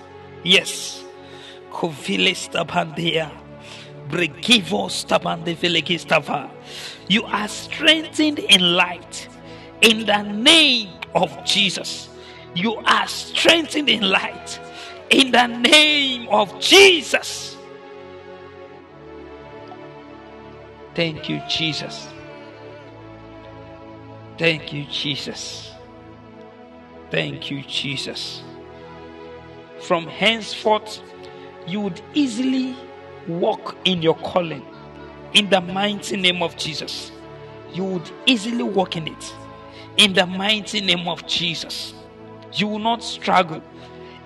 yes. 0.44 1.04
You 7.08 7.24
are 7.24 7.48
strengthened 7.48 8.38
in 8.38 8.60
light. 8.76 9.28
In 9.82 10.06
the 10.06 10.22
name 10.22 10.90
of 11.14 11.44
Jesus. 11.44 12.08
You 12.54 12.76
are 12.76 13.06
strengthened 13.06 13.88
in 13.88 14.02
light. 14.02 14.60
In 15.10 15.30
the 15.30 15.46
name 15.46 16.28
of 16.30 16.58
Jesus. 16.60 17.57
Thank 20.98 21.28
you, 21.28 21.40
Jesus. 21.48 22.08
Thank 24.36 24.72
you, 24.72 24.84
Jesus. 24.86 25.70
Thank 27.08 27.52
you, 27.52 27.62
Jesus. 27.62 28.42
From 29.80 30.08
henceforth, 30.08 31.00
you 31.68 31.82
would 31.82 32.02
easily 32.14 32.74
walk 33.28 33.76
in 33.84 34.02
your 34.02 34.16
calling 34.16 34.66
in 35.34 35.48
the 35.50 35.60
mighty 35.60 36.16
name 36.16 36.42
of 36.42 36.56
Jesus. 36.56 37.12
You 37.72 37.84
would 37.84 38.10
easily 38.26 38.64
walk 38.64 38.96
in 38.96 39.06
it 39.06 39.34
in 39.98 40.14
the 40.14 40.26
mighty 40.26 40.80
name 40.80 41.06
of 41.06 41.24
Jesus. 41.28 41.94
You 42.54 42.66
will 42.66 42.80
not 42.80 43.04
struggle 43.04 43.62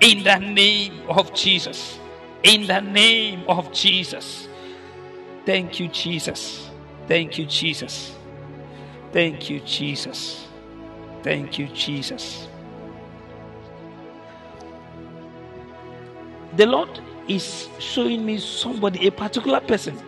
in 0.00 0.24
the 0.24 0.38
name 0.38 1.02
of 1.10 1.34
Jesus. 1.34 1.98
In 2.44 2.66
the 2.66 2.80
name 2.80 3.44
of 3.46 3.70
Jesus. 3.72 4.48
Thank 5.46 5.80
you, 5.80 5.88
Jesus. 5.88 6.70
Thank 7.08 7.38
you, 7.38 7.46
Jesus. 7.46 8.14
Thank 9.12 9.50
you, 9.50 9.60
Jesus. 9.60 10.46
Thank 11.22 11.58
you, 11.58 11.68
Jesus. 11.68 12.48
The 16.56 16.66
Lord 16.66 17.00
is 17.28 17.68
showing 17.78 18.24
me 18.26 18.38
somebody, 18.38 19.06
a 19.06 19.12
particular 19.12 19.60
person. 19.60 19.98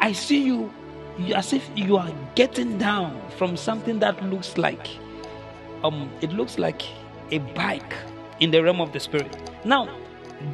I 0.00 0.12
see 0.12 0.42
you, 0.42 0.72
you 1.18 1.34
as 1.34 1.52
if 1.52 1.68
you 1.76 1.96
are 1.96 2.10
getting 2.34 2.78
down 2.78 3.20
from 3.36 3.56
something 3.56 3.98
that 4.00 4.22
looks 4.24 4.56
like 4.58 4.88
um 5.84 6.10
it 6.20 6.32
looks 6.32 6.58
like 6.58 6.82
a 7.30 7.38
bike 7.38 7.94
in 8.40 8.50
the 8.50 8.62
realm 8.62 8.80
of 8.80 8.92
the 8.92 9.00
spirit. 9.00 9.36
Now, 9.64 9.88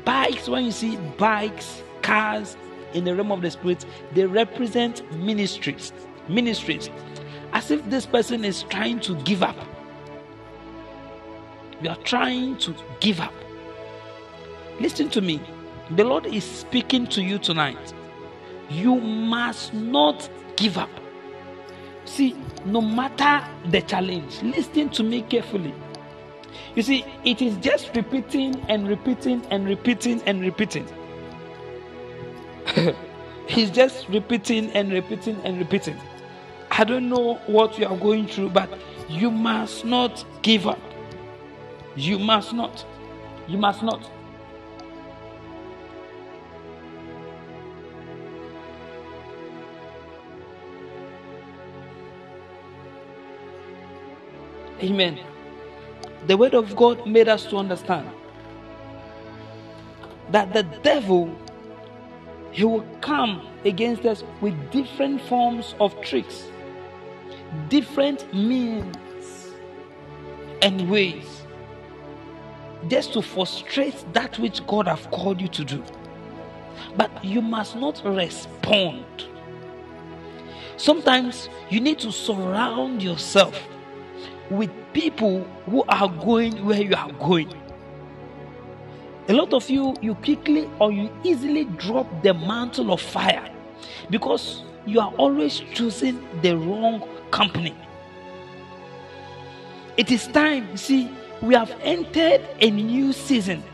bikes, 0.05 0.49
when 0.49 0.65
you 0.65 0.73
see 0.73 0.97
bikes, 1.19 1.83
cars, 2.03 2.57
in 2.93 3.05
the 3.05 3.15
realm 3.15 3.33
of 3.33 3.43
the 3.43 3.51
spirit, 3.51 3.85
they 4.13 4.27
represent 4.27 5.11
ministries. 5.13 5.93
Ministries. 6.29 6.91
As 7.53 7.71
if 7.71 7.85
this 7.91 8.07
person 8.07 8.45
is 8.45 8.65
trying 8.65 9.01
to 9.01 9.15
give 9.23 9.43
up. 9.43 9.57
You 11.83 11.91
are 11.91 11.97
trying 11.97 12.57
to 12.59 12.75
give 13.01 13.21
up. 13.21 13.35
Listen 14.81 15.09
to 15.11 15.21
me. 15.21 15.41
The 15.91 16.05
Lord 16.05 16.27
is 16.27 16.45
speaking 16.45 17.07
to 17.09 17.23
you 17.23 17.39
tonight. 17.39 17.93
You 18.69 18.97
must 18.97 19.73
not 19.73 20.29
give 20.57 20.79
up. 20.79 20.91
See, 22.05 22.35
no 22.65 22.81
matter 22.81 23.47
the 23.71 23.83
challenge, 23.83 24.43
listen 24.43 24.89
to 24.91 25.03
me 25.03 25.23
carefully. 25.23 25.75
You 26.75 26.83
see, 26.83 27.05
it 27.25 27.41
is 27.43 27.57
just 27.59 27.95
repeating 27.95 28.61
and 28.69 28.89
repeating 28.89 29.45
and 29.51 29.67
repeating 29.67 30.23
and 30.23 30.41
repeating. 30.41 30.87
He's 33.49 33.71
just 33.71 34.09
repeating 34.09 34.71
and 34.73 34.93
repeating 34.93 35.41
and 35.45 35.59
repeating. 35.59 35.97
I 36.71 36.85
don't 36.85 37.09
know 37.09 37.35
what 37.47 37.79
you 37.79 37.87
are 37.87 37.97
going 37.97 38.27
through, 38.27 38.51
but 38.51 38.69
you 39.09 39.31
must 39.31 39.85
not 39.85 40.25
give 40.43 40.67
up. 40.67 40.81
You 41.95 42.19
must 42.19 42.53
not. 42.53 42.85
You 43.49 43.59
must 43.59 43.83
not. 43.83 44.11
Amen. 54.83 55.19
The 56.27 56.37
word 56.37 56.55
of 56.55 56.77
God 56.77 57.07
made 57.07 57.29
us 57.29 57.47
to 57.47 57.57
understand 57.57 58.11
that 60.31 60.53
the 60.53 60.65
devil 60.83 61.35
he 62.57 62.65
will 62.65 62.87
come 63.03 63.47
against 63.67 64.07
us 64.07 64.25
with 64.41 64.55
different 64.71 65.21
forms 65.21 65.75
of 65.79 66.01
tricks, 66.01 66.47
different 67.69 68.33
means 68.33 69.53
and 70.63 70.91
ways 70.91 71.43
just 72.89 73.13
to 73.13 73.21
frustrate 73.21 74.03
that 74.15 74.39
which 74.39 74.67
God 74.67 74.89
have 74.89 75.11
called 75.11 75.39
you 75.39 75.49
to 75.49 75.65
do. 75.67 75.85
But 76.97 77.23
you 77.23 77.43
must 77.43 77.77
not 77.77 78.01
respond. 78.07 79.05
Sometimes 80.79 81.51
you 81.69 81.79
need 81.81 81.99
to 81.99 82.11
surround 82.11 83.03
yourself 83.03 83.61
with 84.49 84.71
people 84.95 85.45
who 85.67 85.85
are 85.91 86.09
going 86.09 86.65
where 86.65 86.81
you 86.81 86.95
are 86.97 87.13
going. 87.13 87.53
A 89.29 89.33
lot 89.33 89.53
of 89.53 89.69
you, 89.69 89.95
you 90.01 90.15
quickly 90.15 90.71
or 90.79 90.93
you 90.93 91.11
easily 91.25 91.65
drop 91.65 92.07
the 92.23 92.33
mantle 92.33 92.93
of 92.93 93.01
fire 93.01 93.51
because 94.09 94.63
you 94.87 95.01
are 95.01 95.13
always 95.17 95.63
choosing 95.75 96.25
the 96.43 96.57
wrong 96.57 97.03
company. 97.33 97.75
It 99.97 100.13
is 100.13 100.29
time, 100.29 100.77
see, 100.77 101.11
we 101.43 101.55
have 101.55 101.75
entered 101.83 102.41
a 102.61 102.71
new 102.71 103.13
season 103.13 103.65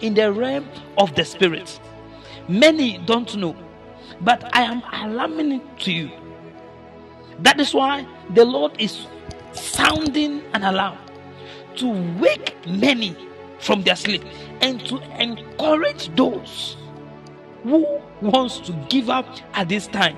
in 0.00 0.14
the 0.14 0.32
realm 0.32 0.66
of 0.96 1.14
the 1.14 1.24
spirit. 1.26 1.78
Many 2.48 2.96
don't 2.98 3.36
know, 3.36 3.54
but 4.22 4.48
I 4.56 4.62
am 4.62 4.82
alarming 4.92 5.52
it 5.52 5.78
to 5.80 5.92
you. 5.92 6.10
That 7.40 7.60
is 7.60 7.74
why 7.74 8.06
the 8.34 8.46
Lord 8.46 8.72
is 8.80 9.06
sounding 9.52 10.42
an 10.54 10.62
alarm 10.64 10.96
to 11.76 11.88
wake 12.18 12.56
many 12.66 13.14
from 13.62 13.82
their 13.82 13.96
sleep 13.96 14.22
and 14.60 14.84
to 14.86 14.98
encourage 15.20 16.14
those 16.16 16.76
who 17.62 17.86
wants 18.20 18.58
to 18.60 18.72
give 18.88 19.08
up 19.08 19.26
at 19.54 19.68
this 19.68 19.86
time 19.86 20.16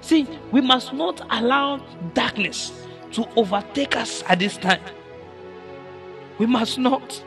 see 0.00 0.26
we 0.50 0.60
must 0.60 0.92
not 0.92 1.20
allow 1.30 1.78
darkness 2.14 2.72
to 3.12 3.24
overtake 3.36 3.96
us 3.96 4.22
at 4.28 4.38
this 4.38 4.56
time 4.56 4.80
we 6.38 6.46
must 6.46 6.78
not 6.78 7.22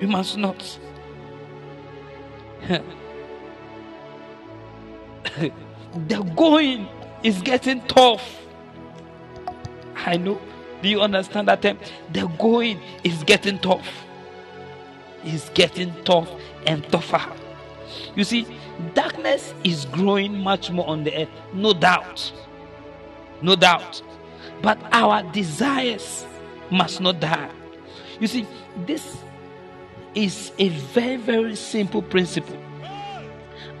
we 0.00 0.06
must 0.06 0.36
not 0.36 0.78
the 6.08 6.22
going 6.34 6.88
is 7.22 7.40
getting 7.42 7.80
tough 7.86 8.38
I 10.08 10.16
know. 10.16 10.40
Do 10.82 10.88
you 10.88 11.00
understand 11.00 11.48
that? 11.48 11.60
The 11.60 12.26
going 12.38 12.80
is 13.04 13.22
getting 13.24 13.58
tough. 13.58 13.86
It's 15.24 15.48
getting 15.50 15.92
tough 16.04 16.30
and 16.66 16.86
tougher. 16.90 17.24
You 18.14 18.24
see, 18.24 18.46
darkness 18.94 19.54
is 19.64 19.84
growing 19.86 20.38
much 20.38 20.70
more 20.70 20.86
on 20.88 21.04
the 21.04 21.22
earth, 21.22 21.28
no 21.52 21.72
doubt. 21.72 22.32
No 23.42 23.56
doubt. 23.56 24.02
But 24.62 24.78
our 24.92 25.22
desires 25.32 26.26
must 26.70 27.00
not 27.00 27.20
die. 27.20 27.50
You 28.20 28.26
see, 28.26 28.46
this 28.86 29.18
is 30.14 30.52
a 30.58 30.68
very, 30.68 31.16
very 31.16 31.54
simple 31.54 32.02
principle. 32.02 32.58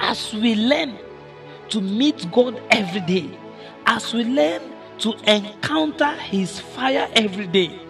As 0.00 0.32
we 0.32 0.54
learn 0.54 0.96
to 1.70 1.80
meet 1.80 2.30
God 2.30 2.60
every 2.70 3.00
day, 3.00 3.30
as 3.86 4.14
we 4.14 4.24
learn 4.24 4.62
to 4.98 5.14
encounter 5.24 6.12
his 6.12 6.60
fire 6.60 7.08
every 7.14 7.46
day, 7.46 7.80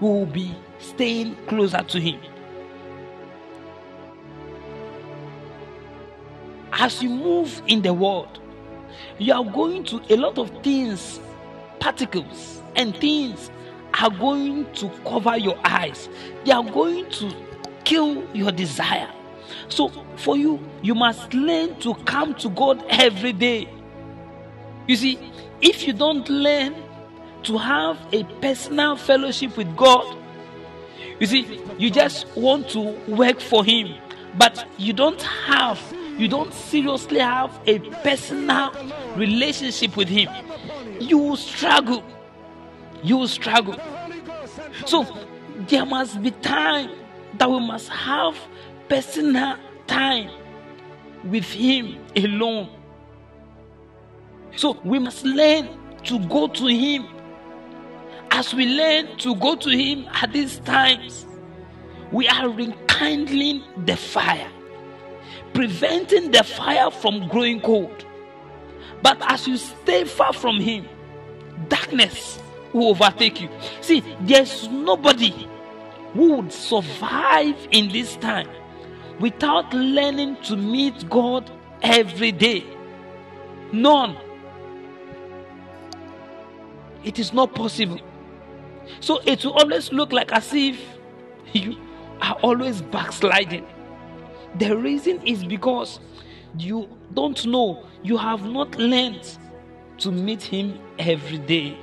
we 0.00 0.08
will 0.08 0.26
be 0.26 0.54
staying 0.78 1.36
closer 1.46 1.82
to 1.82 2.00
him. 2.00 2.20
As 6.72 7.02
you 7.02 7.10
move 7.10 7.62
in 7.66 7.82
the 7.82 7.92
world, 7.92 8.38
you 9.18 9.32
are 9.32 9.44
going 9.44 9.84
to 9.84 10.00
a 10.10 10.16
lot 10.16 10.38
of 10.38 10.50
things, 10.62 11.20
particles, 11.80 12.62
and 12.76 12.96
things 12.96 13.50
are 14.00 14.10
going 14.10 14.70
to 14.74 14.88
cover 15.04 15.36
your 15.36 15.58
eyes. 15.64 16.08
They 16.44 16.52
are 16.52 16.64
going 16.64 17.10
to 17.10 17.34
kill 17.84 18.24
your 18.34 18.52
desire. 18.52 19.10
So, 19.68 19.90
for 20.16 20.36
you, 20.36 20.60
you 20.82 20.94
must 20.94 21.32
learn 21.34 21.78
to 21.80 21.94
come 21.94 22.34
to 22.36 22.48
God 22.50 22.84
every 22.88 23.32
day. 23.32 23.68
You 24.86 24.96
see, 24.96 25.18
if 25.60 25.86
you 25.86 25.92
don't 25.92 26.28
learn 26.28 26.74
to 27.44 27.58
have 27.58 27.98
a 28.12 28.24
personal 28.40 28.96
fellowship 28.96 29.56
with 29.56 29.74
God, 29.76 30.16
you 31.20 31.26
see, 31.26 31.60
you 31.78 31.90
just 31.90 32.26
want 32.36 32.68
to 32.70 32.80
work 33.08 33.40
for 33.40 33.64
Him, 33.64 33.94
but 34.36 34.66
you 34.78 34.92
don't 34.92 35.20
have, 35.22 35.80
you 36.16 36.28
don't 36.28 36.52
seriously 36.52 37.18
have 37.18 37.58
a 37.66 37.78
personal 38.02 38.72
relationship 39.16 39.96
with 39.96 40.08
Him, 40.08 40.28
you 41.00 41.18
will 41.18 41.36
struggle. 41.36 42.04
You 43.02 43.16
will 43.16 43.28
struggle. 43.28 43.78
So, 44.86 45.06
there 45.68 45.86
must 45.86 46.20
be 46.22 46.30
time 46.30 46.90
that 47.38 47.50
we 47.50 47.60
must 47.60 47.88
have 47.88 48.36
personal 48.88 49.56
time 49.86 50.30
with 51.24 51.44
Him 51.44 51.98
alone. 52.16 52.70
So 54.56 54.78
we 54.84 54.98
must 54.98 55.24
learn 55.24 55.68
to 56.04 56.18
go 56.26 56.48
to 56.48 56.66
Him. 56.66 57.06
As 58.38 58.54
we 58.54 58.66
learn 58.66 59.16
to 59.16 59.34
go 59.34 59.56
to 59.56 59.68
Him 59.68 60.06
at 60.12 60.32
these 60.32 60.60
times, 60.60 61.26
we 62.12 62.28
are 62.28 62.48
rekindling 62.48 63.64
the 63.84 63.96
fire, 63.96 64.48
preventing 65.54 66.30
the 66.30 66.44
fire 66.44 66.88
from 66.92 67.26
growing 67.26 67.60
cold. 67.60 68.04
But 69.02 69.20
as 69.28 69.48
you 69.48 69.56
stay 69.56 70.04
far 70.04 70.32
from 70.32 70.60
Him, 70.60 70.88
darkness 71.68 72.38
will 72.72 72.90
overtake 72.90 73.40
you. 73.40 73.48
See, 73.80 74.04
there's 74.20 74.68
nobody 74.68 75.48
who 76.12 76.34
would 76.34 76.52
survive 76.52 77.56
in 77.72 77.88
this 77.88 78.14
time 78.18 78.48
without 79.18 79.74
learning 79.74 80.36
to 80.44 80.54
meet 80.54 81.10
God 81.10 81.50
every 81.82 82.30
day. 82.30 82.62
None. 83.72 84.16
It 87.02 87.18
is 87.18 87.32
not 87.32 87.52
possible. 87.56 88.00
So 89.00 89.20
it 89.24 89.44
will 89.44 89.52
always 89.52 89.92
look 89.92 90.12
like 90.12 90.32
as 90.32 90.52
if 90.52 90.80
you 91.52 91.76
are 92.20 92.36
always 92.42 92.82
backsliding. 92.82 93.66
The 94.58 94.76
reason 94.76 95.20
is 95.26 95.44
because 95.44 96.00
you 96.58 96.88
don't 97.14 97.44
know, 97.46 97.86
you 98.02 98.16
have 98.16 98.44
not 98.44 98.76
learned 98.76 99.38
to 99.98 100.10
meet 100.10 100.42
Him 100.42 100.78
every 100.98 101.38
day. 101.38 101.76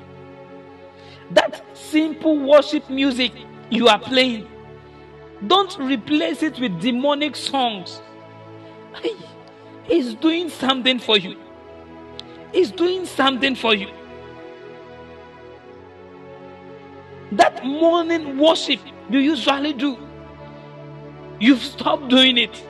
That 1.31 1.63
simple 1.75 2.37
worship 2.37 2.89
music 2.89 3.31
you 3.69 3.87
are 3.87 3.99
playing, 3.99 4.47
don't 5.47 5.77
replace 5.79 6.43
it 6.43 6.59
with 6.59 6.79
demonic 6.81 7.35
songs. 7.35 8.01
He's 9.83 10.15
doing 10.15 10.49
something 10.49 10.99
for 10.99 11.17
you. 11.17 11.37
He's 12.51 12.71
doing 12.71 13.05
something 13.05 13.55
for 13.55 13.75
you. 13.75 13.87
That 17.37 17.65
morning 17.65 18.37
worship 18.37 18.79
you 19.09 19.19
usually 19.19 19.73
do, 19.73 19.97
you've 21.39 21.61
stopped 21.61 22.09
doing 22.09 22.37
it. 22.37 22.63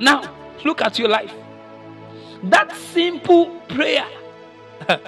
Now, 0.00 0.34
look 0.64 0.82
at 0.82 0.98
your 0.98 1.08
life. 1.08 1.32
that 2.44 2.74
simple 2.74 3.46
prayer, 3.68 4.06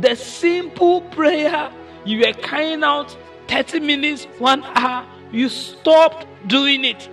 the 0.00 0.14
simple 0.14 1.02
prayer 1.02 1.70
you 2.04 2.20
were 2.20 2.32
carrying 2.32 2.82
out 2.82 3.16
30 3.48 3.80
minutes, 3.80 4.24
one 4.38 4.62
hour, 4.64 5.06
you 5.32 5.48
stopped 5.48 6.26
doing 6.46 6.84
it. 6.84 7.08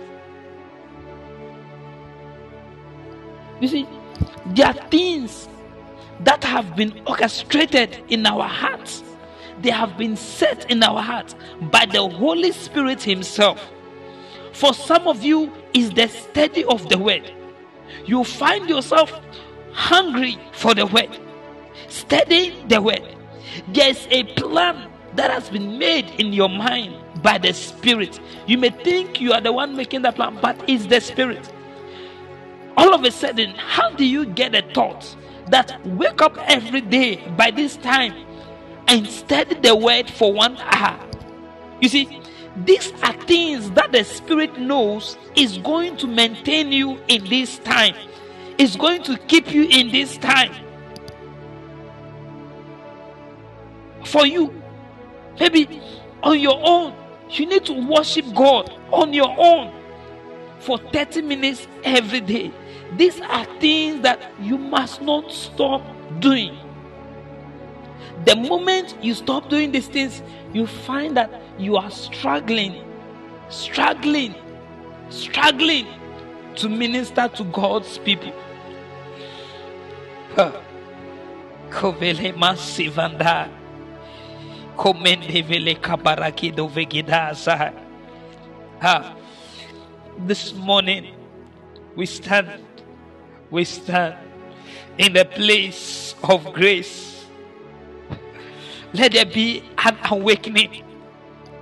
You 3.60 3.68
see, 3.68 3.88
there 4.46 4.66
are 4.66 4.88
things 4.88 5.48
that 6.20 6.42
have 6.44 6.74
been 6.76 7.00
orchestrated 7.06 8.02
in 8.08 8.26
our 8.26 8.44
hearts, 8.44 9.02
they 9.62 9.70
have 9.70 9.96
been 9.96 10.16
set 10.16 10.70
in 10.70 10.82
our 10.82 11.00
hearts 11.00 11.34
by 11.70 11.86
the 11.86 12.06
Holy 12.08 12.52
Spirit 12.52 13.02
Himself. 13.02 13.60
For 14.52 14.74
some 14.74 15.08
of 15.08 15.22
you, 15.22 15.50
is 15.74 15.90
the 15.90 16.08
study 16.08 16.64
of 16.64 16.88
the 16.88 16.98
word. 16.98 17.32
You 18.04 18.24
find 18.24 18.68
yourself 18.68 19.12
hungry 19.72 20.38
for 20.52 20.74
the 20.74 20.86
word, 20.86 21.18
studying 21.88 22.68
the 22.68 22.80
word. 22.80 23.02
There's 23.68 24.06
a 24.10 24.24
plan 24.34 24.90
that 25.14 25.30
has 25.30 25.50
been 25.50 25.78
made 25.78 26.08
in 26.20 26.32
your 26.32 26.48
mind 26.48 26.94
by 27.22 27.38
the 27.38 27.52
Spirit. 27.52 28.18
You 28.46 28.58
may 28.58 28.70
think 28.70 29.20
you 29.20 29.32
are 29.32 29.40
the 29.40 29.52
one 29.52 29.76
making 29.76 30.02
the 30.02 30.12
plan, 30.12 30.38
but 30.40 30.56
it's 30.68 30.86
the 30.86 31.00
Spirit. 31.00 31.50
All 32.76 32.94
of 32.94 33.04
a 33.04 33.10
sudden, 33.10 33.50
how 33.56 33.90
do 33.90 34.04
you 34.04 34.24
get 34.24 34.54
a 34.54 34.62
thought 34.72 35.16
that 35.48 35.84
wake 35.86 36.22
up 36.22 36.38
every 36.48 36.80
day 36.80 37.16
by 37.36 37.50
this 37.50 37.76
time 37.76 38.14
and 38.92 39.06
study 39.06 39.54
the 39.54 39.74
word 39.74 40.10
for 40.10 40.32
one 40.32 40.56
hour? 40.58 41.00
You 41.80 41.88
see, 41.88 42.20
these 42.64 42.92
are 43.02 43.14
things 43.22 43.70
that 43.70 43.90
the 43.90 44.04
Spirit 44.04 44.58
knows 44.58 45.16
is 45.34 45.56
going 45.58 45.96
to 45.96 46.06
maintain 46.06 46.70
you 46.70 47.00
in 47.08 47.24
this 47.24 47.58
time, 47.60 47.94
is 48.58 48.76
going 48.76 49.02
to 49.04 49.16
keep 49.16 49.52
you 49.52 49.64
in 49.64 49.90
this 49.90 50.18
time. 50.18 50.52
For 54.04 54.26
you, 54.26 54.62
maybe 55.40 55.80
on 56.22 56.38
your 56.38 56.60
own, 56.62 56.94
you 57.30 57.46
need 57.46 57.64
to 57.64 57.72
worship 57.72 58.26
God 58.34 58.70
on 58.92 59.14
your 59.14 59.34
own 59.38 59.72
for 60.60 60.76
30 60.76 61.22
minutes 61.22 61.66
every 61.82 62.20
day. 62.20 62.52
These 62.96 63.22
are 63.22 63.46
things 63.58 64.02
that 64.02 64.20
you 64.38 64.58
must 64.58 65.00
not 65.00 65.32
stop 65.32 65.82
doing. 66.20 66.58
The 68.24 68.36
moment 68.36 68.96
you 69.02 69.14
stop 69.14 69.48
doing 69.48 69.72
these 69.72 69.88
things, 69.88 70.22
you 70.52 70.66
find 70.66 71.16
that 71.16 71.42
you 71.58 71.76
are 71.76 71.90
struggling, 71.90 72.84
struggling, 73.48 74.34
struggling 75.08 75.86
to 76.56 76.68
minister 76.68 77.28
to 77.28 77.44
God's 77.44 77.98
people. 77.98 78.32
This 90.26 90.52
morning 90.54 91.14
we 91.96 92.06
stand, 92.06 92.62
we 93.50 93.64
stand 93.64 94.16
in 94.98 95.12
the 95.12 95.24
place 95.24 96.14
of 96.22 96.52
grace. 96.52 97.11
Let 98.94 99.12
there 99.12 99.24
be 99.24 99.62
an 99.78 99.96
awakening 100.10 100.84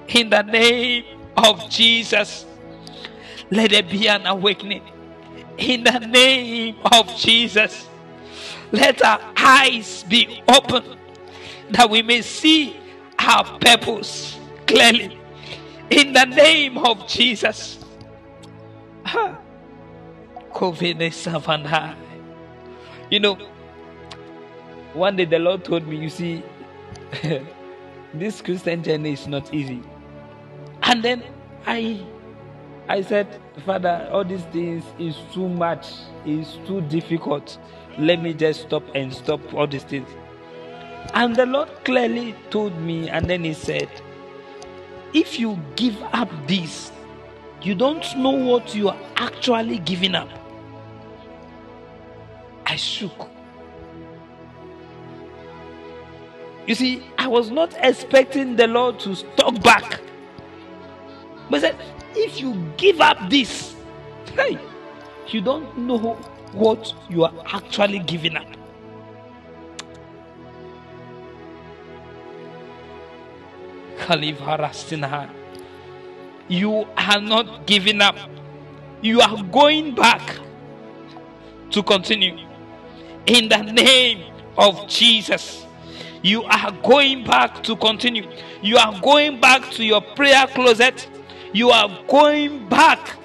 in 0.09 0.31
the 0.31 0.43
name 0.43 1.05
of 1.37 1.71
Jesus. 1.71 2.45
Let 3.51 3.71
there 3.71 3.83
be 3.83 4.09
an 4.09 4.27
awakening 4.27 4.83
in 5.59 5.85
the 5.85 5.99
name 5.99 6.77
of 6.93 7.17
Jesus. 7.17 7.89
Let 8.73 9.03
our 9.03 9.21
eyes 9.37 10.05
be 10.05 10.43
open 10.49 10.85
that 11.71 11.89
we 11.89 12.03
may 12.03 12.23
see 12.23 12.77
our 13.19 13.45
purpose 13.59 14.39
clearly 14.67 15.19
in 15.91 16.13
the 16.13 16.25
name 16.25 16.79
of 16.79 17.07
Jesus. 17.09 17.85
You 23.11 23.21
know, 23.21 23.39
one 24.93 25.17
day 25.17 25.25
the 25.25 25.39
Lord 25.39 25.65
told 25.65 25.87
me, 25.87 25.97
you 25.97 26.09
see, 26.09 26.43
this 28.15 28.41
Christian 28.43 28.83
journey 28.83 29.13
is 29.13 29.27
not 29.27 29.53
easy. 29.53 29.83
And 30.83 31.03
then 31.03 31.23
I 31.67 32.05
I 32.89 33.03
said, 33.03 33.41
Father, 33.65 34.09
all 34.11 34.25
these 34.25 34.43
things 34.47 34.85
is 34.99 35.17
too 35.33 35.49
much, 35.49 35.87
is 36.27 36.59
too 36.67 36.81
difficult. 36.83 37.57
Let 37.99 38.21
me 38.21 38.35
just 38.35 38.63
stop 38.63 38.83
and 38.97 39.15
stop 39.15 39.55
all 39.55 39.69
these 39.69 39.85
things. 39.85 40.09
And 41.15 41.37
the 41.37 41.47
Lord 41.47 41.69
clearly 41.85 42.35
told 42.51 42.77
me, 42.81 43.09
and 43.09 43.31
then 43.31 43.45
He 43.45 43.55
said, 43.55 43.89
If 45.15 45.39
you 45.39 45.57
give 45.77 45.97
up 46.13 46.29
this, 46.49 46.91
you 47.63 47.77
don't 47.77 48.05
know 48.17 48.31
what 48.31 48.75
you 48.75 48.89
are 48.89 48.99
actually 49.17 49.79
giving 49.79 50.17
up. 50.17 50.29
I 52.67 52.75
shook. 52.75 53.30
You 56.67 56.75
see, 56.75 57.03
I 57.19 57.27
was 57.27 57.51
not 57.51 57.75
expecting 57.79 58.57
the 58.57 58.67
Lord 58.67 59.01
to 59.01 59.15
talk 59.37 59.63
back. 59.63 60.01
But 61.49 61.63
said, 61.63 61.77
if 62.15 62.41
you 62.41 62.55
give 62.77 63.01
up 63.01 63.29
this, 63.29 63.75
hey, 64.35 64.59
you 65.29 65.41
don't 65.41 65.77
know 65.79 66.15
what 66.53 66.95
you 67.09 67.25
are 67.25 67.35
actually 67.47 68.01
giving 68.01 68.37
up. 68.37 68.47
You 76.49 76.87
are 76.97 77.21
not 77.21 77.67
giving 77.67 78.01
up. 78.01 78.17
You 79.03 79.21
are 79.21 79.43
going 79.45 79.95
back 79.95 80.39
to 81.71 81.83
continue. 81.83 82.37
In 83.27 83.49
the 83.49 83.63
name 83.63 84.25
of 84.59 84.89
Jesus, 84.89 85.65
you 86.23 86.43
are 86.45 86.73
going 86.83 87.25
back 87.25 87.63
to 87.65 87.77
continue. 87.77 88.31
You 88.63 88.77
are 88.77 89.01
going 89.01 89.41
back 89.41 89.71
to 89.73 89.85
your 89.85 90.01
prayer 90.01 90.47
closet 90.49 91.09
you 91.53 91.71
are 91.71 91.89
going 92.07 92.69
back 92.69 93.17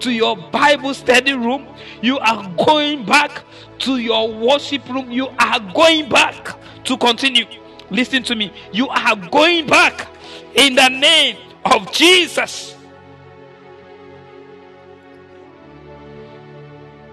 to 0.00 0.10
your 0.10 0.36
Bible 0.36 0.92
study 0.94 1.32
room. 1.32 1.66
You 2.02 2.18
are 2.18 2.46
going 2.66 3.04
back 3.04 3.44
to 3.80 3.96
your 3.96 4.30
worship 4.32 4.86
room. 4.88 5.10
You 5.10 5.28
are 5.38 5.60
going 5.72 6.08
back 6.08 6.58
to 6.84 6.96
continue. 6.98 7.46
Listen 7.90 8.22
to 8.24 8.34
me. 8.34 8.52
You 8.72 8.88
are 8.88 9.16
going 9.16 9.66
back 9.66 10.08
in 10.54 10.74
the 10.74 10.88
name 10.88 11.36
of 11.64 11.90
Jesus. 11.92 12.76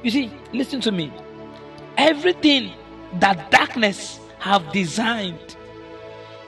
You 0.04 0.12
see, 0.12 0.32
listen 0.52 0.82
to 0.82 0.92
me. 0.92 1.14
Everything 1.98 2.74
that 3.20 3.52
darkness 3.52 4.19
have 4.40 4.72
designed 4.72 5.56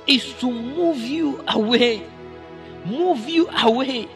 is 0.08 0.34
to 0.40 0.52
move 0.52 0.98
you 0.98 1.44
away 1.48 2.08
move 2.86 3.28
you 3.28 3.48
away 3.50 4.08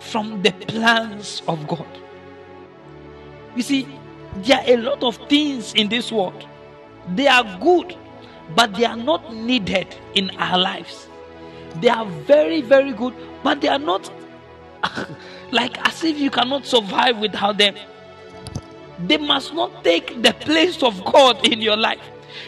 from 0.00 0.42
the 0.42 0.52
plans 0.52 1.42
of 1.48 1.66
God. 1.66 1.86
You 3.56 3.62
see, 3.62 3.88
there 4.36 4.58
are 4.58 4.70
a 4.70 4.76
lot 4.76 5.02
of 5.02 5.16
things 5.28 5.74
in 5.74 5.88
this 5.88 6.12
world. 6.12 6.46
They 7.14 7.26
are 7.26 7.44
good, 7.60 7.96
but 8.54 8.74
they 8.74 8.84
are 8.84 8.96
not 8.96 9.34
needed 9.34 9.94
in 10.14 10.30
our 10.38 10.58
lives. 10.58 11.08
They 11.80 11.88
are 11.88 12.06
very, 12.06 12.60
very 12.60 12.92
good, 12.92 13.14
but 13.42 13.60
they 13.60 13.68
are 13.68 13.78
not 13.78 14.10
like 15.52 15.78
as 15.86 16.04
if 16.04 16.18
you 16.18 16.30
cannot 16.30 16.66
survive 16.66 17.18
without 17.18 17.58
them. 17.58 17.74
They 19.06 19.16
must 19.16 19.54
not 19.54 19.84
take 19.84 20.22
the 20.22 20.32
place 20.32 20.82
of 20.82 21.04
God 21.04 21.46
in 21.46 21.60
your 21.60 21.76
life. 21.76 22.00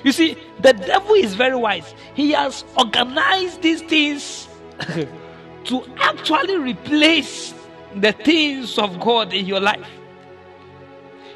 You 0.05 0.13
see, 0.13 0.37
the 0.61 0.73
devil 0.73 1.15
is 1.15 1.35
very 1.35 1.57
wise. 1.57 1.95
He 2.15 2.33
has 2.33 2.65
organized 2.77 3.63
these 3.63 3.83
things 3.83 4.49
to 5.65 5.85
actually 5.99 6.57
replace 6.57 7.55
the 7.95 8.13
things 8.13 8.79
of 8.79 9.01
God 9.01 9.33
in 9.33 9.47
your 9.47 9.61
life. 9.61 9.87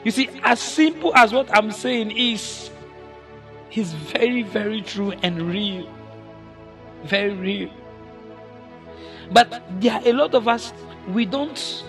You 0.05 0.11
see, 0.11 0.29
as 0.43 0.61
simple 0.61 1.15
as 1.17 1.33
what 1.33 1.55
I'm 1.57 1.73
saying 1.73 2.17
is, 2.17 2.71
is 3.73 3.93
very, 3.93 4.43
very 4.43 4.83
true 4.83 5.13
and 5.23 5.43
real. 5.43 5.89
Very 7.05 7.35
real. 7.35 7.71
But 9.33 9.63
there 9.81 9.95
are 9.95 10.03
a 10.07 10.13
lot 10.13 10.35
of 10.35 10.47
us, 10.47 10.73
we 11.09 11.25
don't, 11.25 11.85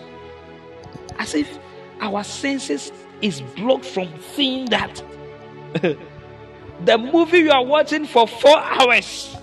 as 1.20 1.36
if 1.36 1.60
our 2.02 2.24
senses 2.24 2.92
is 3.22 3.42
blocked 3.42 3.86
from 3.86 4.10
seeing 4.34 4.66
that. 4.68 5.04
the 6.84 6.98
movie 6.98 7.40
you 7.40 7.52
are 7.52 7.64
watching 7.64 8.06
for 8.06 8.28
four 8.28 8.58
hours 8.58 9.38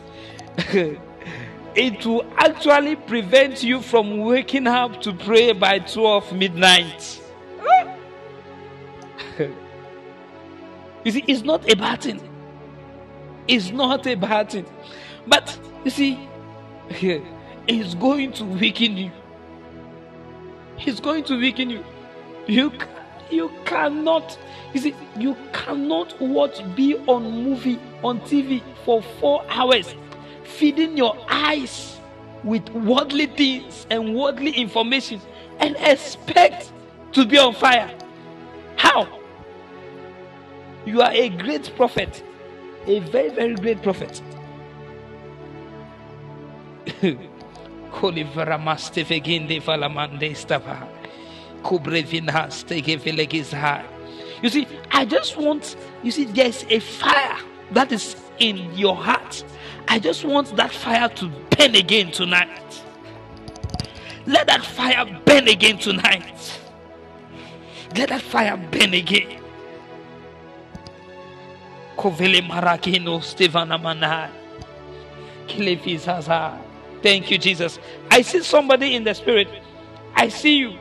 it 1.75 2.05
will 2.05 2.27
actually 2.37 2.97
prevent 2.97 3.63
you 3.63 3.81
from 3.81 4.19
waking 4.19 4.67
up 4.67 5.01
to 5.03 5.13
pray 5.13 5.53
by 5.53 5.79
12 5.79 6.33
midnight. 6.35 7.21
You 11.05 11.11
see, 11.11 11.25
it's 11.27 11.43
not 11.43 11.69
a 11.69 11.75
bad 11.75 12.01
thing. 12.03 12.21
It's 13.49 13.71
not 13.73 14.07
a 14.07 14.15
bad 14.15 14.51
thing. 14.51 14.67
But 15.27 15.59
you 15.85 15.91
see, 15.91 16.29
it's 17.67 17.95
going 17.95 18.33
to 18.35 18.45
weaken 18.45 18.97
you. 18.97 19.11
It's 20.79 21.01
going 21.01 21.25
to 21.25 21.37
weaken 21.37 21.71
you. 21.71 21.85
You 22.47 22.71
you 23.33 23.51
cannot 23.65 24.39
you 24.75 24.81
see 24.81 24.95
you 25.19 25.37
cannot 25.53 26.21
watch 26.21 26.61
be 26.77 26.97
on 27.07 27.45
movie 27.45 27.79
on 28.03 28.21
TV 28.21 28.63
for 28.85 29.03
four 29.03 29.45
hours, 29.49 29.95
feeding 30.45 30.97
your 30.97 31.17
eyes 31.29 32.01
with 32.45 32.69
worldly 32.71 33.27
things 33.27 33.87
and 33.91 34.15
worldly 34.15 34.51
information 34.53 35.21
and 35.61 35.77
expect 35.81 36.73
to 37.13 37.25
be 37.25 37.39
on 37.39 37.55
fire. 37.55 37.91
How? 38.77 39.07
You 40.85 41.01
are 41.03 41.13
a 41.13 41.29
great 41.29 41.75
prophet, 41.77 42.23
a 42.87 42.99
very, 43.01 43.29
very 43.31 43.55
great 43.55 43.83
prophet. 43.83 44.21
Kolivara 47.93 48.59
mastefeginde 48.59 49.61
falamande. 49.61 50.35
You 54.43 54.49
see, 54.49 54.67
I 54.91 55.05
just 55.05 55.37
want, 55.37 55.77
you 56.03 56.11
see, 56.11 56.25
there's 56.25 56.65
a 56.69 56.81
fire 56.81 57.39
that 57.73 57.93
is 57.93 58.17
in 58.39 58.75
your 58.75 58.97
heart. 58.97 59.45
I 59.89 59.99
just 59.99 60.25
want 60.25 60.57
that 60.57 60.73
fire 60.73 61.09
to 61.09 61.29
burn 61.57 61.75
again 61.75 62.11
tonight. 62.11 62.83
Let 64.27 64.47
that 64.49 64.65
fire 64.65 65.05
burn 65.25 65.49
again 65.49 65.79
tonight. 65.79 66.61
Let 67.97 68.09
that 68.11 68.23
fire 68.23 68.57
burn 68.57 68.95
again. 68.95 69.41
Kovele 71.97 72.41
marakino 72.43 73.21
Stevana 73.21 73.79
manai. 73.81 74.31
Thank 77.03 77.31
you, 77.31 77.39
Jesus. 77.39 77.79
I 78.11 78.23
see 78.23 78.43
somebody 78.43 78.95
in 78.95 79.05
the 79.05 79.15
spirit. 79.15 79.49
I 80.15 80.29
see 80.29 80.57
you. 80.57 80.79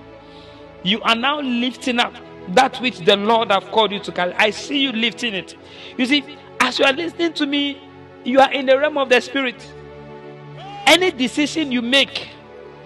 You 0.84 1.02
are 1.02 1.16
now 1.16 1.42
lifting 1.42 2.00
up 2.00 2.14
that 2.50 2.78
which 2.82 3.00
the 3.00 3.16
Lord 3.16 3.52
have 3.52 3.66
called 3.72 3.92
you 3.92 4.00
to 4.00 4.12
carry. 4.12 4.34
I 4.34 4.50
see 4.50 4.84
you 4.84 4.92
lifting 4.92 5.34
it. 5.34 5.56
You 5.98 6.06
see, 6.06 6.24
as 6.60 6.80
you 6.80 6.86
are 6.86 6.94
listening 6.94 7.34
to 7.34 7.46
me, 7.46 7.82
you 8.24 8.40
are 8.40 8.52
in 8.52 8.66
the 8.66 8.78
realm 8.78 8.98
of 8.98 9.10
the 9.10 9.22
spirit. 9.22 9.74
Any 10.88 11.12
decision 11.12 11.72
you 11.72 11.82
make, 11.82 12.30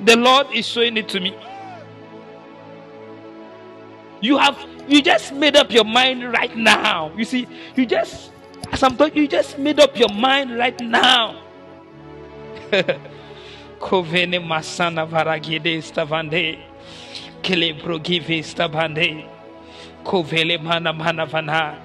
the 0.03 0.15
Lord 0.15 0.47
is 0.53 0.67
showing 0.67 0.97
it 0.97 1.07
to 1.09 1.19
me. 1.19 1.35
You 4.22 4.38
have 4.38 4.57
you 4.88 5.01
just 5.01 5.34
made 5.34 5.55
up 5.55 5.72
your 5.72 5.84
mind 5.84 6.31
right 6.31 6.55
now. 6.55 7.11
You 7.15 7.26
see, 7.26 7.47
you 7.76 7.85
just 7.85 8.31
as 8.72 8.84
I'm 8.84 8.97
talking, 8.97 9.17
you 9.17 9.27
just 9.27 9.57
made 9.57 9.80
up 9.80 9.97
your 9.97 10.09
mind 10.09 10.57
right 10.57 10.80
now. 10.81 11.41
Kovene 13.80 14.39
masana 14.39 15.07
varagide 15.07 15.77
stavande. 15.81 16.59
Kele 17.45 17.73
brogive 17.73 18.41
stavande. 18.43 19.23
Kovele 20.03 20.59
mana 20.59 20.91
mana 20.91 21.27
vana. 21.27 21.80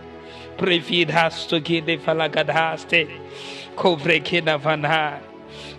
Previd 0.57 1.11
has 1.11 1.47
to 1.47 1.61
gide 1.61 2.01
falagadaste. 2.01 3.11
Kovre 3.77 4.24
kina 4.24 4.57
vana. 4.57 5.20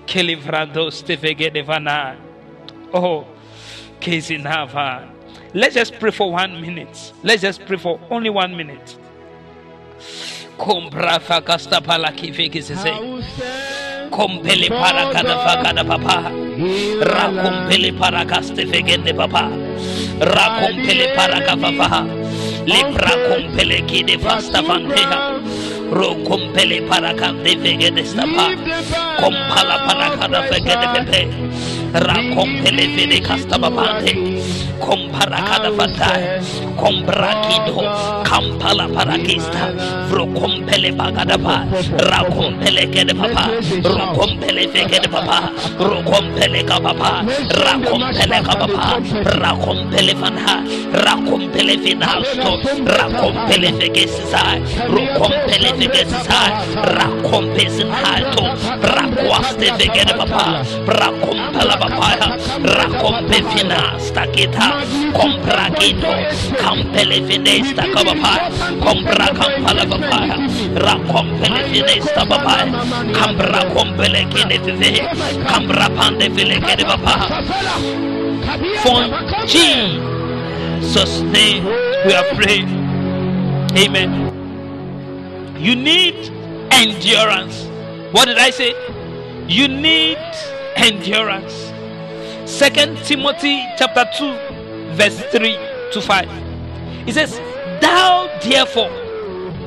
Kele 0.05 0.35
vrando 0.35 0.91
stevegede 0.91 1.65
vana. 1.65 2.15
Oh, 2.93 3.25
Kezinava. 3.99 5.09
Let's 5.55 5.73
just 5.73 5.99
pray 5.99 6.11
for 6.11 6.31
one 6.31 6.61
minute. 6.61 7.13
Let's 7.23 7.41
just 7.41 7.65
pray 7.65 7.77
for 7.77 7.99
only 8.11 8.29
one 8.29 8.55
minute. 8.55 8.95
Kombrafa 10.59 11.41
kastapala 11.41 12.11
kivekisese. 12.15 12.91
Kompele 12.93 13.70
para 14.11 15.09
kada 15.11 15.35
fakada 15.47 15.83
papa. 15.83 16.31
Rakompele 17.01 17.91
para 17.95 18.25
kaste 18.25 18.67
fegende 18.67 19.13
papa. 19.15 19.49
Rakompele 20.19 21.15
para 21.15 21.39
kavafa. 21.41 22.05
Lepra 22.67 23.13
kompele 23.27 23.81
kide 23.88 24.19
fasta. 24.19 24.61
Rokompele 25.91 26.81
para 26.88 27.13
kande 27.13 27.55
fegede 27.57 28.03
stapa. 28.05 28.51
Para 29.19 30.07
kada 30.19 30.43
fegede 30.51 30.88
pepe. 30.93 31.21
Rakompele 31.93 32.85
fede 32.95 33.19
kasta 33.21 33.57
papante. 33.57 34.40
Kompara 34.81 35.39
kada 35.45 35.69
fatai. 35.77 36.41
Kombrakido. 36.75 37.77
Kampala 38.25 38.87
parakista. 38.89 39.69
Rokompele 40.09 40.91
bagada 40.97 41.37
pa. 41.37 41.63
Rakompele 42.09 42.89
kede 42.89 43.13
papa. 43.13 43.45
Rokompele 43.85 44.65
fegede 44.73 45.07
papa. 45.07 45.51
Rokompele 45.77 46.63
kapapa. 46.65 47.21
Rakompele 47.63 48.37
kapapa. 48.41 48.97
Rakompele 49.41 50.13
fanha. 50.17 50.55
Rakompele 51.05 51.77
finasto. 51.77 52.51
Rakompele 52.85 53.69
fegesisai. 53.79 54.59
Rokompele 54.89 55.69
fegesisai. 55.77 56.51
Rakompesin 56.97 57.89
halto. 57.91 58.43
Rakwaste 58.81 59.67
fegede 59.77 60.13
papa. 60.17 60.65
Rakompela 60.89 61.75
papaya. 61.77 62.27
Rakompe 62.65 63.37
finasta 63.53 64.25
kita. 64.33 64.70
Komprakito. 65.14 66.11
Kampele 66.57 67.18
finesta 67.27 67.84
kabapa. 67.93 68.34
Kompra 68.80 69.27
kampala 69.34 69.85
papaya. 69.85 70.38
Rakompele 70.76 71.64
finesta 71.72 72.26
papaya. 72.26 72.72
Kambra 73.14 73.61
kompele 73.73 74.26
kine 74.31 74.57
five. 74.60 75.03
Kambra 75.48 75.88
pande 75.95 76.30
file 76.35 76.60
kene 76.60 76.84
papa. 76.85 77.14
For 78.84 79.02
Jesus' 79.48 81.22
name 81.22 81.65
we 82.06 82.14
are 82.14 82.30
praying. 82.35 82.69
Amen. 83.77 84.11
You 85.60 85.76
need 85.76 86.15
endurance. 86.72 87.68
What 88.11 88.26
did 88.26 88.38
I 88.38 88.49
say? 88.49 88.73
You 89.48 89.68
need 89.68 90.18
endurance. 90.76 91.72
Second 92.45 92.98
Timothy 93.06 93.64
chapter 93.77 94.06
2, 94.18 94.38
verse 94.93 95.19
3 95.31 95.57
to 95.91 96.01
5. 96.01 96.30
It 97.07 97.13
says, 97.13 97.38
Thou 97.81 98.30
therefore 98.43 98.89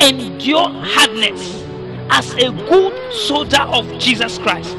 endure 0.01 0.69
hardness 0.69 1.63
as 2.11 2.33
a 2.35 2.51
good 2.51 3.13
soldier 3.13 3.63
of 3.63 3.87
Jesus 3.99 4.39
Christ. 4.39 4.77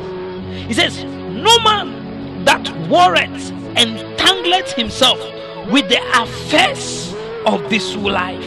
He 0.68 0.74
says, 0.74 1.04
No 1.04 1.60
man 1.60 2.44
that 2.46 2.70
warreth 2.88 3.52
entangleth 3.76 4.74
himself 4.74 5.20
with 5.72 5.90
the 5.90 6.00
affairs 6.22 7.14
of 7.46 7.70
this 7.70 7.96
life. 7.96 8.44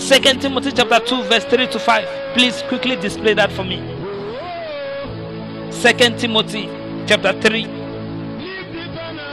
Second 0.00 0.42
Timothy 0.42 0.72
chapter 0.72 0.98
2, 0.98 1.22
verse 1.24 1.44
3 1.44 1.68
to 1.68 1.78
5. 1.78 2.34
Please 2.34 2.62
quickly 2.62 2.96
display 2.96 3.34
that 3.34 3.52
for 3.52 3.64
me. 3.64 3.78
Second 5.70 6.18
Timothy 6.18 6.66
chapter 7.06 7.32
3, 7.40 7.64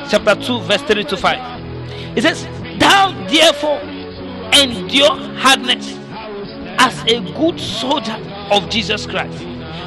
chapter 0.10 0.36
2, 0.36 0.62
verse 0.62 0.82
3 0.84 1.04
to 1.06 1.18
5. 1.18 2.18
It 2.18 2.22
says, 2.24 2.44
Thou 2.80 3.12
therefore 3.28 3.80
endure 4.60 5.16
hardness 5.38 5.96
as 6.80 7.04
a 7.04 7.20
good 7.34 7.60
soldier 7.60 8.18
of 8.52 8.70
Jesus 8.70 9.06
Christ. 9.06 9.40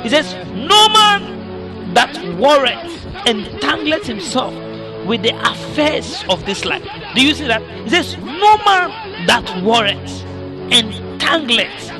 He 0.02 0.08
says, 0.08 0.34
No 0.54 0.88
man 0.90 1.94
that 1.94 2.16
warreth 2.36 3.04
entangleth 3.26 4.04
himself 4.04 4.54
with 5.06 5.22
the 5.22 5.34
affairs 5.50 6.24
of 6.28 6.46
this 6.46 6.64
life. 6.64 6.86
Do 7.14 7.26
you 7.26 7.34
see 7.34 7.46
that? 7.46 7.62
He 7.84 7.90
says, 7.90 8.16
No 8.18 8.56
man 8.58 9.26
that 9.26 9.62
warreth 9.62 10.24
entangleth. 10.70 11.90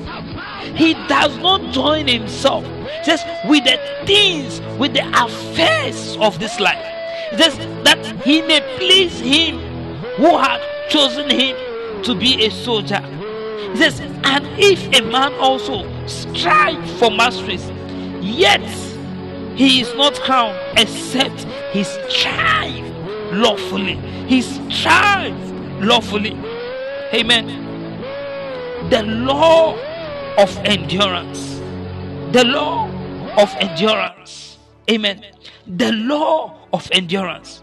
He 0.77 0.94
does 1.07 1.36
not 1.39 1.73
join 1.73 2.07
himself 2.07 2.65
just 3.05 3.27
with 3.47 3.65
the 3.65 3.78
things, 4.07 4.61
with 4.78 4.94
the 4.94 5.07
affairs 5.20 6.16
of 6.19 6.39
this 6.39 6.61
life. 6.61 7.02
Says 7.37 7.57
that 7.85 8.05
he 8.25 8.43
may 8.43 8.61
please 8.79 9.19
him 9.19 9.59
who 10.17 10.37
had 10.39 10.61
chosen 10.91 11.31
him 11.31 11.57
to 12.05 12.15
be 12.15 12.45
a 12.45 12.51
soldier. 12.51 13.01
Says, 13.75 14.01
and 14.01 14.47
if 14.59 14.87
a 14.99 15.03
man 15.11 15.33
also 15.35 15.87
strive 16.07 16.91
for 16.99 17.11
masteries, 17.11 17.71
yet 18.21 18.61
he 19.57 19.81
is 19.81 19.95
not 19.95 20.15
crowned 20.21 20.59
except 20.77 21.47
he 21.73 21.85
strive 21.85 22.85
lawfully. 23.33 23.95
He 24.27 24.43
strive 24.43 25.39
lawfully. 25.83 26.37
Amen. 27.15 27.47
The 28.91 29.03
law 29.03 29.75
of 30.39 30.57
endurance. 30.65 31.61
The 32.33 32.45
law 32.45 32.89
of 33.39 33.55
endurance. 33.57 34.59
Amen. 34.91 35.23
The 35.66 35.93
law 35.93 36.59
of 36.72 36.89
endurance. 36.93 37.62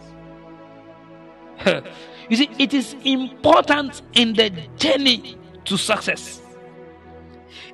you 1.66 2.38
see, 2.38 2.50
it 2.58 2.74
is 2.74 2.96
important 3.04 4.02
in 4.14 4.34
the 4.34 4.50
journey 4.78 5.38
to 5.66 5.78
success. 5.78 6.42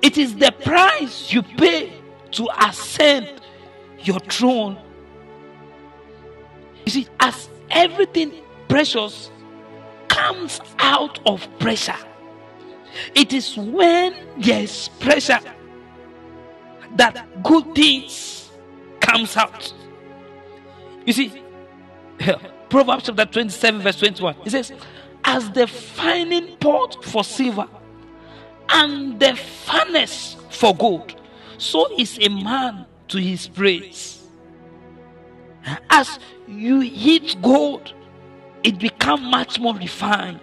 It 0.02 0.18
is 0.18 0.36
the 0.36 0.52
price 0.52 1.32
you 1.32 1.44
pay 1.44 1.94
to 2.32 2.50
ascend 2.60 3.42
your 4.00 4.20
throne. 4.20 4.78
You 6.86 6.92
see, 6.92 7.08
as 7.20 7.50
everything 7.70 8.32
precious 8.68 9.32
comes 10.08 10.62
out 10.80 11.20
of 11.28 11.48
pressure, 11.60 11.96
it 13.14 13.34
is 13.34 13.58
when 13.58 14.16
there 14.38 14.62
is 14.62 14.90
pressure 15.00 15.40
that 16.96 17.44
good 17.44 17.76
things 17.76 18.52
comes 19.00 19.36
out. 19.38 19.74
You 21.06 21.14
see, 21.14 21.44
Proverbs 22.70 23.04
chapter 23.06 23.26
27, 23.26 23.82
verse 23.82 24.00
21. 24.00 24.36
It 24.46 24.52
says, 24.52 24.74
As 25.24 25.52
the 25.52 25.68
fining 25.68 26.58
pot 26.58 27.04
for 27.04 27.24
silver 27.24 27.68
and 28.70 29.20
the 29.20 29.36
furnace 29.36 30.36
for 30.50 30.76
gold, 30.76 31.16
so 31.58 31.88
is 31.98 32.18
a 32.20 32.30
man 32.30 32.86
to 33.10 33.20
his 33.20 33.48
praise. 33.48 34.28
As 35.90 36.20
you 36.48 36.80
heat 36.80 37.38
gold, 37.42 37.94
it 38.64 38.80
becomes 38.80 39.22
much 39.22 39.60
more 39.60 39.76
refined. 39.76 40.40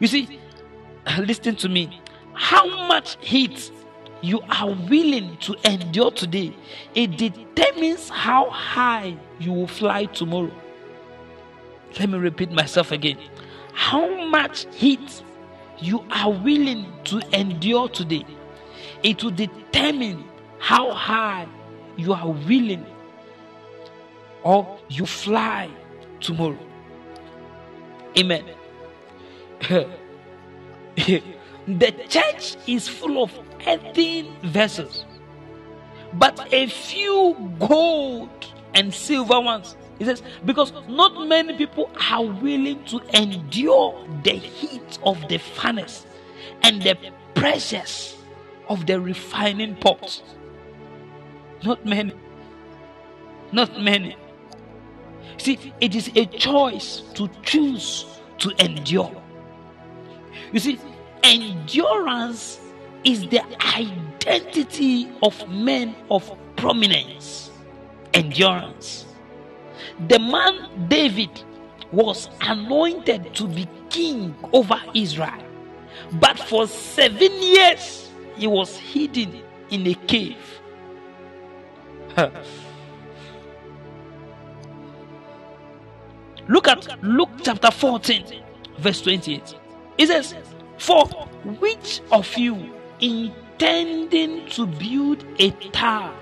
You 0.00 0.06
see, 0.06 0.40
listen 1.18 1.56
to 1.56 1.68
me. 1.68 2.00
How 2.32 2.86
much 2.88 3.16
heat 3.20 3.70
you 4.22 4.40
are 4.48 4.70
willing 4.70 5.36
to 5.38 5.56
endure 5.64 6.10
today, 6.10 6.54
it 6.94 7.16
determines 7.16 8.08
how 8.08 8.50
high 8.50 9.16
you 9.38 9.52
will 9.52 9.66
fly 9.66 10.04
tomorrow. 10.06 10.52
Let 11.98 12.08
me 12.10 12.18
repeat 12.18 12.52
myself 12.52 12.92
again. 12.92 13.18
How 13.72 14.26
much 14.26 14.66
heat 14.74 15.22
you 15.78 16.04
are 16.10 16.30
willing 16.30 16.86
to 17.04 17.20
endure 17.32 17.88
today, 17.88 18.26
it 19.02 19.22
will 19.24 19.30
determine 19.30 20.24
how 20.58 20.92
high 20.92 21.46
you 21.96 22.12
are 22.12 22.28
willing 22.28 22.84
or 24.42 24.78
you 24.88 25.06
fly 25.06 25.70
tomorrow. 26.20 26.58
Amen. 28.18 28.44
the 31.66 31.92
church 32.08 32.56
is 32.66 32.88
full 32.88 33.22
of 33.22 33.32
earthen 33.66 34.34
vessels, 34.42 35.04
but 36.14 36.52
a 36.52 36.66
few 36.66 37.36
gold 37.58 38.46
and 38.74 38.92
silver 38.92 39.40
ones. 39.40 39.76
He 39.98 40.04
says, 40.04 40.22
because 40.44 40.72
not 40.88 41.26
many 41.28 41.56
people 41.56 41.90
are 42.10 42.24
willing 42.24 42.82
to 42.86 43.00
endure 43.14 44.06
the 44.24 44.32
heat 44.32 44.98
of 45.02 45.28
the 45.28 45.38
furnace 45.38 46.06
and 46.62 46.82
the 46.82 46.96
pressures 47.34 48.16
of 48.68 48.86
the 48.86 49.00
refining 49.00 49.76
pot. 49.76 50.22
Not 51.62 51.84
many. 51.84 52.14
Not 53.52 53.80
many. 53.80 54.16
See, 55.36 55.72
it 55.80 55.94
is 55.94 56.10
a 56.14 56.24
choice 56.26 57.02
to 57.14 57.28
choose 57.42 58.06
to 58.38 58.50
endure. 58.64 59.22
You 60.52 60.60
see, 60.60 60.78
endurance 61.22 62.60
is 63.04 63.28
the 63.28 63.42
identity 63.76 65.10
of 65.22 65.48
men 65.48 65.94
of 66.10 66.30
prominence. 66.56 67.50
And 68.14 68.26
endurance. 68.26 69.06
The 70.08 70.18
man 70.18 70.88
David 70.88 71.42
was 71.92 72.28
anointed 72.42 73.34
to 73.34 73.46
be 73.48 73.68
king 73.90 74.34
over 74.52 74.80
Israel, 74.94 75.42
but 76.14 76.38
for 76.38 76.66
seven 76.66 77.32
years 77.42 78.10
he 78.36 78.46
was 78.46 78.76
hidden 78.76 79.42
in 79.70 79.86
a 79.86 79.94
cave. 79.94 80.60
Look 86.48 86.68
at 86.68 87.02
Luke 87.04 87.30
chapter 87.42 87.70
14, 87.70 88.42
verse 88.78 89.02
28. 89.02 89.54
It 89.98 90.06
says, 90.08 90.34
For 90.78 91.06
which 91.60 92.00
of 92.12 92.36
you 92.36 92.74
intending 93.00 94.46
to 94.50 94.66
build 94.66 95.24
a 95.38 95.50
tower 95.72 96.14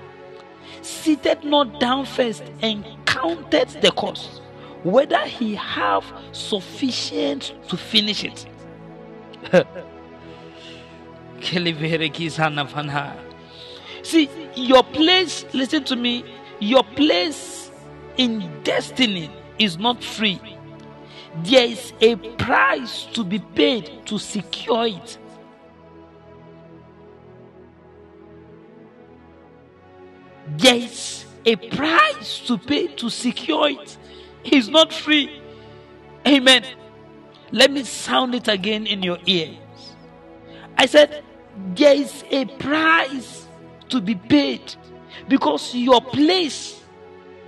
seated 0.81 1.43
not 1.43 1.79
down 1.79 2.05
first 2.05 2.43
and 2.61 2.85
counted 3.05 3.69
the 3.81 3.91
cost, 3.91 4.41
whether 4.83 5.19
he 5.25 5.55
have 5.55 6.03
sufficient 6.31 7.53
to 7.67 7.77
finish 7.77 8.23
it? 8.23 8.45
See, 14.03 14.29
your 14.55 14.83
place, 14.83 15.45
listen 15.53 15.83
to 15.85 15.95
me, 15.95 16.23
your 16.59 16.83
place 16.83 17.71
in 18.17 18.63
destiny 18.63 19.31
is 19.59 19.77
not 19.77 20.03
free. 20.03 20.41
There 21.43 21.65
is 21.65 21.93
a 22.01 22.15
price 22.15 23.05
to 23.13 23.23
be 23.23 23.39
paid 23.39 24.05
to 24.07 24.17
secure 24.17 24.87
it. 24.87 25.18
There 30.57 30.75
is 30.75 31.25
a 31.45 31.55
price 31.55 32.39
to 32.47 32.57
pay 32.57 32.87
to 32.87 33.09
secure 33.09 33.69
it. 33.69 33.97
It's 34.43 34.67
not 34.67 34.93
free. 34.93 35.41
Amen. 36.27 36.63
Let 37.51 37.71
me 37.71 37.83
sound 37.83 38.35
it 38.35 38.47
again 38.47 38.85
in 38.85 39.03
your 39.03 39.17
ears. 39.25 39.57
I 40.77 40.85
said, 40.85 41.23
there 41.75 41.95
is 41.95 42.23
a 42.29 42.45
price 42.45 43.47
to 43.89 43.99
be 43.99 44.15
paid 44.15 44.75
because 45.27 45.73
your 45.75 46.01
place 46.01 46.81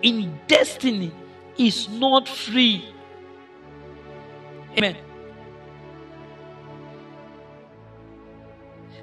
in 0.02 0.40
destiny 0.48 1.12
is 1.58 1.88
not 1.90 2.28
free. 2.28 2.86
Amen. 4.78 4.98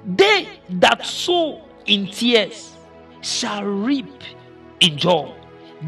They 0.05 0.47
that 0.69 1.05
sow 1.05 1.61
in 1.85 2.07
tears 2.07 2.75
shall 3.21 3.63
reap 3.63 4.23
in 4.79 4.97
joy. 4.97 5.33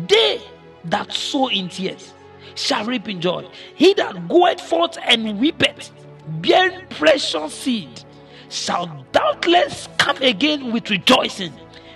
They 0.08 0.42
that 0.86 1.12
sow 1.14 1.48
in 1.48 1.70
tears 1.70 2.14
shall 2.56 2.86
reap 2.86 3.08
in 3.08 3.22
joy. 3.22 3.48
He 3.76 3.94
that 3.96 4.28
goeth 4.28 4.62
forth 4.62 4.98
and 5.04 5.40
weepeth, 5.40 5.92
bearing 6.28 6.88
precious 6.90 7.54
seed, 7.54 8.04
shall 8.50 9.06
doubtless 9.12 9.88
come 9.98 10.18
again 10.18 10.72
with 10.72 10.90
rejoicing, 10.90 11.54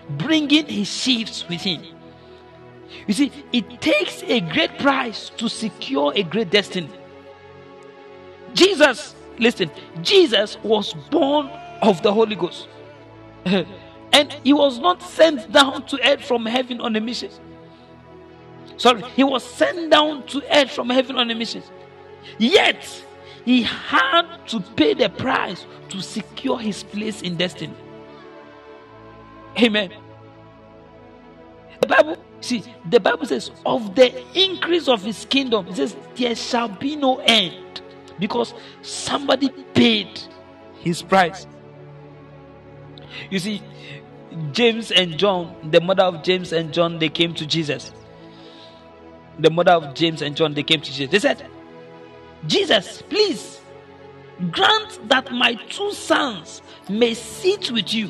bringing 0.10 0.66
his 0.68 0.88
sheaves 0.88 1.46
with 1.50 1.62
him. 1.62 1.84
You 3.08 3.14
see, 3.14 3.32
it 3.52 3.82
takes 3.82 4.24
a 4.24 4.40
great 4.40 4.78
price 4.80 5.30
to 5.38 5.50
secure 5.50 6.14
a 6.16 6.24
great 6.24 6.50
destiny. 6.50 6.90
Jesus, 8.54 9.16
listen, 9.38 9.70
Jesus 10.02 10.58
was 10.64 10.94
born 11.12 11.48
of 11.82 12.02
the 12.02 12.14
Holy 12.14 12.36
Ghost. 12.36 12.68
and 14.16 14.32
he 14.46 14.54
was 14.54 14.80
not 14.80 15.02
sent 15.02 15.52
down 15.52 15.86
to 15.88 16.00
earth 16.08 16.24
from 16.24 16.46
heaven 16.46 16.80
on 16.80 16.96
a 16.96 17.02
mission. 17.02 17.30
Sorry, 18.78 19.02
he 19.14 19.26
was 19.26 19.44
sent 19.44 19.92
down 19.92 20.26
to 20.28 20.42
earth 20.58 20.72
from 20.72 20.90
heaven 20.90 21.18
on 21.18 21.30
a 21.30 21.36
mission. 21.36 21.62
Yet, 22.38 23.06
he 23.44 23.64
had 23.64 24.26
to 24.48 24.62
pay 24.62 24.94
the 24.94 25.10
price 25.10 25.66
to 25.90 26.02
secure 26.02 26.58
his 26.58 26.82
place 26.82 27.22
in 27.24 27.36
destiny. 27.36 27.74
Amen. 29.62 29.92
The 31.82 31.88
Bible, 31.88 32.18
see, 32.40 32.64
the 32.90 33.02
Bible 33.02 33.26
says, 33.26 33.52
of 33.66 33.96
the 33.96 34.24
increase 34.34 34.88
of 34.88 35.04
his 35.04 35.26
kingdom, 35.26 35.68
it 35.68 35.76
says, 35.76 35.96
there 36.16 36.36
shall 36.36 36.70
be 36.70 36.96
no 36.96 37.18
end 37.18 37.82
because 38.18 38.54
somebody 38.82 39.50
paid 39.74 40.22
his 40.80 41.02
price. 41.02 41.46
You 43.30 43.40
see, 43.40 43.62
James 44.52 44.92
and 44.92 45.18
John, 45.18 45.56
the 45.72 45.82
mother 45.82 46.04
of 46.04 46.24
James 46.24 46.52
and 46.52 46.74
John, 46.74 47.00
they 47.00 47.10
came 47.10 47.34
to 47.36 47.46
Jesus. 47.46 47.92
The 49.40 49.50
mother 49.50 49.74
of 49.74 49.94
James 49.94 50.22
and 50.22 50.36
John, 50.36 50.54
they 50.54 50.64
came 50.64 50.82
to 50.82 50.92
Jesus. 50.92 51.10
They 51.12 51.20
said, 51.20 51.46
Jesus, 52.48 53.02
please 53.04 53.62
grant 54.52 55.08
that 55.10 55.32
my 55.32 55.56
two 55.70 55.92
sons 55.94 56.62
may 56.90 57.14
sit 57.14 57.72
with 57.72 57.94
you. 57.94 58.08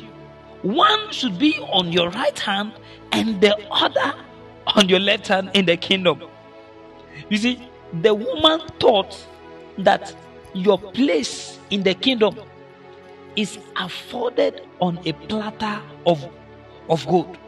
One 0.62 1.12
should 1.12 1.38
be 1.38 1.58
on 1.60 1.92
your 1.92 2.10
right 2.10 2.38
hand 2.38 2.72
and 3.12 3.40
the 3.40 3.56
other 3.70 4.14
on 4.66 4.88
your 4.88 4.98
left 4.98 5.28
hand 5.28 5.50
in 5.54 5.66
the 5.66 5.76
kingdom. 5.76 6.22
You 7.28 7.36
see, 7.36 7.68
the 8.02 8.14
woman 8.14 8.60
thought 8.80 9.24
that 9.78 10.14
your 10.54 10.78
place 10.78 11.58
in 11.70 11.82
the 11.82 11.94
kingdom 11.94 12.36
is 13.36 13.58
afforded 13.76 14.62
on 14.80 14.98
a 15.06 15.12
platter 15.12 15.80
of, 16.06 16.24
of 16.88 17.06
gold. 17.06 17.38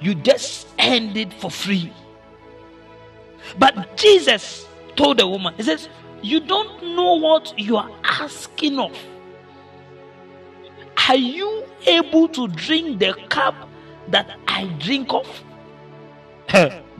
You 0.00 0.14
just 0.14 0.68
earned 0.78 1.16
it 1.16 1.32
for 1.32 1.50
free. 1.50 1.92
But 3.58 3.96
Jesus 3.96 4.66
told 4.96 5.18
the 5.18 5.26
woman, 5.26 5.54
He 5.56 5.62
says, 5.62 5.88
You 6.22 6.40
don't 6.40 6.94
know 6.94 7.14
what 7.14 7.58
you 7.58 7.76
are 7.76 7.90
asking 8.04 8.78
of. 8.78 8.96
Are 11.08 11.16
you 11.16 11.64
able 11.86 12.28
to 12.28 12.46
drink 12.48 13.00
the 13.00 13.14
cup 13.28 13.54
that 14.08 14.38
I 14.46 14.64
drink 14.78 15.12
of? 15.12 15.26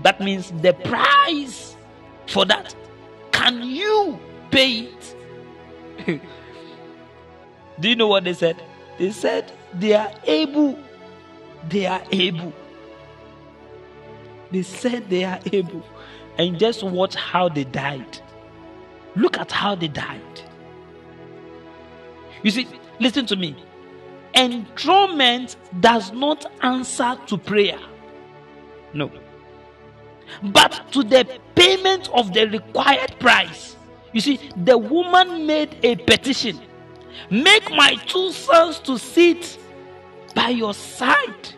that 0.03 0.21
means 0.21 0.53
the 0.63 0.73
price 0.73 1.77
for 2.27 2.45
that. 2.47 2.75
Can 3.33 3.63
you 3.63 4.19
pay 4.51 4.89
it? 4.89 6.21
Do 7.81 7.89
you 7.89 7.97
know 7.97 8.07
what 8.07 8.25
they 8.25 8.35
said? 8.35 8.63
They 8.99 9.11
said 9.11 9.51
they 9.75 9.95
are 9.95 10.13
able. 10.25 10.79
They 11.69 11.87
are 11.87 12.03
able. 12.13 12.53
They 14.51 14.63
said 14.63 15.09
they 15.09 15.25
are 15.25 15.41
able. 15.53 15.83
And 16.39 16.59
just 16.59 16.83
watch 16.83 17.15
how 17.15 17.49
they 17.49 17.65
died. 17.65 18.21
Look 19.17 19.39
at 19.39 19.51
how 19.51 19.75
they 19.75 19.89
died. 19.89 20.21
You 22.43 22.51
see, 22.51 22.69
listen 22.99 23.27
to 23.27 23.37
me. 23.37 23.57
Enthronement 24.35 25.57
does 25.81 26.13
not 26.13 26.47
answer 26.63 27.17
to 27.27 27.37
prayer. 27.37 27.79
No. 28.93 29.11
But 30.43 30.83
to 30.93 31.03
the 31.03 31.27
payment 31.55 32.09
of 32.11 32.33
the 32.33 32.47
required 32.49 33.19
price. 33.19 33.77
You 34.13 34.21
see, 34.21 34.39
the 34.57 34.79
woman 34.79 35.47
made 35.47 35.77
a 35.83 35.97
petition 35.97 36.61
Make 37.29 37.71
my 37.71 37.97
two 38.07 38.33
sons 38.33 38.79
to 38.81 38.99
sit 38.99 39.59
by 40.35 40.49
your 40.49 40.75
side. 40.75 41.49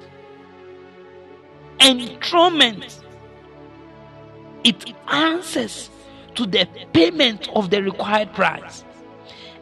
Enthronement. 1.80 3.00
It 4.64 4.92
answers 5.08 5.90
to 6.34 6.46
the 6.46 6.66
payment 6.92 7.48
of 7.54 7.70
the 7.70 7.82
required 7.82 8.32
price. 8.32 8.84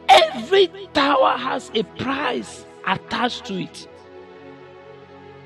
Every 0.07 0.69
tower 0.93 1.37
has 1.37 1.71
a 1.73 1.83
price 1.83 2.65
attached 2.85 3.45
to 3.45 3.61
it. 3.61 3.87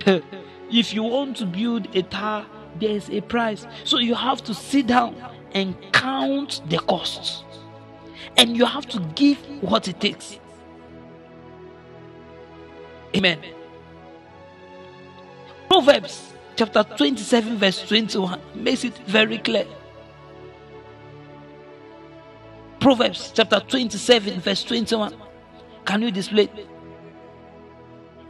if 0.72 0.94
you 0.94 1.04
want 1.04 1.38
to 1.38 1.46
build 1.46 1.96
a 1.96 2.04
tower, 2.04 2.46
there 2.80 2.92
is 2.92 3.10
a 3.10 3.22
price. 3.22 3.66
So 3.84 4.00
you 4.00 4.16
have 4.16 4.44
to 4.44 4.54
sit 4.54 4.88
down 4.88 5.16
and 5.54 5.76
count 5.94 6.62
the 6.70 6.78
costs. 6.80 7.44
And 8.38 8.58
you 8.58 8.66
have 8.66 8.86
to 8.88 9.00
give 9.16 9.38
what 9.62 9.88
it 9.88 10.02
takes. 10.02 10.40
Amen. 13.16 13.40
Proverbs 15.70 16.34
chapter 16.56 16.84
27, 16.84 17.58
verse 17.58 17.88
21 17.88 18.42
makes 18.56 18.84
it 18.84 18.98
very 19.08 19.38
clear. 19.38 19.66
Proverbs 22.80 23.32
chapter 23.34 23.62
27, 23.62 24.42
verse 24.42 24.64
21. 24.64 25.16
Can 25.86 26.02
you 26.02 26.12
display? 26.12 26.50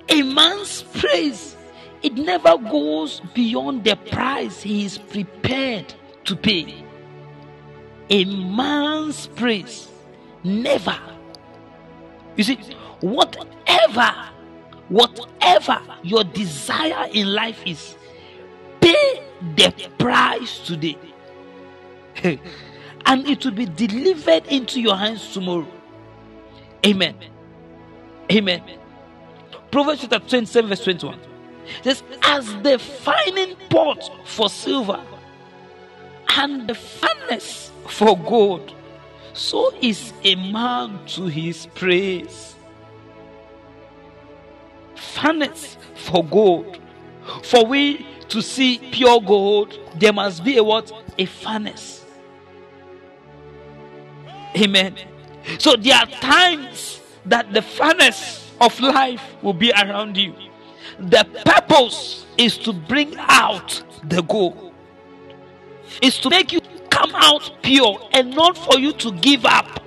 A 0.10 0.22
man's 0.22 0.84
praise, 0.84 1.56
it 2.04 2.14
never 2.14 2.58
goes 2.58 3.22
beyond 3.34 3.84
the 3.84 3.96
price 3.96 4.62
he 4.62 4.86
is 4.86 4.98
prepared 5.00 5.94
to 6.26 6.36
pay. 6.36 6.86
A 8.12 8.24
man's 8.26 9.28
praise 9.28 9.90
never. 10.44 10.98
You 12.36 12.44
see, 12.44 12.56
whatever 13.02 14.14
whatever 14.90 15.82
your 16.04 16.24
desire 16.24 17.08
in 17.12 17.34
life 17.34 17.62
is, 17.66 17.96
pay 18.82 19.24
the 19.56 19.74
price 19.98 20.60
today. 20.60 20.98
and 23.06 23.28
it 23.28 23.44
will 23.44 23.52
be 23.52 23.66
delivered 23.66 24.46
into 24.48 24.82
your 24.82 24.96
hands 24.96 25.34
tomorrow. 25.34 25.68
Amen. 26.86 27.16
Amen. 28.32 28.62
Proverbs 29.72 30.02
chapter 30.02 30.20
27, 30.20 30.70
verse 30.70 30.84
21 30.84 31.20
says, 31.84 32.04
As 32.24 32.46
the 32.62 32.80
fining 32.80 33.56
pot 33.70 34.10
for 34.26 34.50
silver 34.50 35.04
and 36.30 36.68
the 36.68 36.76
furnace 36.76 37.72
for 37.88 38.18
gold, 38.18 38.74
so 39.34 39.74
is 39.82 40.14
a 40.24 40.36
man 40.36 41.00
to 41.08 41.26
his 41.26 41.66
praise 41.68 42.55
furnace 44.96 45.78
for 45.96 46.24
gold. 46.24 46.80
For 47.44 47.66
we 47.66 48.06
to 48.30 48.42
see 48.42 48.80
pure 48.92 49.22
gold, 49.22 49.78
there 49.96 50.14
must 50.14 50.44
be 50.44 50.58
a 50.58 50.64
what? 50.64 50.92
A 51.18 51.26
furnace. 51.26 52.06
Amen. 54.56 54.96
So 55.60 55.76
there 55.76 55.96
are 55.96 56.06
times 56.06 57.02
that 57.26 57.54
the 57.54 57.62
furnace 57.62 58.52
of 58.62 58.80
life 58.80 59.22
will 59.42 59.54
be 59.54 59.72
around 59.72 60.18
you. 60.18 60.34
The 61.00 61.26
purpose 61.46 62.26
is 62.38 62.58
to 62.60 62.74
bring 62.74 63.16
out 63.18 63.84
the 64.04 64.22
gold. 64.24 64.74
Is 66.02 66.18
to 66.20 66.30
make 66.30 66.52
you 66.52 66.62
come 66.90 67.12
out 67.16 67.52
pure 67.62 68.00
and 68.14 68.34
not 68.36 68.58
for 68.58 68.80
you 68.80 68.94
to 68.94 69.12
give 69.14 69.46
up. 69.46 69.84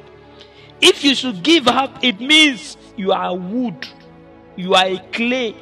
If 0.81 1.03
you 1.03 1.15
should 1.15 1.43
give 1.43 1.67
up, 1.67 2.05
it 2.05 2.21
means 2.21 2.77
you 2.97 3.13
are 3.13 3.35
wood 3.35 3.89
you 4.59 4.75
are 4.75 4.87
a 4.87 4.99
clay. 5.13 5.55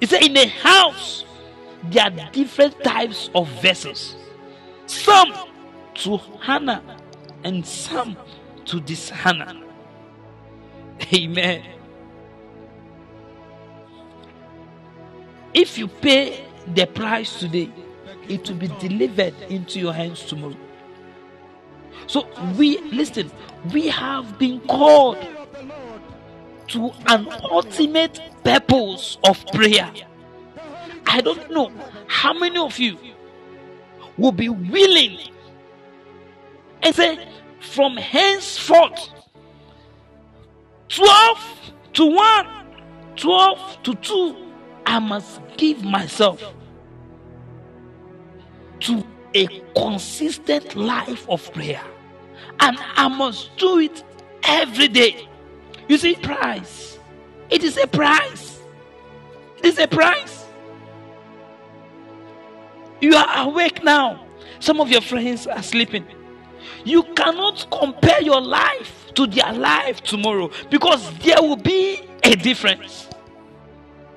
He 0.00 0.06
said, 0.06 0.22
In 0.22 0.36
a 0.36 0.46
house, 0.46 1.24
there 1.84 2.04
are 2.04 2.30
different 2.30 2.84
types 2.84 3.30
of 3.34 3.48
vessels. 3.62 4.16
Some 4.84 5.32
to 5.94 6.20
honor 6.46 6.82
and 7.42 7.64
some 7.66 8.18
to 8.66 8.80
dishonor. 8.80 9.62
Amen. 11.14 11.64
If 15.54 15.78
you 15.78 15.88
pay 15.88 16.44
the 16.74 16.86
price 16.86 17.40
today, 17.40 17.70
it 18.28 18.46
will 18.46 18.56
be 18.56 18.68
delivered 18.78 19.34
into 19.48 19.80
your 19.80 19.94
hands 19.94 20.22
tomorrow. 20.26 20.56
So 22.06 22.28
we 22.58 22.78
listen, 22.92 23.30
we 23.72 23.88
have 23.88 24.38
been 24.38 24.60
called 24.60 25.16
to 26.70 26.92
an 27.06 27.28
ultimate 27.50 28.20
purpose 28.44 29.18
of 29.24 29.44
prayer. 29.48 29.90
I 31.06 31.20
don't 31.20 31.50
know 31.50 31.72
how 32.06 32.32
many 32.32 32.58
of 32.58 32.78
you 32.78 32.96
will 34.16 34.32
be 34.32 34.48
willing 34.48 35.18
and 36.82 36.94
say, 36.94 37.28
from 37.60 37.96
henceforth, 37.96 39.10
12 40.88 41.72
to 41.94 42.06
1, 42.06 42.46
12 43.16 43.82
to 43.82 43.94
2, 43.94 44.36
I 44.86 44.98
must 44.98 45.40
give 45.56 45.84
myself 45.84 46.42
to 48.80 49.04
a 49.34 49.46
consistent 49.76 50.74
life 50.74 51.28
of 51.28 51.52
prayer. 51.52 51.82
And 52.60 52.78
I 52.96 53.08
must 53.08 53.56
do 53.56 53.78
it 53.78 54.04
every 54.42 54.88
day. 54.88 55.28
You 55.90 55.98
see, 55.98 56.14
price. 56.14 57.00
It 57.50 57.64
is 57.64 57.76
a 57.76 57.84
price. 57.84 58.60
It 59.58 59.64
is 59.64 59.78
a 59.80 59.88
price. 59.88 60.46
You 63.00 63.16
are 63.16 63.48
awake 63.48 63.82
now. 63.82 64.24
Some 64.60 64.80
of 64.80 64.88
your 64.88 65.00
friends 65.00 65.48
are 65.48 65.64
sleeping. 65.64 66.06
You 66.84 67.02
cannot 67.02 67.66
compare 67.72 68.22
your 68.22 68.40
life 68.40 69.10
to 69.16 69.26
their 69.26 69.52
life 69.52 70.00
tomorrow 70.02 70.52
because 70.70 71.12
there 71.18 71.42
will 71.42 71.56
be 71.56 72.08
a 72.22 72.36
difference. 72.36 73.08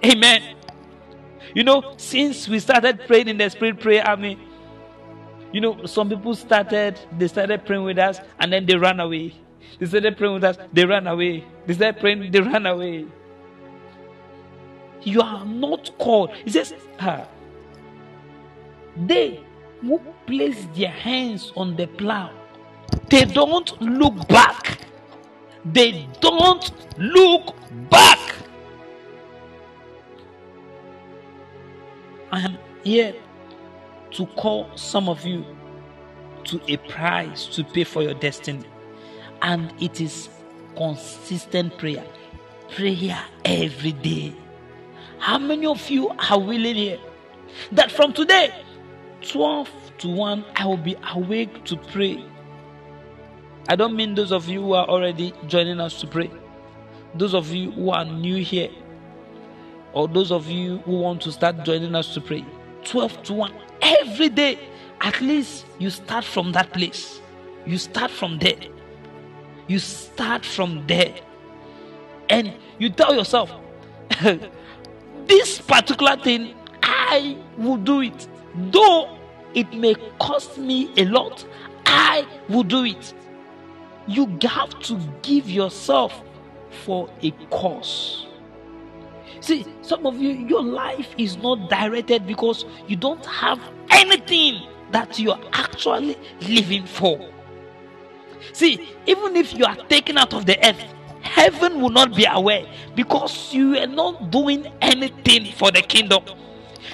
Amen. 0.05 0.55
You 1.55 1.63
know, 1.63 1.95
since 1.97 2.47
we 2.47 2.59
started 2.59 3.01
praying 3.07 3.29
in 3.29 3.39
the 3.39 3.49
Spirit 3.49 3.79
Prayer 3.79 4.05
Army, 4.05 4.37
you 5.51 5.59
know, 5.59 5.87
some 5.87 6.07
people 6.07 6.35
started, 6.35 6.99
they 7.17 7.27
started 7.27 7.65
praying 7.65 7.83
with 7.83 7.97
us 7.97 8.19
and 8.39 8.53
then 8.53 8.67
they 8.67 8.75
ran 8.75 8.99
away. 8.99 9.33
They 9.80 9.85
started 9.85 10.18
praying 10.18 10.34
with 10.35 10.44
us, 10.44 10.57
they 10.72 10.85
ran 10.85 11.07
away. 11.07 11.45
They 11.65 11.73
started 11.73 11.99
praying, 11.99 12.31
they 12.31 12.41
ran 12.41 12.65
away. 12.65 13.06
You 15.02 15.22
are 15.22 15.45
not 15.45 15.98
called. 15.98 16.31
He 16.45 16.52
says, 16.52 16.73
ah, 16.99 17.27
they 18.95 19.44
who 19.81 19.99
place 20.26 20.65
their 20.76 20.91
hands 20.91 21.52
on 21.56 21.76
the 21.76 21.88
plow, 21.88 22.31
they 23.10 23.26
don't 23.26 23.81
look 23.81 24.27
back. 24.27 24.80
They 25.65 26.07
don't 26.19 26.72
look 26.98 27.56
back. 27.90 28.35
I 32.31 32.40
am 32.41 32.57
here 32.84 33.15
to 34.11 34.26
call 34.26 34.69
some 34.76 35.07
of 35.07 35.26
you 35.26 35.45
to 36.45 36.60
a 36.68 36.77
price 36.77 37.45
to 37.48 37.64
pay 37.64 37.84
for 37.84 38.02
your 38.02 38.14
destiny 38.15 38.68
and 39.44 39.74
it 39.82 40.02
is 40.02 40.30
consistent 40.76 41.78
prayer. 41.78 42.03
Prayer 42.76 43.20
every 43.45 43.91
day. 43.91 44.34
How 45.20 45.38
many 45.38 45.68
of 45.68 45.90
you 45.90 46.10
are 46.10 46.40
willing 46.40 46.76
here 46.76 46.99
that 47.74 47.91
from 47.91 48.14
today, 48.14 48.53
12 49.22 49.70
to 49.99 50.07
1, 50.10 50.45
I 50.56 50.65
will 50.65 50.78
be 50.78 50.95
awake 51.14 51.64
to 51.65 51.78
pray? 51.78 52.24
I 53.70 53.76
don't 53.76 53.95
mean 53.95 54.15
those 54.15 54.32
of 54.32 54.49
you 54.49 54.61
who 54.61 54.74
are 54.74 54.88
already 54.88 55.34
joining 55.48 55.80
us 55.80 55.99
to 56.02 56.07
pray, 56.07 56.32
those 57.15 57.34
of 57.34 57.49
you 57.52 57.72
who 57.72 57.91
are 57.91 58.03
new 58.03 58.44
here, 58.44 58.70
or 59.94 60.07
those 60.07 60.32
of 60.32 60.48
you 60.48 60.80
who 60.80 60.94
want 60.99 61.22
to 61.22 61.32
start 61.32 61.64
joining 61.64 61.95
us 61.95 62.14
to 62.15 62.22
pray, 62.22 62.44
12 62.84 63.24
to 63.24 63.34
1 63.34 63.53
every 63.82 64.30
day, 64.30 64.57
at 65.02 65.22
least 65.22 65.65
you 65.80 65.90
start 65.90 66.26
from 66.26 66.52
that 66.53 66.74
place. 66.74 67.22
You 67.65 67.78
start 67.78 68.11
from 68.11 68.40
there. 68.40 68.60
You 69.73 69.79
start 69.79 70.45
from 70.45 70.85
there. 70.85 71.15
And 72.29 72.53
you 72.77 72.91
tell 72.91 73.15
yourself, 73.15 73.51
this 75.25 75.61
particular 75.61 76.15
thing, 76.17 76.53
I 76.83 77.35
will 77.57 77.77
do 77.77 78.01
it. 78.01 78.27
Though 78.71 79.17
it 79.55 79.73
may 79.73 79.95
cost 80.19 80.59
me 80.59 80.91
a 80.95 81.05
lot, 81.05 81.43
I 81.87 82.27
will 82.49 82.61
do 82.61 82.85
it. 82.85 83.15
You 84.05 84.37
have 84.43 84.79
to 84.81 84.99
give 85.23 85.49
yourself 85.49 86.21
for 86.85 87.09
a 87.23 87.31
cause. 87.49 88.27
See, 89.39 89.65
some 89.81 90.05
of 90.05 90.21
you, 90.21 90.29
your 90.29 90.61
life 90.61 91.15
is 91.17 91.37
not 91.37 91.71
directed 91.71 92.27
because 92.27 92.63
you 92.87 92.95
don't 92.95 93.25
have 93.25 93.59
anything 93.89 94.67
that 94.91 95.17
you 95.17 95.31
are 95.31 95.41
actually 95.51 96.15
living 96.41 96.85
for. 96.85 97.32
See, 98.52 98.90
even 99.06 99.36
if 99.36 99.53
you 99.53 99.65
are 99.65 99.76
taken 99.76 100.18
out 100.18 100.34
of 100.34 100.45
the 100.45 100.57
earth, 100.65 100.84
heaven 101.22 101.82
will 101.82 101.90
not 101.90 102.15
be 102.15 102.26
aware 102.30 102.65
because 102.95 103.53
you 103.53 103.78
are 103.78 103.88
not 103.88 104.30
doing 104.32 104.68
anything 104.82 105.52
for 105.53 105.72
the 105.72 105.82
kingdom. 105.82 106.24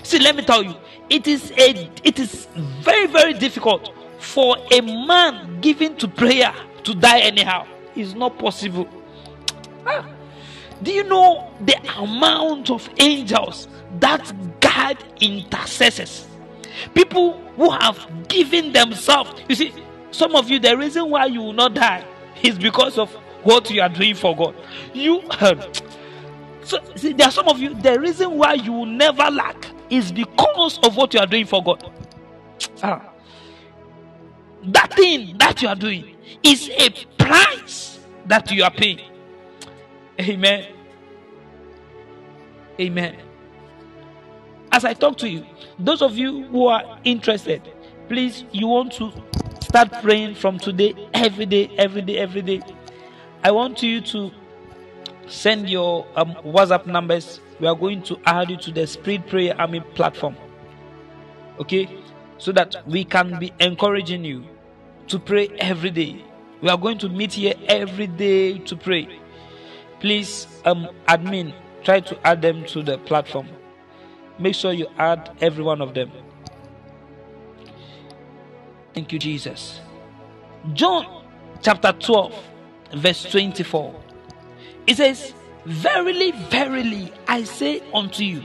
See, 0.04 0.20
let 0.20 0.36
me 0.36 0.44
tell 0.44 0.64
you, 0.64 0.76
it 1.10 1.28
is 1.28 1.52
a 1.52 1.90
it 2.04 2.20
is 2.20 2.48
very, 2.82 3.08
very 3.08 3.34
difficult 3.34 3.92
for 4.20 4.58
a 4.72 4.82
man 4.82 5.60
given 5.62 5.96
to 5.98 6.08
prayer 6.08 6.54
to 6.84 6.94
die 6.94 7.20
anyhow. 7.20 7.66
It's 7.96 8.14
not 8.14 8.38
possible. 8.38 8.88
Ah. 9.86 10.06
Do 10.82 10.94
you 10.94 11.04
know 11.04 11.52
the 11.62 11.76
amount 11.98 12.70
of 12.70 12.90
angels 13.00 13.68
that 14.00 14.34
guard 14.62 14.98
intercessors? 15.20 16.26
People 16.94 17.34
who 17.58 17.70
have 17.70 18.28
given 18.30 18.72
themselves. 18.72 19.42
You 19.50 19.56
see, 19.56 19.74
some 20.12 20.36
of 20.36 20.50
you, 20.50 20.60
the 20.60 20.76
reason 20.78 21.10
why 21.10 21.26
you 21.26 21.42
will 21.42 21.54
not 21.54 21.74
die 21.74 22.04
is 22.44 22.58
because 22.58 22.98
of 22.98 23.12
what 23.44 23.70
you 23.70 23.82
are 23.82 23.90
doing 23.90 24.16
for 24.16 24.36
God. 24.36 24.56
You, 24.94 25.24
so 26.64 26.80
see, 26.96 27.14
there 27.14 27.28
are 27.28 27.32
some 27.32 27.48
of 27.48 27.60
you. 27.60 27.74
The 27.74 28.00
reason 28.00 28.38
why 28.38 28.54
you 28.54 28.74
will 28.74 28.86
never 28.86 29.30
lack 29.30 29.68
is 29.90 30.12
because 30.12 30.80
of 30.80 30.96
what 30.96 31.14
you 31.14 31.20
are 31.20 31.28
doing 31.28 31.46
for 31.46 31.64
God. 31.64 31.92
Ah. 32.84 33.10
That 34.64 34.94
thing 34.94 35.38
that 35.38 35.62
you 35.62 35.68
are 35.68 35.76
doing 35.76 36.16
is 36.44 36.70
a 36.70 36.90
price 37.18 38.00
that 38.26 38.52
you 38.52 38.64
are 38.64 38.72
paying. 38.72 39.02
Amen. 40.20 40.68
Amen. 42.80 43.18
As 44.72 44.86
I 44.86 44.94
talk 44.94 45.18
to 45.20 45.30
you, 45.30 45.46
those 45.78 46.02
of 46.02 46.18
you 46.18 46.44
who 46.46 46.68
are 46.68 47.00
interested, 47.04 47.62
please, 48.08 48.46
you 48.52 48.68
want 48.68 48.94
to 48.94 49.12
start 49.70 49.92
praying 50.02 50.34
from 50.34 50.58
today, 50.58 50.96
every 51.14 51.46
day, 51.46 51.70
every 51.78 52.02
day, 52.02 52.18
every 52.18 52.42
day. 52.42 52.60
I 53.44 53.52
want 53.52 53.84
you 53.84 54.02
to 54.02 54.32
send 55.28 55.70
your 55.70 56.08
um, 56.16 56.34
WhatsApp 56.44 56.88
numbers. 56.88 57.40
We 57.60 57.68
are 57.68 57.76
going 57.76 58.02
to 58.04 58.20
add 58.26 58.50
you 58.50 58.58
to 58.58 58.72
the 58.72 58.88
Spirit 58.88 59.28
Prayer 59.28 59.56
Army 59.62 59.82
platform. 59.82 60.36
Okay? 61.60 61.88
So 62.40 62.52
that 62.54 62.78
we 62.88 63.04
can 63.04 63.38
be 63.38 63.54
encouraging 63.60 64.26
you 64.26 64.44
to 65.08 65.20
pray 65.20 65.50
every 65.60 65.92
day. 65.92 66.26
We 66.62 66.70
are 66.70 66.78
going 66.78 66.98
to 66.98 67.10
meet 67.10 67.34
here 67.34 67.54
every 67.68 68.08
day 68.08 68.58
to 68.58 68.76
pray. 68.76 69.20
Please, 70.00 70.48
um, 70.66 70.88
admin, 71.08 71.54
try 71.84 72.00
to 72.00 72.28
add 72.28 72.42
them 72.42 72.66
to 72.66 72.82
the 72.82 72.98
platform. 72.98 73.48
Make 74.40 74.56
sure 74.56 74.74
you 74.74 74.88
add 74.98 75.38
every 75.42 75.64
one 75.64 75.80
of 75.80 75.94
them. 75.94 76.12
Thank 78.94 79.14
you, 79.14 79.20
Jesus. 79.20 79.80
John 80.74 81.26
chapter 81.62 81.92
12, 81.92 82.34
verse 82.96 83.24
24. 83.24 83.96
It 84.88 84.98
says, 84.98 85.34
Verily, 85.66 86.32
verily, 86.50 87.12
I 87.28 87.44
say 87.44 87.82
unto 87.94 88.24
you, 88.24 88.44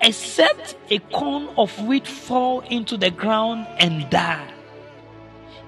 except 0.00 0.76
a 0.90 0.98
corn 0.98 1.48
of 1.56 1.76
wheat 1.86 2.06
fall 2.06 2.60
into 2.60 2.96
the 2.96 3.10
ground 3.10 3.66
and 3.78 4.08
die, 4.10 4.52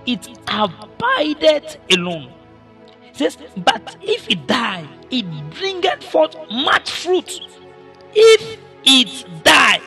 it 0.07 0.29
abideth 0.47 1.79
alone. 1.91 2.33
It 3.09 3.17
says, 3.17 3.39
But 3.57 3.97
if 4.03 4.29
it 4.29 4.47
die, 4.47 4.87
it 5.11 5.25
bringeth 5.51 6.05
forth 6.05 6.37
much 6.51 6.91
fruit. 6.91 7.41
If 8.15 8.59
it 8.85 9.45
die, 9.45 9.81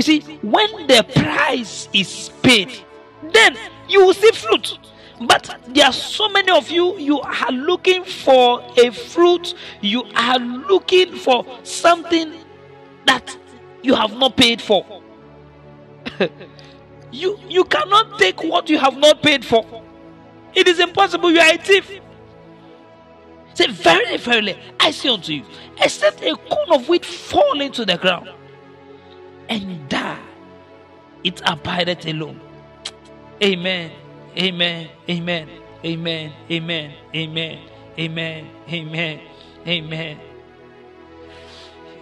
you 0.00 0.20
see, 0.20 0.38
when 0.40 0.86
the 0.86 1.04
price 1.14 1.86
is 1.92 2.30
paid, 2.42 2.72
then 3.34 3.54
you 3.86 4.06
will 4.06 4.14
see 4.14 4.30
fruit. 4.30 4.78
But 5.20 5.60
there 5.68 5.84
are 5.84 5.92
so 5.92 6.26
many 6.30 6.50
of 6.50 6.70
you, 6.70 6.96
you 6.96 7.20
are 7.20 7.52
looking 7.52 8.04
for 8.04 8.64
a 8.78 8.90
fruit, 8.92 9.54
you 9.82 10.04
are 10.16 10.38
looking 10.38 11.14
for 11.14 11.44
something 11.64 12.32
that 13.04 13.36
you 13.82 13.94
have 13.94 14.16
not 14.16 14.38
paid 14.38 14.62
for. 14.62 15.02
you 17.12 17.38
you 17.46 17.64
cannot 17.64 18.18
take 18.18 18.42
what 18.42 18.70
you 18.70 18.78
have 18.78 18.96
not 18.96 19.22
paid 19.22 19.44
for. 19.44 19.66
It 20.54 20.66
is 20.66 20.80
impossible, 20.80 21.30
you 21.30 21.40
are 21.40 21.52
a 21.52 21.58
thief. 21.58 22.00
Say, 23.52 23.66
Verily, 23.66 24.16
verily, 24.16 24.58
I 24.78 24.92
say 24.92 25.10
unto 25.10 25.34
you, 25.34 25.44
except 25.76 26.22
a 26.22 26.34
corn 26.36 26.72
of 26.72 26.88
wheat 26.88 27.04
fall 27.04 27.60
into 27.60 27.84
the 27.84 27.98
ground 27.98 28.30
and 29.50 29.88
die, 29.88 30.18
it 31.24 31.42
abideth 31.44 32.06
alone. 32.06 32.40
Amen. 33.42 33.90
Amen. 34.38 34.88
Amen. 35.08 35.48
Amen. 35.84 36.32
Amen. 36.48 36.92
Amen. 37.14 37.58
Amen. 37.98 38.46
Amen. 38.72 39.20
Amen. 39.66 40.20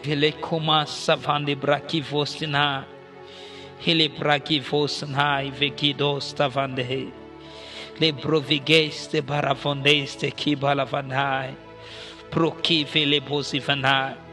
Hele 0.05 0.33
koma 0.41 0.85
savande 0.87 1.57
braki 1.57 2.03
vostina. 2.03 2.85
Hele 3.81 4.09
braki 4.09 4.61
vostina 4.61 5.41
vekido 5.51 6.21
stavande. 6.21 7.11
Le 7.99 8.13
brovigeste 8.13 9.23
baravondeste 9.23 10.31
kibalavanai. 10.37 11.55
Prokive 12.31 13.07
le 13.07 13.21
bosivanai. 13.21 14.28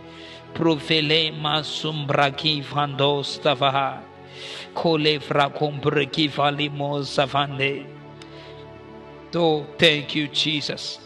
Oh, 9.35 9.65
thank 9.77 10.15
you, 10.15 10.27
Jesus. 10.29 10.99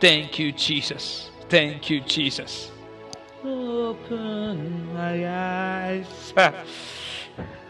Thank 0.00 0.38
you, 0.38 0.50
Jesus. 0.52 1.30
Thank 1.48 1.88
you, 1.90 2.00
Jesus. 2.00 2.70
Open 3.44 4.92
my 4.92 5.28
eyes. 5.28 6.32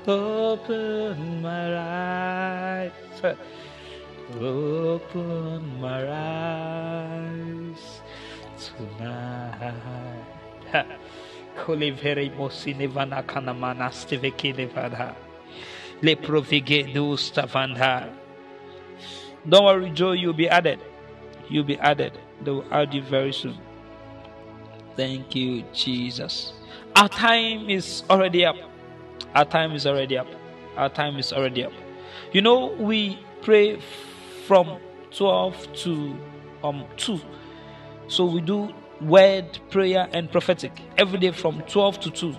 Open 0.06 1.42
my 1.42 1.76
eyes. 1.78 2.92
Open 4.40 5.80
my 5.80 6.06
eyes 6.08 8.00
tonight. 8.58 9.74
Kolivere 11.64 12.30
mosine 12.36 12.88
vana 12.88 13.22
kanamana 13.22 13.90
steveke 13.90 14.54
levada. 14.54 15.14
Le 16.02 16.16
provige 16.16 16.86
stavanda. 17.16 18.08
Don't 19.48 19.64
worry, 19.64 19.90
Joe, 19.90 20.12
you'll 20.12 20.32
be 20.32 20.48
added. 20.48 20.80
You'll 21.48 21.64
be 21.64 21.78
added. 21.78 22.12
They 22.42 22.50
will 22.50 22.64
add 22.70 22.92
you 22.94 23.02
very 23.02 23.32
soon. 23.32 23.56
Thank 24.96 25.34
you, 25.34 25.64
Jesus. 25.72 26.52
Our 26.96 27.08
time 27.08 27.70
is 27.70 28.04
already 28.10 28.44
up. 28.44 28.56
Our 29.34 29.44
time 29.44 29.72
is 29.72 29.86
already 29.86 30.18
up. 30.18 30.26
Our 30.76 30.88
time 30.88 31.18
is 31.18 31.32
already 31.32 31.64
up. 31.64 31.72
You 32.32 32.42
know, 32.42 32.66
we 32.78 33.18
pray 33.42 33.80
from 34.46 34.78
12 35.12 35.72
to 35.84 36.16
um 36.62 36.84
2. 36.96 37.20
So 38.08 38.26
we 38.26 38.40
do 38.40 38.72
word, 39.00 39.58
prayer, 39.70 40.08
and 40.12 40.30
prophetic 40.30 40.72
every 40.98 41.18
day 41.18 41.30
from 41.30 41.62
12 41.62 42.00
to 42.00 42.10
2. 42.10 42.36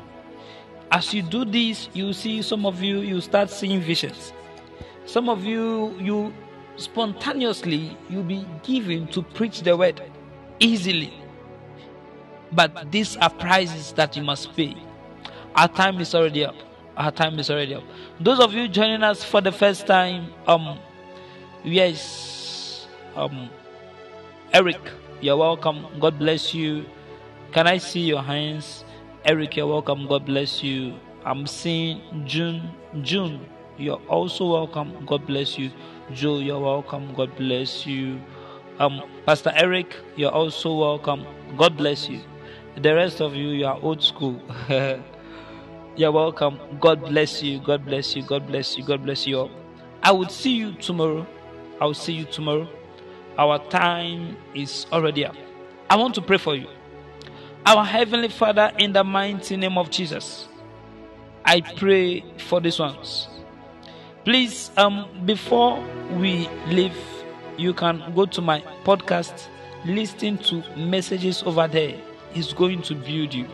As 0.91 1.13
you 1.13 1.21
do 1.21 1.45
this, 1.45 1.89
you 1.93 2.13
see 2.13 2.41
some 2.41 2.65
of 2.65 2.81
you, 2.81 2.99
you 2.99 3.21
start 3.21 3.49
seeing 3.49 3.79
visions. 3.81 4.33
Some 5.05 5.29
of 5.29 5.43
you, 5.43 5.97
you 5.99 6.33
spontaneously, 6.75 7.97
you'll 8.09 8.23
be 8.23 8.45
given 8.63 9.07
to 9.07 9.21
preach 9.21 9.61
the 9.61 9.75
word 9.75 10.01
easily. 10.59 11.13
But 12.51 12.91
these 12.91 13.15
are 13.17 13.29
prices 13.29 13.93
that 13.93 14.15
you 14.17 14.23
must 14.23 14.55
pay. 14.55 14.75
Our 15.55 15.67
time 15.69 15.99
is 15.99 16.13
already 16.13 16.45
up. 16.45 16.55
Our 16.97 17.11
time 17.11 17.39
is 17.39 17.49
already 17.49 17.75
up. 17.75 17.83
Those 18.19 18.39
of 18.39 18.53
you 18.53 18.67
joining 18.67 19.03
us 19.03 19.23
for 19.23 19.41
the 19.41 19.51
first 19.51 19.87
time, 19.87 20.31
um, 20.47 20.77
yes, 21.63 22.87
um, 23.15 23.49
Eric, 24.53 24.81
you're 25.21 25.37
welcome. 25.37 25.85
God 25.99 26.17
bless 26.17 26.53
you. 26.53 26.85
Can 27.51 27.67
I 27.67 27.77
see 27.77 28.01
your 28.01 28.23
hands? 28.23 28.83
Eric, 29.23 29.55
you're 29.55 29.67
welcome. 29.67 30.07
God 30.07 30.25
bless 30.25 30.63
you. 30.63 30.95
I'm 31.23 31.45
seeing 31.45 32.01
June. 32.25 32.71
June, 33.03 33.45
you're 33.77 34.01
also 34.07 34.51
welcome. 34.51 35.05
God 35.05 35.27
bless 35.27 35.59
you. 35.59 35.71
Joe, 36.11 36.39
you're 36.39 36.59
welcome. 36.59 37.13
God 37.13 37.35
bless 37.37 37.85
you. 37.85 38.19
Um, 38.79 39.03
Pastor 39.25 39.51
Eric, 39.55 39.95
you're 40.15 40.31
also 40.31 40.73
welcome. 40.75 41.25
God 41.57 41.77
bless 41.77 42.09
you. 42.09 42.21
The 42.81 42.95
rest 42.95 43.21
of 43.21 43.35
you, 43.35 43.49
you 43.49 43.65
are 43.67 43.79
old 43.81 44.01
school. 44.01 44.41
you're 45.95 46.11
welcome. 46.11 46.59
God 46.79 47.01
bless 47.01 47.43
you. 47.43 47.59
God 47.59 47.85
bless 47.85 48.15
you. 48.15 48.23
God 48.23 48.47
bless 48.47 48.75
you. 48.77 48.83
God 48.83 49.03
bless 49.03 49.27
you 49.27 49.37
all. 49.39 49.51
I 50.01 50.11
will 50.11 50.29
see 50.29 50.53
you 50.53 50.73
tomorrow. 50.73 51.27
I 51.79 51.85
will 51.85 51.93
see 51.93 52.13
you 52.13 52.25
tomorrow. 52.25 52.67
Our 53.37 53.59
time 53.69 54.37
is 54.53 54.85
already 54.91 55.25
up. 55.25 55.35
I 55.89 55.95
want 55.95 56.15
to 56.15 56.21
pray 56.21 56.37
for 56.37 56.55
you. 56.55 56.67
Our 57.65 57.85
Heavenly 57.85 58.29
Father, 58.29 58.71
in 58.77 58.93
the 58.93 59.03
mighty 59.03 59.55
name 59.55 59.77
of 59.77 59.89
Jesus, 59.89 60.47
I 61.45 61.61
pray 61.61 62.23
for 62.37 62.59
these 62.59 62.79
ones. 62.79 63.27
Please, 64.23 64.71
um, 64.77 65.07
before 65.25 65.83
we 66.13 66.47
leave, 66.67 66.95
you 67.57 67.73
can 67.73 68.13
go 68.15 68.25
to 68.25 68.41
my 68.41 68.61
podcast, 68.83 69.47
listen 69.85 70.37
to 70.39 70.63
messages 70.77 71.43
over 71.43 71.67
there. 71.67 71.99
It's 72.33 72.53
going 72.53 72.81
to 72.83 72.95
build 72.95 73.33
you. 73.33 73.47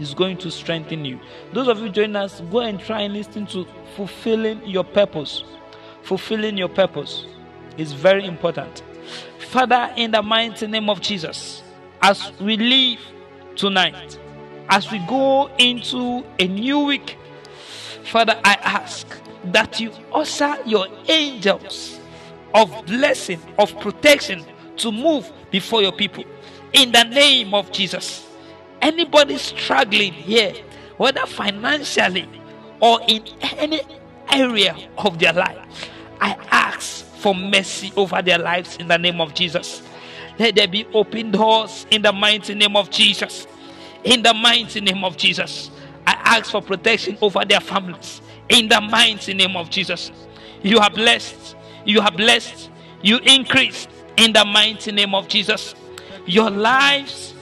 It's 0.00 0.14
going 0.14 0.38
to 0.38 0.50
strengthen 0.50 1.04
you. 1.04 1.20
Those 1.52 1.68
of 1.68 1.80
you 1.80 1.88
join 1.88 2.16
us, 2.16 2.40
go 2.50 2.60
and 2.60 2.80
try 2.80 3.02
and 3.02 3.14
listen 3.14 3.46
to 3.48 3.66
fulfilling 3.94 4.64
your 4.66 4.84
purpose. 4.84 5.44
Fulfilling 6.02 6.56
your 6.56 6.68
purpose 6.68 7.26
is 7.76 7.92
very 7.92 8.24
important. 8.24 8.82
Father, 9.38 9.92
in 9.96 10.10
the 10.10 10.22
mighty 10.22 10.66
name 10.66 10.90
of 10.90 11.00
Jesus, 11.00 11.62
as 12.02 12.32
we 12.40 12.56
leave 12.56 13.00
tonight, 13.56 14.18
as 14.68 14.90
we 14.90 14.98
go 15.06 15.50
into 15.58 16.24
a 16.38 16.48
new 16.48 16.80
week, 16.80 17.16
Father, 18.04 18.38
I 18.44 18.54
ask 18.54 19.06
that 19.44 19.80
you 19.80 19.92
usher 20.12 20.56
your 20.66 20.86
angels 21.08 22.00
of 22.54 22.86
blessing, 22.86 23.40
of 23.58 23.78
protection 23.80 24.44
to 24.76 24.92
move 24.92 25.30
before 25.50 25.82
your 25.82 25.92
people. 25.92 26.24
In 26.72 26.92
the 26.92 27.04
name 27.04 27.54
of 27.54 27.70
Jesus. 27.72 28.26
Anybody 28.82 29.38
struggling 29.38 30.12
here, 30.12 30.52
whether 30.98 31.24
financially 31.26 32.28
or 32.80 33.00
in 33.08 33.24
any 33.40 33.80
area 34.30 34.76
of 34.98 35.18
their 35.18 35.32
life, 35.32 35.90
I 36.20 36.32
ask 36.50 36.63
for 37.24 37.34
mercy 37.34 37.90
over 37.96 38.20
their 38.20 38.36
lives 38.36 38.76
in 38.76 38.86
the 38.86 38.98
name 38.98 39.18
of 39.18 39.32
Jesus. 39.32 39.82
Let 40.38 40.56
there 40.56 40.68
be 40.68 40.84
open 40.92 41.30
doors 41.30 41.86
in 41.90 42.02
the 42.02 42.12
mighty 42.12 42.54
name 42.54 42.76
of 42.76 42.90
Jesus. 42.90 43.46
In 44.04 44.22
the 44.22 44.34
mighty 44.34 44.82
name 44.82 45.02
of 45.04 45.16
Jesus. 45.16 45.70
I 46.06 46.12
ask 46.36 46.50
for 46.50 46.60
protection 46.60 47.16
over 47.22 47.42
their 47.46 47.60
families. 47.60 48.20
In 48.50 48.68
the 48.68 48.78
mighty 48.78 49.32
name 49.32 49.56
of 49.56 49.70
Jesus. 49.70 50.12
You 50.62 50.80
are 50.80 50.90
blessed. 50.90 51.56
You 51.86 52.02
are 52.02 52.12
blessed. 52.12 52.68
You 53.00 53.20
increase 53.20 53.88
in 54.18 54.34
the 54.34 54.44
mighty 54.44 54.92
name 54.92 55.14
of 55.14 55.26
Jesus. 55.26 55.74
Your 56.26 56.50
lives 56.50 57.32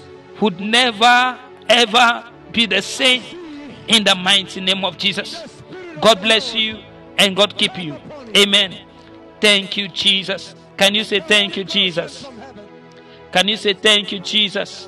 would 0.41 0.61
never 0.61 1.41
ever 1.69 2.31
be 2.53 2.67
the 2.67 2.83
same 2.83 3.25
in 3.89 4.05
the 4.05 4.15
mighty 4.15 4.61
name 4.61 4.85
of 4.85 4.97
Jesus. 4.97 5.61
God 6.01 6.23
bless 6.23 6.55
you 6.55 6.79
and 7.19 7.35
God 7.35 7.59
keep 7.59 7.77
you. 7.77 7.97
Amen. 8.37 8.92
Thank 9.43 9.77
you, 9.77 9.89
Jesus. 9.89 10.55
Can 10.77 10.95
you 10.95 11.03
say 11.03 11.19
thank 11.19 11.57
you, 11.57 11.65
Jesus? 11.65 12.25
Can 13.33 13.49
you 13.49 13.57
say 13.57 13.73
thank 13.73 14.13
you, 14.13 14.21
Jesus? 14.21 14.87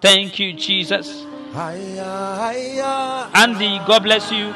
Thank 0.00 0.38
you, 0.38 0.54
Jesus. 0.54 1.26
Andy, 3.34 3.80
God 3.86 4.02
bless 4.04 4.32
you. 4.32 4.54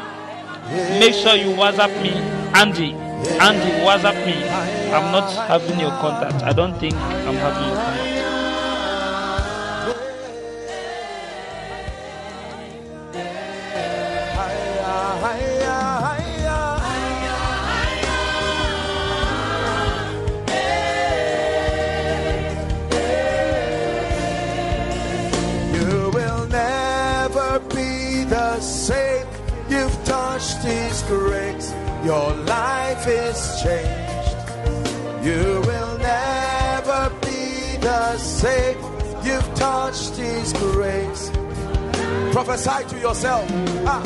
Make 0.99 1.13
sure 1.13 1.37
you 1.37 1.55
WhatsApp 1.55 1.93
me. 2.03 2.13
Andy, 2.57 2.95
Andy, 3.37 3.71
WhatsApp 3.85 4.25
me. 4.25 4.49
I'm 4.89 5.13
not 5.13 5.31
having 5.49 5.79
your 5.79 5.91
contact. 5.91 6.43
I 6.43 6.55
don't 6.55 6.73
think 6.81 6.95
I'm 6.95 7.35
having 7.35 7.69
your 7.69 7.77
contact. 7.77 8.02
Your 32.13 32.35
life 32.45 33.07
is 33.09 33.39
changed. 33.63 34.37
You 35.25 35.63
will 35.69 35.97
never 35.97 37.11
be 37.23 37.79
the 37.81 38.19
same. 38.19 38.77
You've 39.25 39.51
touched 39.55 40.17
His 40.17 40.53
grace. 40.53 41.31
Prophesy 42.33 42.85
to 42.91 42.99
yourself. 42.99 43.47
Ah. 43.87 44.05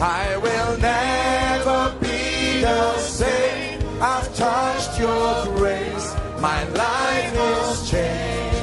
I 0.00 0.36
will 0.44 0.74
never 0.78 1.80
be 2.00 2.60
the 2.60 2.98
same. 2.98 3.78
I've 4.02 4.34
touched 4.34 4.98
your 4.98 5.44
grace. 5.54 6.06
My 6.40 6.60
life 6.82 7.34
is 7.52 7.88
changed. 7.88 8.62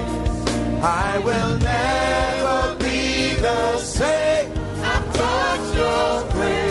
I 0.84 1.18
will 1.28 1.54
never 1.60 2.76
be 2.84 3.36
the 3.48 3.78
same. 3.78 4.52
I've 4.84 5.08
touched 5.14 5.76
your 5.80 6.32
grace. 6.34 6.70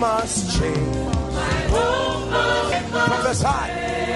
must 0.00 0.58
change. 0.58 0.96
My 1.34 1.56
hope 1.74 2.30
must 2.30 2.72
change. 2.72 2.90
Prophesy. 2.90 3.44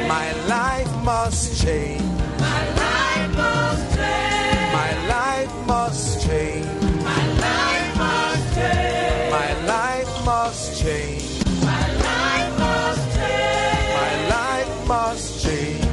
My 0.09 0.33
life 0.49 0.93
must 1.05 1.63
change. 1.63 2.01
My 2.41 2.63
life 2.83 3.37
must 3.37 3.97
change. 3.97 4.73
My 4.73 4.93
life 5.15 5.53
must 5.67 6.27
change. 6.27 6.67
My 7.07 7.23
life 7.37 8.01
must 8.09 8.25
change. 8.41 9.25
My 9.37 9.51
life 9.67 10.11
must 10.25 10.75
change. 10.83 11.45
My 13.91 14.15
life 14.35 14.73
must 14.89 15.45
change. 15.45 15.85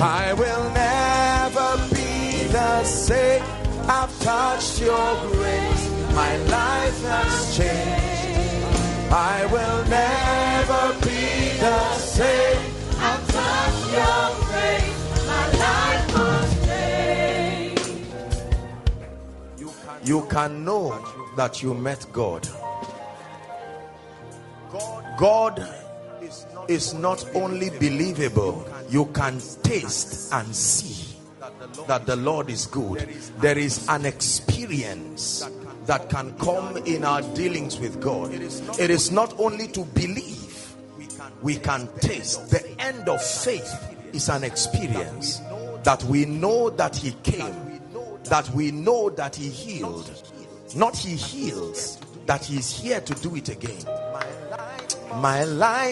I 0.00 0.32
will 0.40 0.64
never 0.86 1.70
be 1.94 2.46
the 2.56 2.84
same. 2.84 3.42
I've 3.88 4.14
touched 4.20 4.80
your 4.80 5.10
grace. 5.32 5.79
My 6.14 6.36
life 6.36 7.02
has 7.04 7.56
changed. 7.56 9.12
I 9.12 9.46
will 9.46 9.84
never 9.88 10.92
be 11.04 11.58
the 11.58 11.94
same. 11.94 12.74
I've 12.98 13.26
touched 13.28 13.86
your 13.98 14.30
grace. 14.46 15.26
My 15.26 15.46
life 15.58 16.06
must 16.16 16.64
change. 16.66 17.80
You 20.04 20.26
can 20.30 20.64
know 20.64 20.94
that 21.36 21.62
you 21.62 21.74
met 21.74 22.06
God. 22.12 22.48
God 25.18 25.68
is 26.68 26.94
not 26.94 27.24
only 27.34 27.70
believable, 27.70 28.64
you 28.88 29.06
can 29.06 29.40
taste 29.62 30.32
and 30.32 30.54
see 30.54 31.16
that 31.86 32.06
the 32.06 32.16
Lord 32.16 32.48
is 32.48 32.66
good. 32.66 33.08
There 33.38 33.58
is 33.58 33.86
an 33.88 34.06
experience 34.06 35.42
that 35.90 36.08
can 36.08 36.32
come 36.38 36.76
in 36.86 37.02
our 37.02 37.20
dealings 37.34 37.80
with 37.80 38.00
God. 38.00 38.32
It 38.32 38.90
is 38.90 39.10
not 39.10 39.34
only 39.40 39.66
to 39.66 39.80
believe, 39.86 40.72
we 41.42 41.56
can 41.56 41.88
taste. 41.98 42.48
The 42.48 42.64
end 42.80 43.08
of 43.08 43.20
faith 43.20 43.92
is 44.12 44.28
an 44.28 44.44
experience 44.44 45.40
that 45.82 46.00
we 46.04 46.26
know 46.26 46.70
that 46.70 46.94
He 46.94 47.10
came, 47.24 47.80
that 48.26 48.48
we 48.50 48.70
know 48.70 49.10
that 49.10 49.34
He 49.34 49.48
healed. 49.48 50.08
Not 50.76 50.96
He 50.96 51.16
heals, 51.16 51.98
that 52.26 52.44
He 52.44 52.58
is 52.58 52.70
here 52.70 53.00
to 53.00 53.14
do 53.14 53.34
it 53.34 53.48
again. 53.48 53.84
My 55.16 55.42
life 55.42 55.88